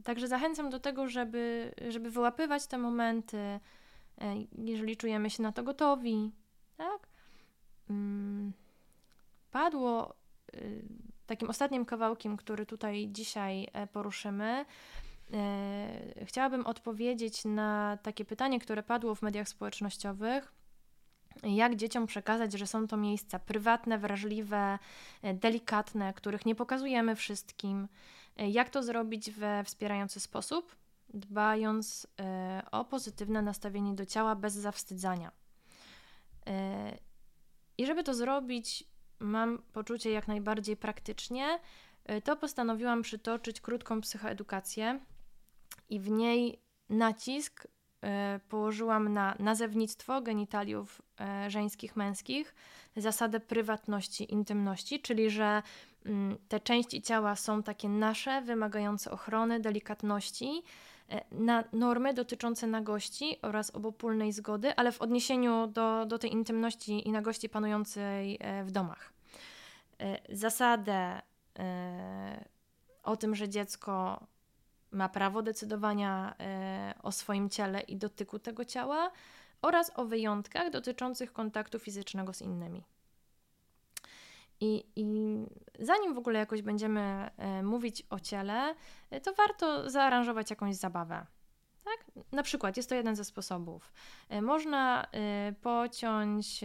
Także 0.04 0.28
zachęcam 0.28 0.70
do 0.70 0.80
tego, 0.80 1.08
żeby, 1.08 1.74
żeby 1.88 2.10
wyłapywać 2.10 2.66
te 2.66 2.78
momenty, 2.78 3.36
e, 3.36 3.60
jeżeli 4.58 4.96
czujemy 4.96 5.30
się 5.30 5.42
na 5.42 5.52
to 5.52 5.62
gotowi. 5.62 6.32
Tak? 6.76 7.08
Mm, 7.90 8.52
padło 9.50 10.14
y, 10.54 10.82
takim 11.26 11.50
ostatnim 11.50 11.84
kawałkiem, 11.84 12.36
który 12.36 12.66
tutaj 12.66 13.08
dzisiaj 13.12 13.68
e, 13.72 13.86
poruszymy. 13.86 14.64
E, 15.32 16.24
chciałabym 16.24 16.66
odpowiedzieć 16.66 17.44
na 17.44 17.98
takie 18.02 18.24
pytanie, 18.24 18.60
które 18.60 18.82
padło 18.82 19.14
w 19.14 19.22
mediach 19.22 19.48
społecznościowych. 19.48 20.52
Jak 21.42 21.76
dzieciom 21.76 22.06
przekazać, 22.06 22.52
że 22.52 22.66
są 22.66 22.86
to 22.86 22.96
miejsca 22.96 23.38
prywatne, 23.38 23.98
wrażliwe, 23.98 24.78
delikatne, 25.34 26.14
których 26.14 26.46
nie 26.46 26.54
pokazujemy 26.54 27.16
wszystkim, 27.16 27.88
E, 28.40 28.50
jak 28.50 28.70
to 28.70 28.82
zrobić 28.82 29.30
we 29.30 29.64
wspierający 29.64 30.20
sposób, 30.20 30.76
dbając 31.14 32.06
e, 32.20 32.62
o 32.70 32.84
pozytywne 32.84 33.42
nastawienie 33.42 33.94
do 33.94 34.06
ciała 34.06 34.34
bez 34.34 34.54
zawstydzania. 34.54 35.32
E, 36.46 36.98
I 37.78 37.86
żeby 37.86 38.04
to 38.04 38.14
zrobić, 38.14 38.84
mam 39.18 39.62
poczucie 39.72 40.10
jak 40.10 40.28
najbardziej 40.28 40.76
praktycznie, 40.76 41.58
to 42.24 42.36
postanowiłam 42.36 43.02
przytoczyć 43.02 43.60
krótką 43.60 44.00
psychoedukację 44.00 45.00
i 45.90 46.00
w 46.00 46.10
niej 46.10 46.58
nacisk 46.88 47.66
położyłam 48.48 49.12
na 49.12 49.34
nazewnictwo 49.38 50.20
genitaliów 50.20 51.02
żeńskich, 51.48 51.96
męskich, 51.96 52.54
zasadę 52.96 53.40
prywatności, 53.40 54.32
intymności, 54.32 55.00
czyli 55.00 55.30
że 55.30 55.62
Mm, 56.06 56.38
te 56.48 56.60
części 56.60 57.02
ciała 57.02 57.36
są 57.36 57.62
takie 57.62 57.88
nasze, 57.88 58.42
wymagające 58.42 59.10
ochrony, 59.10 59.60
delikatności, 59.60 60.62
e, 61.10 61.24
na 61.30 61.64
normy 61.72 62.14
dotyczące 62.14 62.66
nagości 62.66 63.36
oraz 63.42 63.70
obopólnej 63.70 64.32
zgody, 64.32 64.76
ale 64.76 64.92
w 64.92 65.02
odniesieniu 65.02 65.66
do, 65.66 66.06
do 66.06 66.18
tej 66.18 66.32
intymności 66.32 67.08
i 67.08 67.12
nagości 67.12 67.48
panującej 67.48 68.38
e, 68.40 68.64
w 68.64 68.70
domach. 68.70 69.12
E, 70.00 70.36
zasadę 70.36 71.22
o 73.02 73.16
tym, 73.16 73.34
że 73.34 73.48
dziecko 73.48 74.26
ma 74.90 75.08
prawo 75.08 75.42
decydowania 75.42 76.34
e, 76.40 76.94
o 77.02 77.12
swoim 77.12 77.50
ciele 77.50 77.80
i 77.80 77.96
dotyku 77.96 78.38
tego 78.38 78.64
ciała 78.64 79.10
oraz 79.62 79.92
o 79.98 80.04
wyjątkach 80.04 80.70
dotyczących 80.70 81.32
kontaktu 81.32 81.78
fizycznego 81.78 82.32
z 82.32 82.42
innymi. 82.42 82.84
I, 84.60 84.84
I, 84.96 85.04
zanim 85.78 86.14
w 86.14 86.18
ogóle 86.18 86.38
jakoś 86.38 86.62
będziemy 86.62 87.30
e, 87.36 87.62
mówić 87.62 88.06
o 88.10 88.20
ciele, 88.20 88.74
e, 89.10 89.20
to 89.20 89.34
warto 89.34 89.90
zaaranżować 89.90 90.50
jakąś 90.50 90.76
zabawę. 90.76 91.26
Tak? 91.84 92.24
Na 92.32 92.42
przykład 92.42 92.76
jest 92.76 92.88
to 92.88 92.94
jeden 92.94 93.16
ze 93.16 93.24
sposobów. 93.24 93.92
Można 94.42 95.06
pociąć 95.62 96.60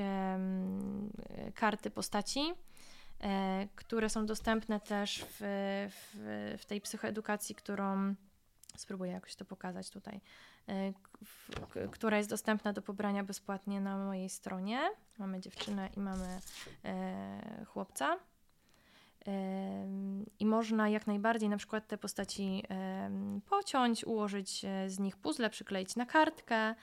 karty 1.55 1.89
postaci, 1.89 2.53
które 3.75 4.09
są 4.09 4.25
dostępne 4.25 4.79
też 4.79 5.25
w, 5.29 5.37
w, 5.89 6.59
w 6.61 6.65
tej 6.65 6.81
psychoedukacji, 6.81 7.55
którą 7.55 8.15
spróbuję 8.77 9.11
jakoś 9.11 9.35
to 9.35 9.45
pokazać 9.45 9.89
tutaj, 9.89 10.21
która 11.91 12.17
jest 12.17 12.29
dostępna 12.29 12.73
do 12.73 12.81
pobrania 12.81 13.23
bezpłatnie 13.23 13.81
na 13.81 13.97
mojej 13.97 14.29
stronie. 14.29 14.79
Mamy 15.17 15.39
dziewczynę 15.39 15.89
i 15.97 15.99
mamy 15.99 16.39
e, 16.85 17.65
chłopca. 17.65 18.17
E, 19.27 19.87
I 20.39 20.45
można 20.45 20.89
jak 20.89 21.07
najbardziej 21.07 21.49
na 21.49 21.57
przykład 21.57 21.87
te 21.87 21.97
postaci 21.97 22.63
e, 22.69 23.11
pociąć, 23.49 24.05
ułożyć 24.05 24.65
e, 24.65 24.89
z 24.89 24.99
nich 24.99 25.17
puzzle, 25.17 25.49
przykleić 25.49 25.95
na 25.95 26.05
kartkę 26.05 26.55
e, 26.55 26.75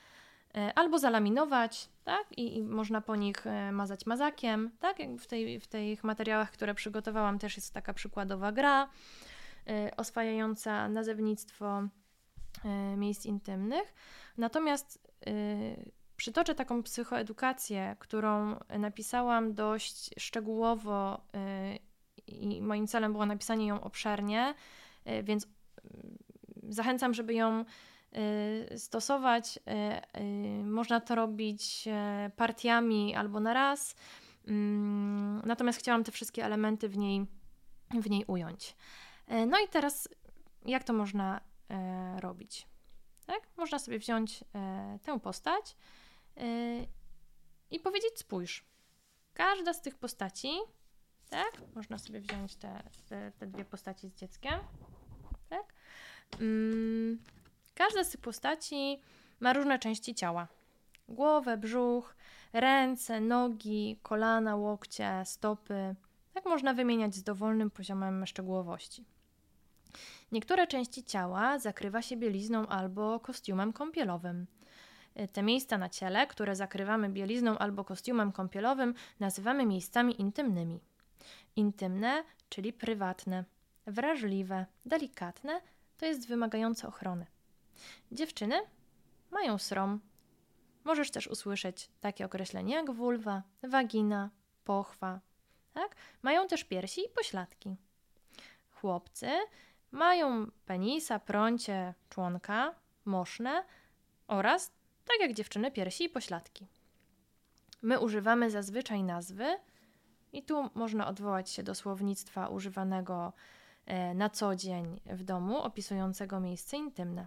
albo 0.75 0.99
zalaminować, 0.99 1.89
tak? 2.05 2.25
I, 2.37 2.57
I, 2.57 2.63
można 2.63 3.01
po 3.01 3.17
nich 3.17 3.47
e, 3.47 3.73
mazać 3.73 4.07
mazakiem, 4.07 4.71
tak? 4.81 4.99
Jak 4.99 5.11
w, 5.21 5.27
tej, 5.27 5.61
w 5.61 5.67
tych 5.67 6.05
materiałach, 6.05 6.51
które 6.51 6.75
przygotowałam, 6.75 7.39
też 7.39 7.57
jest 7.57 7.75
taka 7.75 7.95
przykładowa 7.95 8.53
gra 8.53 8.89
oswajająca 9.97 10.89
nazewnictwo 10.89 11.83
miejsc 12.97 13.27
intymnych. 13.27 13.95
Natomiast 14.37 15.09
Przytoczę 16.23 16.55
taką 16.55 16.83
psychoedukację, 16.83 17.97
którą 17.99 18.57
napisałam 18.79 19.55
dość 19.55 20.11
szczegółowo 20.19 21.21
i 22.27 22.63
moim 22.63 22.87
celem 22.87 23.13
było 23.13 23.27
napisanie 23.27 23.67
ją 23.67 23.81
obszernie, 23.81 24.55
więc 25.23 25.45
y, 25.45 25.49
zachęcam, 26.69 27.15
żeby 27.15 27.35
ją 27.35 27.65
stosować. 28.77 29.59
Można 30.65 31.01
to 31.01 31.15
robić 31.15 31.89
partiami 32.37 33.15
albo 33.15 33.41
na 33.41 33.55
raz. 33.55 33.95
Mm, 34.49 35.43
natomiast 35.45 35.79
chciałam 35.79 36.05
te 36.05 36.13
wszystkie 36.13 36.45
elementy 36.45 36.89
w 36.89 36.97
niej, 36.97 37.27
w 37.91 38.11
niej 38.11 38.25
ująć. 38.27 38.77
No 39.47 39.59
i 39.61 39.69
teraz, 39.69 40.09
jak 40.65 40.85
to 40.85 40.93
można 40.93 41.41
robić? 42.21 42.67
Tak? 43.27 43.41
Można 43.57 43.79
sobie 43.79 43.99
wziąć 43.99 44.45
tę 45.03 45.21
postać 45.21 45.77
i 47.71 47.81
powiedzieć: 47.81 48.19
Spójrz, 48.19 48.65
każda 49.35 49.73
z 49.73 49.83
tych 49.83 49.95
postaci, 49.95 50.51
tak? 51.31 51.63
Można 51.75 51.99
sobie 51.99 52.21
wziąć 52.21 52.57
te, 52.57 52.83
te, 53.09 53.33
te 53.39 53.47
dwie 53.47 53.65
postaci 53.65 54.09
z 54.09 54.15
dzieckiem, 54.15 54.55
tak? 55.49 55.75
Każda 57.75 58.05
z 58.05 58.11
tych 58.11 58.21
postaci 58.21 59.01
ma 59.41 59.53
różne 59.53 59.79
części 59.79 60.15
ciała: 60.15 60.49
głowę, 61.09 61.57
brzuch, 61.57 62.15
ręce, 62.53 63.21
nogi, 63.21 63.99
kolana, 64.03 64.57
łokcie, 64.57 65.23
stopy. 65.25 65.95
Tak 66.35 66.45
można 66.45 66.75
wymieniać 66.75 67.15
z 67.15 67.23
dowolnym 67.23 67.71
poziomem 67.71 68.27
szczegółowości. 68.27 69.05
Niektóre 70.33 70.67
części 70.67 71.05
ciała 71.05 71.59
zakrywa 71.59 72.03
się 72.03 72.17
bielizną 72.17 72.67
albo 72.67 73.21
kostiumem 73.21 73.73
kąpielowym. 73.73 74.47
Y, 75.21 75.29
te 75.29 75.43
miejsca 75.43 75.79
na 75.79 75.89
ciele, 75.89 76.27
które 76.27 76.57
zakrywamy 76.57 77.09
bielizną 77.09 77.59
albo 77.59 77.85
kostiumem 77.85 78.33
kąpielowym, 78.33 78.95
nazywamy 79.21 79.67
miejscami 79.67 80.21
intymnymi. 80.21 80.81
Intymne, 81.57 82.25
czyli 82.49 82.73
prywatne, 82.73 83.45
wrażliwe, 83.87 84.67
delikatne, 84.87 85.61
to 85.99 86.07
jest 86.07 86.29
wymagające 86.29 86.89
ochrony. 86.89 87.27
Dziewczyny 88.13 88.61
mają 89.31 89.59
srom. 89.59 90.01
Możesz 90.85 91.11
też 91.11 91.27
usłyszeć 91.27 91.91
takie 92.01 92.27
określenia 92.27 92.77
jak 92.77 92.91
vulwa, 92.91 93.43
wagina, 93.63 94.31
pochwa. 94.65 95.21
Tak? 95.73 95.97
Mają 96.23 96.49
też 96.49 96.65
piersi 96.65 97.01
i 97.01 97.09
pośladki. 97.09 97.77
Chłopcy 98.71 99.31
mają 99.91 100.51
penisa, 100.67 101.19
prącie, 101.19 101.95
członka, 102.09 102.75
moszne 103.05 103.65
oraz 104.27 104.73
tak 105.05 105.21
jak 105.21 105.33
dziewczyny 105.33 105.71
piersi 105.71 106.05
i 106.05 106.09
pośladki. 106.09 106.67
My 107.83 108.01
używamy 108.01 108.51
zazwyczaj 108.51 109.03
nazwy, 109.03 109.59
i 110.33 110.43
tu 110.43 110.71
można 110.75 111.09
odwołać 111.09 111.51
się 111.51 111.63
do 111.63 111.75
słownictwa 111.75 112.49
używanego 112.49 113.33
e, 113.87 114.15
na 114.15 114.31
co 114.31 114.57
dzień 114.57 115.01
w 115.07 115.25
domu, 115.25 115.63
opisującego 115.63 116.41
miejsce 116.41 116.77
intymne. 116.77 117.27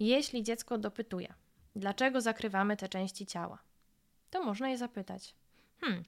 Jeśli 0.00 0.42
dziecko 0.42 0.78
dopytuje, 0.78 1.34
dlaczego 1.76 2.20
zakrywamy 2.20 2.76
te 2.76 2.88
części 2.88 3.26
ciała, 3.26 3.58
to 4.30 4.44
można 4.44 4.68
je 4.68 4.78
zapytać: 4.78 5.34
Hmm, 5.80 6.04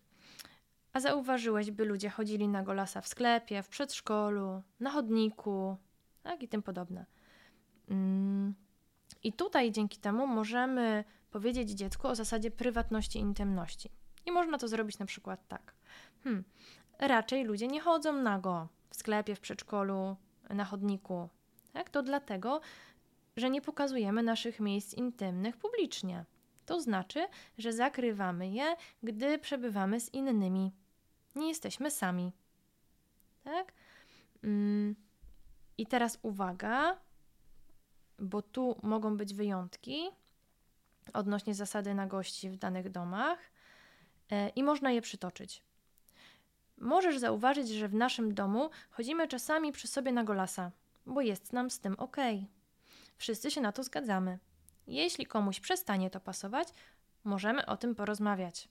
a 0.93 1.01
zauważyłeś, 1.01 1.71
by 1.71 1.85
ludzie 1.85 2.11
chodzili 2.11 2.49
na 2.49 2.63
golasa 2.63 3.01
w 3.01 3.09
sklepie, 3.09 3.63
w 3.63 3.69
przedszkolu, 3.69 4.63
na 4.81 4.91
chodniku, 4.91 5.77
tak 6.23 6.43
i 6.43 6.49
tym 6.49 6.63
podobne. 6.63 7.07
Hmm, 7.89 8.55
i 9.23 9.33
tutaj 9.33 9.73
dzięki 9.73 9.99
temu 9.99 10.27
możemy 10.27 11.05
powiedzieć 11.31 11.71
dziecku 11.71 12.09
o 12.09 12.15
zasadzie 12.15 12.51
prywatności 12.51 13.19
i 13.19 13.23
intymności. 13.23 13.91
I 14.27 14.33
można 14.33 14.59
to 14.59 14.69
zrobić 14.69 14.99
na 14.99 15.07
przykład 15.07 15.49
tak. 15.49 15.75
Hmm, 16.25 16.45
raczej 16.99 17.45
ludzie 17.45 17.69
nie 17.69 17.81
chodzą 17.81 18.13
nago 18.13 18.69
w 18.91 18.97
sklepie, 18.97 19.35
w 19.35 19.41
przedszkolu, 19.41 20.17
na 20.51 20.65
chodniku. 20.65 21.29
Tak? 21.73 21.91
To 21.91 22.03
dlatego, 22.03 22.61
że 23.37 23.51
nie 23.51 23.63
pokazujemy 23.63 24.23
naszych 24.23 24.61
miejsc 24.61 24.95
intymnych 24.95 25.57
publicznie. 25.57 26.25
To 26.67 26.81
znaczy, 26.81 27.27
że 27.59 27.73
zakrywamy 27.73 28.49
je, 28.49 28.77
gdy 29.03 29.39
przebywamy 29.39 30.01
z 30.01 30.15
innymi. 30.15 30.73
Nie 31.35 31.49
jesteśmy 31.49 31.91
sami. 31.91 32.33
Tak? 33.45 33.73
Mm. 34.45 34.95
I 35.79 35.87
teraz 35.87 36.19
uwaga, 36.23 36.99
bo 38.19 38.43
tu 38.43 38.77
mogą 38.83 39.17
być 39.17 39.35
wyjątki 39.35 40.11
odnośnie 41.13 41.55
zasady 41.55 41.95
nagości 41.95 42.51
w 42.51 42.57
danych 42.57 42.91
domach 42.91 43.39
e, 44.31 44.49
i 44.49 44.63
można 44.63 44.91
je 44.91 45.03
przytoczyć. 45.03 45.63
Możesz 46.79 47.19
zauważyć, 47.19 47.69
że 47.69 47.89
w 47.89 47.95
naszym 47.95 48.35
domu 48.35 48.71
chodzimy 48.91 49.29
czasami 49.29 49.73
przy 49.73 49.89
sobie 49.89 50.13
na 50.13 50.25
golasa, 50.25 50.71
bo 51.07 51.21
jest 51.21 51.53
nam 51.53 51.71
z 51.71 51.81
tym 51.81 51.95
ok. 51.99 52.17
Wszyscy 53.23 53.51
się 53.51 53.61
na 53.61 53.73
to 53.73 53.83
zgadzamy. 53.83 54.39
Jeśli 54.87 55.27
komuś 55.27 55.61
przestanie 55.61 56.11
to 56.11 56.21
pasować, 56.21 56.69
możemy 57.25 57.67
o 57.67 57.77
tym 57.77 57.95
porozmawiać. 57.95 58.69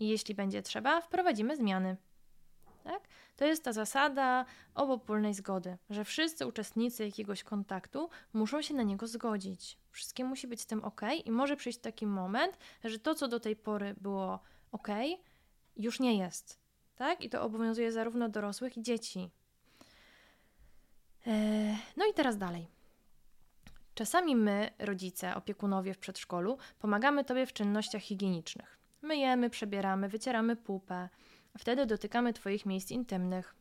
Jeśli 0.00 0.34
będzie 0.34 0.62
trzeba, 0.62 1.00
wprowadzimy 1.00 1.56
zmiany. 1.56 1.96
Tak? 2.84 3.08
To 3.36 3.44
jest 3.44 3.64
ta 3.64 3.72
zasada 3.72 4.44
obopólnej 4.74 5.34
zgody, 5.34 5.78
że 5.90 6.04
wszyscy 6.04 6.46
uczestnicy 6.46 7.06
jakiegoś 7.06 7.42
kontaktu 7.42 8.10
muszą 8.32 8.62
się 8.62 8.74
na 8.74 8.82
niego 8.82 9.06
zgodzić. 9.06 9.78
Wszystkim 9.90 10.26
musi 10.26 10.46
być 10.46 10.60
z 10.60 10.66
tym 10.66 10.84
ok, 10.84 11.00
i 11.24 11.30
może 11.30 11.56
przyjść 11.56 11.78
taki 11.78 12.06
moment, 12.06 12.58
że 12.84 12.98
to, 12.98 13.14
co 13.14 13.28
do 13.28 13.40
tej 13.40 13.56
pory 13.56 13.94
było 14.00 14.40
ok, 14.72 14.88
już 15.76 16.00
nie 16.00 16.18
jest. 16.18 16.58
Tak? 16.96 17.20
I 17.20 17.30
to 17.30 17.42
obowiązuje 17.42 17.92
zarówno 17.92 18.28
dorosłych 18.28 18.76
i 18.76 18.82
dzieci. 18.82 19.30
Eee, 21.26 21.76
no 21.96 22.06
i 22.10 22.14
teraz 22.14 22.38
dalej. 22.38 22.75
Czasami 23.96 24.36
my, 24.36 24.70
rodzice, 24.78 25.34
opiekunowie 25.34 25.94
w 25.94 25.98
przedszkolu, 25.98 26.58
pomagamy 26.78 27.24
Tobie 27.24 27.46
w 27.46 27.52
czynnościach 27.52 28.02
higienicznych. 28.02 28.78
Myjemy, 29.02 29.50
przebieramy, 29.50 30.08
wycieramy 30.08 30.56
pupę, 30.56 31.08
Wtedy 31.58 31.86
dotykamy 31.86 32.32
Twoich 32.32 32.66
miejsc 32.66 32.90
intymnych. 32.90 33.54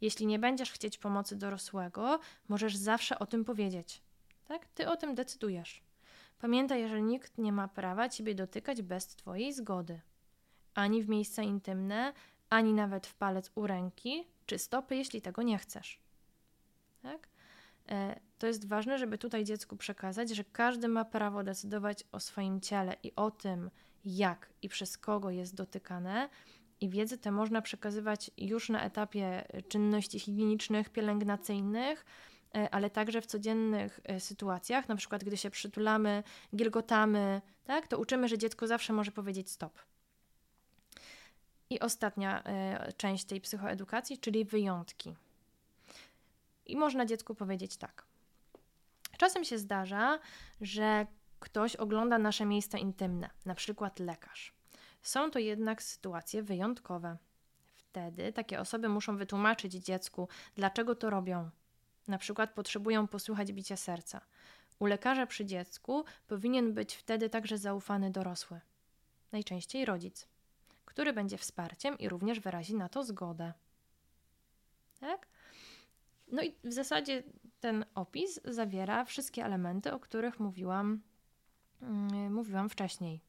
Jeśli 0.00 0.26
nie 0.26 0.38
będziesz 0.38 0.72
chcieć 0.72 0.98
pomocy 0.98 1.36
dorosłego, 1.36 2.20
możesz 2.48 2.76
zawsze 2.76 3.18
o 3.18 3.26
tym 3.26 3.44
powiedzieć. 3.44 4.02
Tak? 4.48 4.66
Ty 4.66 4.88
o 4.88 4.96
tym 4.96 5.14
decydujesz. 5.14 5.82
Pamiętaj, 6.38 6.88
że 6.88 7.02
nikt 7.02 7.38
nie 7.38 7.52
ma 7.52 7.68
prawa 7.68 8.08
Ciebie 8.08 8.34
dotykać 8.34 8.82
bez 8.82 9.06
Twojej 9.06 9.52
zgody. 9.52 10.00
Ani 10.74 11.02
w 11.02 11.08
miejsca 11.08 11.42
intymne, 11.42 12.12
ani 12.50 12.72
nawet 12.72 13.06
w 13.06 13.14
palec 13.14 13.50
u 13.54 13.66
ręki 13.66 14.24
czy 14.46 14.58
stopy, 14.58 14.96
jeśli 14.96 15.22
tego 15.22 15.42
nie 15.42 15.58
chcesz. 15.58 16.00
Tak? 17.02 17.28
E, 17.88 18.20
to 18.38 18.46
jest 18.46 18.68
ważne, 18.68 18.98
żeby 18.98 19.18
tutaj 19.18 19.44
dziecku 19.44 19.76
przekazać, 19.76 20.30
że 20.30 20.44
każdy 20.44 20.88
ma 20.88 21.04
prawo 21.04 21.42
decydować 21.42 22.04
o 22.12 22.20
swoim 22.20 22.60
ciele 22.60 22.96
i 23.02 23.12
o 23.16 23.30
tym, 23.30 23.70
jak 24.04 24.52
i 24.62 24.68
przez 24.68 24.98
kogo 24.98 25.30
jest 25.30 25.54
dotykane, 25.54 26.28
i 26.80 26.88
wiedzę 26.88 27.18
tę 27.18 27.30
można 27.30 27.62
przekazywać 27.62 28.30
już 28.36 28.68
na 28.68 28.84
etapie 28.84 29.44
czynności 29.68 30.20
higienicznych, 30.20 30.90
pielęgnacyjnych, 30.90 32.04
ale 32.70 32.90
także 32.90 33.20
w 33.20 33.26
codziennych 33.26 34.00
sytuacjach, 34.18 34.88
na 34.88 34.96
przykład 34.96 35.24
gdy 35.24 35.36
się 35.36 35.50
przytulamy, 35.50 36.22
gilgotamy, 36.56 37.42
tak, 37.64 37.88
to 37.88 37.98
uczymy, 37.98 38.28
że 38.28 38.38
dziecko 38.38 38.66
zawsze 38.66 38.92
może 38.92 39.12
powiedzieć 39.12 39.50
stop. 39.50 39.78
I 41.70 41.80
ostatnia 41.80 42.42
część 42.96 43.24
tej 43.24 43.40
psychoedukacji, 43.40 44.18
czyli 44.18 44.44
wyjątki. 44.44 45.14
I 46.66 46.76
można 46.76 47.06
dziecku 47.06 47.34
powiedzieć 47.34 47.76
tak. 47.76 48.06
Czasem 49.16 49.44
się 49.44 49.58
zdarza, 49.58 50.18
że 50.60 51.06
ktoś 51.40 51.76
ogląda 51.76 52.18
nasze 52.18 52.46
miejsca 52.46 52.78
intymne, 52.78 53.30
na 53.44 53.54
przykład 53.54 53.98
lekarz. 53.98 54.54
Są 55.02 55.30
to 55.30 55.38
jednak 55.38 55.82
sytuacje 55.82 56.42
wyjątkowe. 56.42 57.16
Wtedy 57.74 58.32
takie 58.32 58.60
osoby 58.60 58.88
muszą 58.88 59.16
wytłumaczyć 59.16 59.72
dziecku, 59.72 60.28
dlaczego 60.54 60.94
to 60.94 61.10
robią. 61.10 61.50
Na 62.08 62.18
przykład 62.18 62.54
potrzebują 62.54 63.08
posłuchać 63.08 63.52
bicia 63.52 63.76
serca. 63.76 64.20
U 64.78 64.86
lekarza 64.86 65.26
przy 65.26 65.44
dziecku 65.44 66.04
powinien 66.26 66.74
być 66.74 66.94
wtedy 66.94 67.30
także 67.30 67.58
zaufany 67.58 68.10
dorosły, 68.10 68.60
najczęściej 69.32 69.84
rodzic, 69.84 70.28
który 70.84 71.12
będzie 71.12 71.38
wsparciem 71.38 71.98
i 71.98 72.08
również 72.08 72.40
wyrazi 72.40 72.74
na 72.74 72.88
to 72.88 73.04
zgodę. 73.04 73.52
Tak? 75.00 75.26
No 76.34 76.42
i 76.42 76.54
w 76.64 76.72
zasadzie 76.72 77.22
ten 77.60 77.84
opis 77.94 78.40
zawiera 78.44 79.04
wszystkie 79.04 79.44
elementy, 79.44 79.92
o 79.92 80.00
których 80.00 80.40
mówiłam, 80.40 81.00
yy, 81.82 82.30
mówiłam 82.30 82.68
wcześniej. 82.68 83.20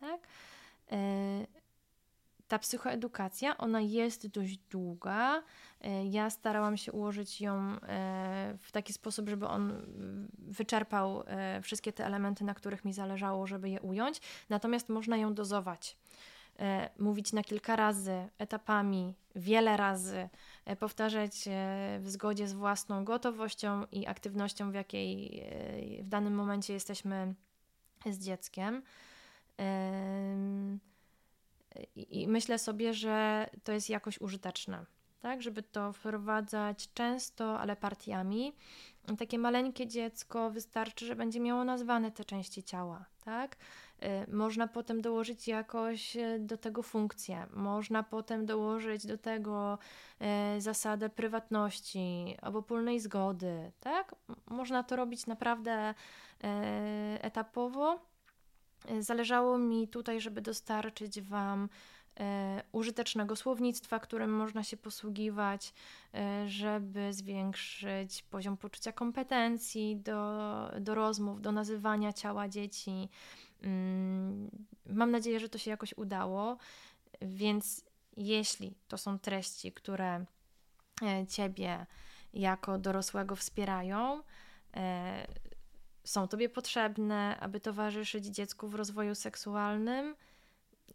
Tak? 0.00 0.20
Yy, 0.90 0.98
ta 2.48 2.58
psychoedukacja, 2.58 3.56
ona 3.56 3.80
jest 3.80 4.26
dość 4.26 4.58
długa. 4.70 5.42
Yy, 5.80 6.06
ja 6.06 6.30
starałam 6.30 6.76
się 6.76 6.92
ułożyć 6.92 7.40
ją 7.40 7.76
w 8.58 8.72
taki 8.72 8.92
sposób, 8.92 9.28
żeby 9.28 9.46
on 9.46 9.72
wyczerpał 10.38 11.24
wszystkie 11.62 11.92
te 11.92 12.06
elementy, 12.06 12.44
na 12.44 12.54
których 12.54 12.84
mi 12.84 12.92
zależało, 12.92 13.46
żeby 13.46 13.70
je 13.70 13.80
ująć. 13.80 14.20
Natomiast 14.48 14.88
można 14.88 15.16
ją 15.16 15.34
dozować. 15.34 15.96
Mówić 16.98 17.32
na 17.32 17.42
kilka 17.42 17.76
razy, 17.76 18.28
etapami, 18.38 19.14
wiele 19.36 19.76
razy, 19.76 20.28
E, 20.64 20.76
powtarzać 20.76 21.48
e, 21.48 21.98
w 22.00 22.10
zgodzie 22.10 22.48
z 22.48 22.52
własną 22.52 23.04
gotowością 23.04 23.86
i 23.92 24.06
aktywnością, 24.06 24.70
w 24.70 24.74
jakiej 24.74 25.40
e, 25.40 26.02
w 26.02 26.08
danym 26.08 26.34
momencie 26.34 26.72
jesteśmy 26.72 27.34
z 28.06 28.18
dzieckiem. 28.18 28.82
I 31.96 32.28
myślę 32.28 32.58
sobie, 32.58 32.94
że 32.94 33.46
to 33.64 33.72
jest 33.72 33.90
jakoś 33.90 34.20
użyteczne, 34.20 34.86
tak, 35.20 35.42
żeby 35.42 35.62
to 35.62 35.92
wprowadzać 35.92 36.88
często, 36.94 37.60
ale 37.60 37.76
partiami. 37.76 38.52
Takie 39.18 39.38
maleńkie 39.38 39.86
dziecko 39.86 40.50
wystarczy, 40.50 41.06
że 41.06 41.16
będzie 41.16 41.40
miało 41.40 41.64
nazwane 41.64 42.12
te 42.12 42.24
części 42.24 42.62
ciała, 42.62 43.04
tak? 43.24 43.56
Y, 44.02 44.32
można 44.32 44.68
potem 44.68 45.02
dołożyć 45.02 45.48
jakoś 45.48 46.16
y, 46.16 46.38
do 46.40 46.56
tego 46.56 46.82
funkcję, 46.82 47.46
można 47.52 48.02
potem 48.02 48.46
dołożyć 48.46 49.06
do 49.06 49.18
tego 49.18 49.78
y, 50.56 50.60
zasadę 50.60 51.08
prywatności, 51.08 52.36
obopólnej 52.42 53.00
zgody, 53.00 53.72
tak? 53.80 54.14
Można 54.50 54.82
to 54.82 54.96
robić 54.96 55.26
naprawdę 55.26 55.94
etapowo. 57.20 57.98
Zależało 59.00 59.58
mi 59.58 59.88
tutaj, 59.88 60.20
żeby 60.20 60.40
dostarczyć 60.40 61.22
Wam 61.22 61.68
użytecznego 62.72 63.36
słownictwa, 63.36 63.98
którym 63.98 64.36
można 64.36 64.62
się 64.62 64.76
posługiwać, 64.76 65.74
żeby 66.46 67.12
zwiększyć 67.12 68.22
poziom 68.22 68.56
poczucia 68.56 68.92
kompetencji 68.92 69.96
do, 69.96 70.70
do 70.80 70.94
rozmów, 70.94 71.40
do 71.40 71.52
nazywania 71.52 72.12
ciała 72.12 72.48
dzieci. 72.48 73.08
Mm, 73.64 74.50
mam 74.86 75.10
nadzieję, 75.10 75.40
że 75.40 75.48
to 75.48 75.58
się 75.58 75.70
jakoś 75.70 75.94
udało, 75.96 76.56
więc 77.22 77.84
jeśli 78.16 78.74
to 78.88 78.98
są 78.98 79.18
treści, 79.18 79.72
które 79.72 80.24
e, 81.02 81.26
Ciebie 81.26 81.86
jako 82.32 82.78
dorosłego 82.78 83.36
wspierają, 83.36 84.22
e, 84.76 85.26
są 86.04 86.28
Tobie 86.28 86.48
potrzebne, 86.48 87.40
aby 87.40 87.60
towarzyszyć 87.60 88.26
dziecku 88.26 88.68
w 88.68 88.74
rozwoju 88.74 89.14
seksualnym, 89.14 90.14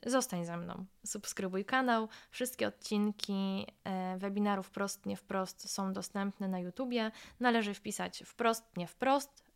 zostań 0.05 0.45
ze 0.45 0.57
mną. 0.57 0.86
Subskrybuj 1.05 1.65
kanał. 1.65 2.07
Wszystkie 2.32 2.67
odcinki 2.67 3.67
e, 3.84 4.17
webinarów 4.17 4.67
Wprost, 4.67 5.05
nie 5.05 5.17
wprost 5.17 5.70
są 5.70 5.93
dostępne 5.93 6.47
na 6.47 6.59
YouTubie. 6.59 7.11
Należy 7.39 7.74
wpisać 7.74 8.24
wprost, 8.26 8.78
nie 8.78 8.88
wprost 8.88 9.48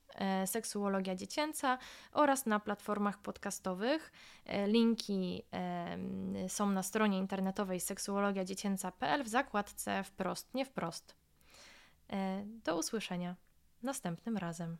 seksuologia 0.45 1.15
dziecięca 1.15 1.77
oraz 2.11 2.45
na 2.45 2.59
platformach 2.59 3.21
podcastowych. 3.21 4.11
E, 4.45 4.67
linki 4.67 5.43
są 6.47 6.69
na 6.69 6.83
stronie 6.83 7.17
internetowej 7.17 7.79
seksuologiadziecięca.pl 7.79 9.23
w 9.23 9.27
zakładce 9.27 10.03
wprost, 10.03 10.53
nie 10.53 10.65
wprost. 10.65 11.15
E, 12.09 12.43
do 12.45 12.77
usłyszenia 12.77 13.35
następnym 13.83 14.37
razem. 14.37 14.77